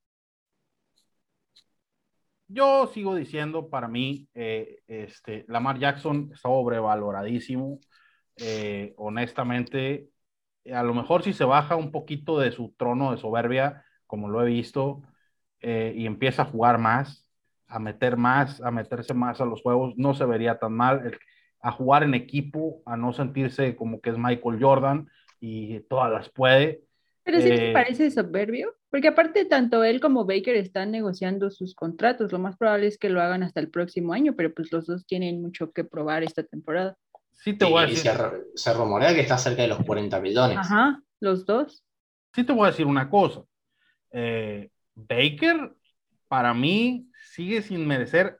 Yo 2.49 2.87
sigo 2.95 3.15
diciendo, 3.17 3.69
para 3.71 3.89
mí, 3.89 4.29
eh, 4.35 4.79
este, 4.87 5.45
Lamar 5.49 5.79
Jackson 5.81 6.31
está 6.33 6.49
sobrevaloradísimo. 6.49 7.81
Eh, 8.37 8.95
honestamente, 8.99 10.11
a 10.73 10.83
lo 10.85 10.95
mejor 10.95 11.23
si 11.25 11.33
se 11.33 11.45
baja 11.45 11.77
un 11.77 11.93
poquito 11.93 12.39
de 12.39 12.53
su 12.53 12.75
trono 12.79 13.13
de 13.13 13.19
soberbia, 13.19 13.85
como 14.07 14.29
lo 14.29 14.43
he 14.43 14.47
visto, 14.47 15.03
eh, 15.61 15.95
y 15.97 16.07
empieza 16.07 16.43
a 16.43 16.47
jugar 16.47 16.79
más, 16.79 17.29
a 17.69 17.79
meter 17.81 18.17
más, 18.17 18.61
a 18.63 18.71
meterse 18.73 19.15
más 19.15 19.41
a 19.41 19.47
los 19.47 19.63
juegos, 19.63 19.95
no 19.97 20.15
se 20.15 20.25
vería 20.27 20.59
tan 20.59 20.73
mal. 20.75 21.07
El- 21.07 21.19
a 21.67 21.73
jugar 21.73 22.03
en 22.05 22.14
equipo, 22.14 22.83
a 22.87 22.97
no 22.97 23.12
sentirse 23.12 23.77
como 23.77 24.01
que 24.01 24.11
es 24.11 24.19
Michael 24.19 24.59
Jordan 24.62 25.09
y 25.41 25.81
todas 25.83 26.12
las 26.12 26.31
puede. 26.31 26.83
Pero 27.25 27.41
sí 27.43 27.49
Eh, 27.49 27.57
te 27.57 27.73
parece 27.73 28.11
soberbio, 28.11 28.75
porque 28.91 29.09
aparte 29.09 29.45
tanto 29.45 29.83
él 29.85 30.01
como 30.01 30.25
Baker 30.25 30.57
están 30.57 30.93
negociando 30.93 31.51
sus 31.51 31.75
contratos, 31.75 32.33
lo 32.33 32.39
más 32.39 32.57
probable 32.57 32.87
es 32.87 32.99
que 32.99 33.11
lo 33.11 33.21
hagan 33.21 33.43
hasta 33.43 33.61
el 33.61 33.71
próximo 33.71 34.12
año, 34.12 34.35
pero 34.37 34.55
pues 34.55 34.73
los 34.73 34.87
dos 34.87 35.07
tienen 35.07 35.43
mucho 35.43 35.73
que 35.73 35.85
probar 35.85 36.23
esta 36.23 36.45
temporada. 36.45 36.97
Sí 37.33 37.53
te 37.57 37.64
voy 37.64 37.83
a 37.85 37.87
Y 37.87 37.95
decir. 37.95 38.03
se, 38.03 38.12
se 38.57 38.75
rumorea 38.75 39.14
que 39.14 39.21
está 39.21 39.39
cerca 39.39 39.62
de 39.62 39.69
los 39.69 39.85
40 39.85 40.21
millones. 40.21 40.59
Ajá, 40.59 41.03
los 41.21 41.47
dos. 41.47 41.85
sí 42.35 42.45
te 42.45 42.53
voy 42.53 42.64
a 42.69 42.71
decir 42.71 42.87
una 42.87 43.09
cosa. 43.09 43.43
Eh, 44.12 44.71
Baker, 44.95 45.75
para 46.29 46.55
mí, 46.55 47.11
sigue 47.33 47.62
sin 47.62 47.87
merecer 47.87 48.37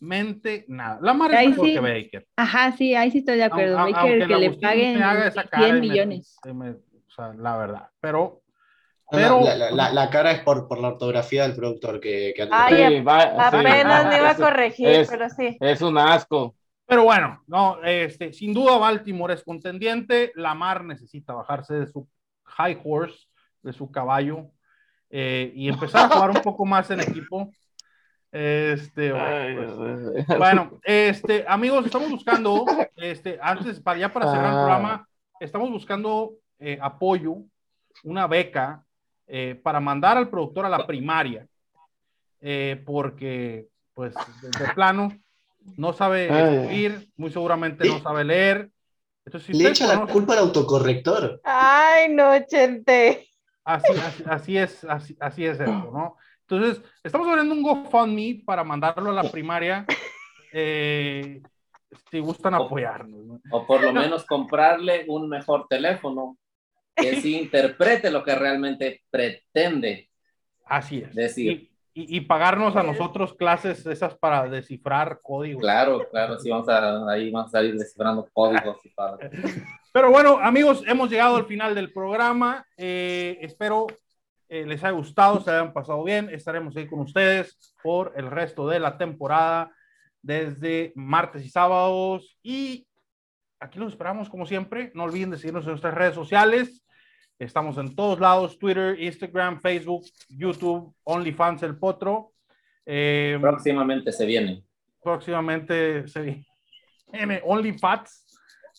absolutamente 0.00 0.64
nada. 0.68 0.98
Lamar 1.02 1.32
es 1.32 1.36
Ahí 1.38 1.48
mejor 1.48 1.66
sí. 1.66 1.74
que 1.74 1.80
Baker. 1.80 2.28
Ajá, 2.36 2.72
sí, 2.72 2.94
ahí 2.94 3.10
sí 3.10 3.18
estoy 3.18 3.36
de 3.36 3.44
acuerdo. 3.44 3.78
Aun- 3.78 3.92
Baker 3.92 4.10
aunque 4.10 4.26
que 4.26 4.36
le 4.40 4.50
paguen 4.52 4.98
me 4.98 5.04
haga 5.04 5.26
esa 5.28 5.44
cara 5.44 5.64
100 5.64 5.76
y 5.76 5.80
me- 5.80 5.88
millones. 5.88 6.38
se 6.42 6.52
me- 6.54 6.70
o 6.70 7.10
sea, 7.14 7.32
la 7.34 7.56
verdad. 7.56 7.88
Pero, 8.00 8.42
pero 9.10 9.40
la, 9.42 9.56
la- 9.56 9.70
la- 9.70 9.92
la 9.92 10.10
cara 10.10 10.30
es 10.32 10.40
por, 10.40 10.68
por 10.68 10.78
la 10.80 10.88
ortografía 10.88 11.42
del 11.42 11.56
productor 11.56 12.00
que, 12.00 12.32
que 12.36 12.48
Ay, 12.50 12.96
Sí, 12.98 13.00
va- 13.00 13.22
sí. 13.22 13.28
Apenas 13.38 14.06
me 14.08 14.18
iba 14.18 14.28
a 14.28 14.32
Es- 14.32 14.38
corregir, 14.38 14.88
es- 14.88 15.08
pero 15.10 15.28
sí. 15.30 15.56
Es 15.60 15.82
un 15.82 15.98
asco. 15.98 16.54
Pero 16.86 17.04
bueno, 17.04 17.42
no, 17.46 17.82
este, 17.84 18.32
sin 18.32 18.54
duda 18.54 18.78
Baltimore 18.78 19.34
es 19.34 19.42
contendiente. 19.44 20.32
Lamar 20.36 20.84
necesita 20.84 21.34
bajarse 21.34 21.74
de 21.74 21.86
su 21.86 22.08
high 22.44 22.78
horse, 22.84 23.26
de 23.62 23.72
su 23.72 23.90
caballo. 23.90 24.50
eh, 25.10 25.50
y 25.54 25.70
empezar 25.70 26.04
a 26.04 26.08
jugar 26.14 26.28
un 26.32 26.42
poco 26.42 26.66
más 26.66 26.90
en 26.90 27.00
equipo. 27.00 27.50
Este, 28.30 29.10
Ay, 29.12 29.56
pues, 29.56 29.76
mío. 29.78 30.24
bueno, 30.38 30.80
este, 30.84 31.44
amigos, 31.48 31.86
estamos 31.86 32.10
buscando, 32.10 32.64
este, 32.96 33.38
antes, 33.40 33.80
para, 33.80 33.98
ya 33.98 34.12
para 34.12 34.30
cerrar 34.30 34.46
el 34.46 34.50
Ah. 34.52 34.58
programa, 34.64 35.08
estamos 35.40 35.70
buscando 35.70 36.32
eh, 36.58 36.78
apoyo, 36.80 37.36
una 38.04 38.26
beca, 38.26 38.84
eh, 39.26 39.58
para 39.62 39.80
mandar 39.80 40.16
al 40.18 40.28
productor 40.28 40.66
a 40.66 40.68
la 40.68 40.86
primaria, 40.86 41.46
eh, 42.40 42.82
porque, 42.84 43.68
pues, 43.94 44.14
de, 44.42 44.66
de 44.66 44.72
plano, 44.74 45.12
no 45.76 45.92
sabe 45.92 46.30
Ay. 46.30 46.56
escribir, 46.56 47.08
muy 47.16 47.30
seguramente 47.30 47.86
no 47.88 47.98
sabe 48.00 48.24
leer. 48.24 48.70
Entonces, 49.24 49.46
si 49.56 49.62
Le 49.62 49.70
echa 49.70 49.86
la 49.86 49.94
conocen- 50.00 50.12
culpa 50.12 50.32
al 50.34 50.38
autocorrector. 50.40 51.40
Ay, 51.44 52.08
no, 52.14 52.32
Chente. 52.46 53.26
Así, 53.64 53.92
así, 53.92 54.22
así 54.26 54.56
es, 54.58 54.84
así, 54.84 55.16
así 55.20 55.44
es 55.44 55.60
esto, 55.60 55.90
¿no? 55.92 56.16
Entonces, 56.50 56.82
estamos 57.04 57.28
abriendo 57.28 57.54
un 57.54 57.62
GoFundMe 57.62 58.42
para 58.44 58.64
mandarlo 58.64 59.10
a 59.10 59.14
la 59.22 59.30
primaria. 59.30 59.84
eh, 60.52 61.42
si 62.10 62.18
gustan 62.20 62.54
apoyarnos, 62.54 63.24
¿no? 63.26 63.40
O 63.50 63.66
por 63.66 63.82
lo 63.82 63.92
menos 63.92 64.24
comprarle 64.24 65.04
un 65.08 65.28
mejor 65.28 65.66
teléfono 65.68 66.36
que 66.96 67.20
sí 67.20 67.38
interprete 67.38 68.10
lo 68.10 68.22
que 68.24 68.34
realmente 68.34 69.02
pretende 69.10 70.08
Así 70.66 70.98
es. 70.98 71.14
decir. 71.14 71.70
Y, 71.94 72.02
y- 72.02 72.16
y 72.16 72.20
pagarnos 72.22 72.76
a 72.76 72.82
nosotros 72.82 73.34
clases 73.34 73.84
esas 73.86 74.16
para 74.16 74.48
descifrar 74.48 75.20
códigos. 75.22 75.60
Claro, 75.62 76.08
claro, 76.10 76.38
sí, 76.38 76.48
vamos 76.50 76.68
a, 76.68 77.10
ahí 77.10 77.30
vamos 77.30 77.48
a 77.48 77.58
salir 77.58 77.76
descifrando 77.76 78.26
códigos 78.32 78.78
y 78.84 78.88
para... 78.90 79.18
Pero 79.92 80.10
bueno, 80.10 80.38
amigos, 80.40 80.82
hemos 80.86 81.10
llegado 81.10 81.36
al 81.36 81.46
final 81.46 81.74
del 81.74 81.92
programa. 81.92 82.64
Eh, 82.76 83.38
espero 83.40 83.86
eh, 84.48 84.64
les 84.66 84.82
haya 84.82 84.92
gustado, 84.92 85.40
se 85.40 85.50
hayan 85.50 85.72
pasado 85.72 86.02
bien. 86.04 86.28
Estaremos 86.30 86.76
ahí 86.76 86.86
con 86.86 87.00
ustedes 87.00 87.74
por 87.82 88.12
el 88.16 88.30
resto 88.30 88.66
de 88.68 88.80
la 88.80 88.96
temporada, 88.96 89.72
desde 90.22 90.92
martes 90.94 91.44
y 91.44 91.50
sábados. 91.50 92.38
Y 92.42 92.86
aquí 93.60 93.78
los 93.78 93.92
esperamos 93.92 94.28
como 94.28 94.46
siempre. 94.46 94.90
No 94.94 95.04
olviden 95.04 95.30
de 95.30 95.36
seguirnos 95.36 95.64
en 95.64 95.70
nuestras 95.70 95.94
redes 95.94 96.14
sociales. 96.14 96.84
Estamos 97.38 97.78
en 97.78 97.94
todos 97.94 98.18
lados, 98.18 98.58
Twitter, 98.58 99.00
Instagram, 99.00 99.60
Facebook, 99.60 100.04
YouTube, 100.28 100.94
OnlyFans 101.04 101.62
El 101.62 101.78
Potro. 101.78 102.32
Eh, 102.84 103.38
Próximamente 103.40 104.10
se 104.12 104.24
viene. 104.26 104.64
próximamente 105.02 106.08
se 106.08 106.44
viene 107.12 107.42
OnlyFats 107.44 108.24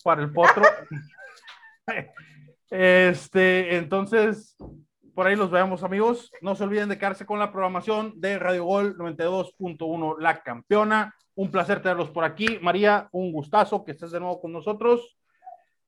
para 0.04 0.22
el 0.24 0.32
potro. 0.32 0.64
Este, 2.72 3.78
entonces, 3.78 4.56
por 5.20 5.28
ahí 5.28 5.36
los 5.36 5.52
vemos, 5.52 5.84
amigos. 5.84 6.32
No 6.40 6.56
se 6.56 6.64
olviden 6.64 6.88
de 6.88 6.98
quedarse 6.98 7.26
con 7.26 7.40
la 7.40 7.52
programación 7.52 8.14
de 8.22 8.40
Radio 8.40 8.64
Gol 8.64 8.96
92.1, 8.98 10.16
La 10.18 10.42
Campeona. 10.42 11.14
Un 11.36 11.52
placer 11.52 11.82
tenerlos 11.82 12.10
por 12.10 12.24
aquí. 12.24 12.58
María, 12.62 13.10
un 13.12 13.34
gustazo 13.34 13.84
que 13.84 13.92
estés 13.92 14.12
de 14.12 14.22
nuevo 14.22 14.40
con 14.40 14.54
nosotros. 14.54 15.18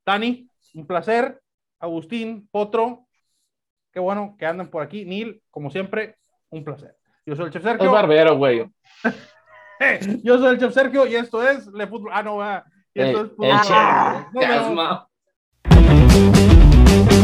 Tani, 0.03 0.49
un 0.73 0.85
placer. 0.85 1.39
Agustín, 1.79 2.49
Potro, 2.51 3.07
qué 3.93 4.01
bueno 4.01 4.35
que 4.37 4.45
anden 4.47 4.67
por 4.69 4.83
aquí. 4.83 5.05
Nil, 5.05 5.41
como 5.49 5.69
siempre, 5.71 6.17
un 6.49 6.65
placer. 6.65 6.97
Yo 7.25 7.33
soy 7.37 7.45
el 7.45 7.51
Chef 7.53 7.63
Es 7.65 7.71
Sergio. 7.71 7.89
barbero, 7.89 8.35
güey. 8.35 8.69
Yo 10.25 10.39
soy 10.39 10.55
el 10.55 10.59
Chef 10.59 10.73
Sergio 10.73 11.07
y 11.07 11.15
esto 11.15 11.41
es 11.41 11.67
Le 11.67 11.87
Fútbol. 11.87 12.11
Ah, 12.13 12.21
no, 12.21 12.35
va. 12.35 12.65
Y 12.93 12.99
esto 13.01 13.21
El- 13.21 13.25
es 13.27 13.31
Fútbol. 13.31 13.47
el 13.47 13.61
Chef. 13.61 13.77
vemos. 14.33 15.07
Casma. 15.69 17.20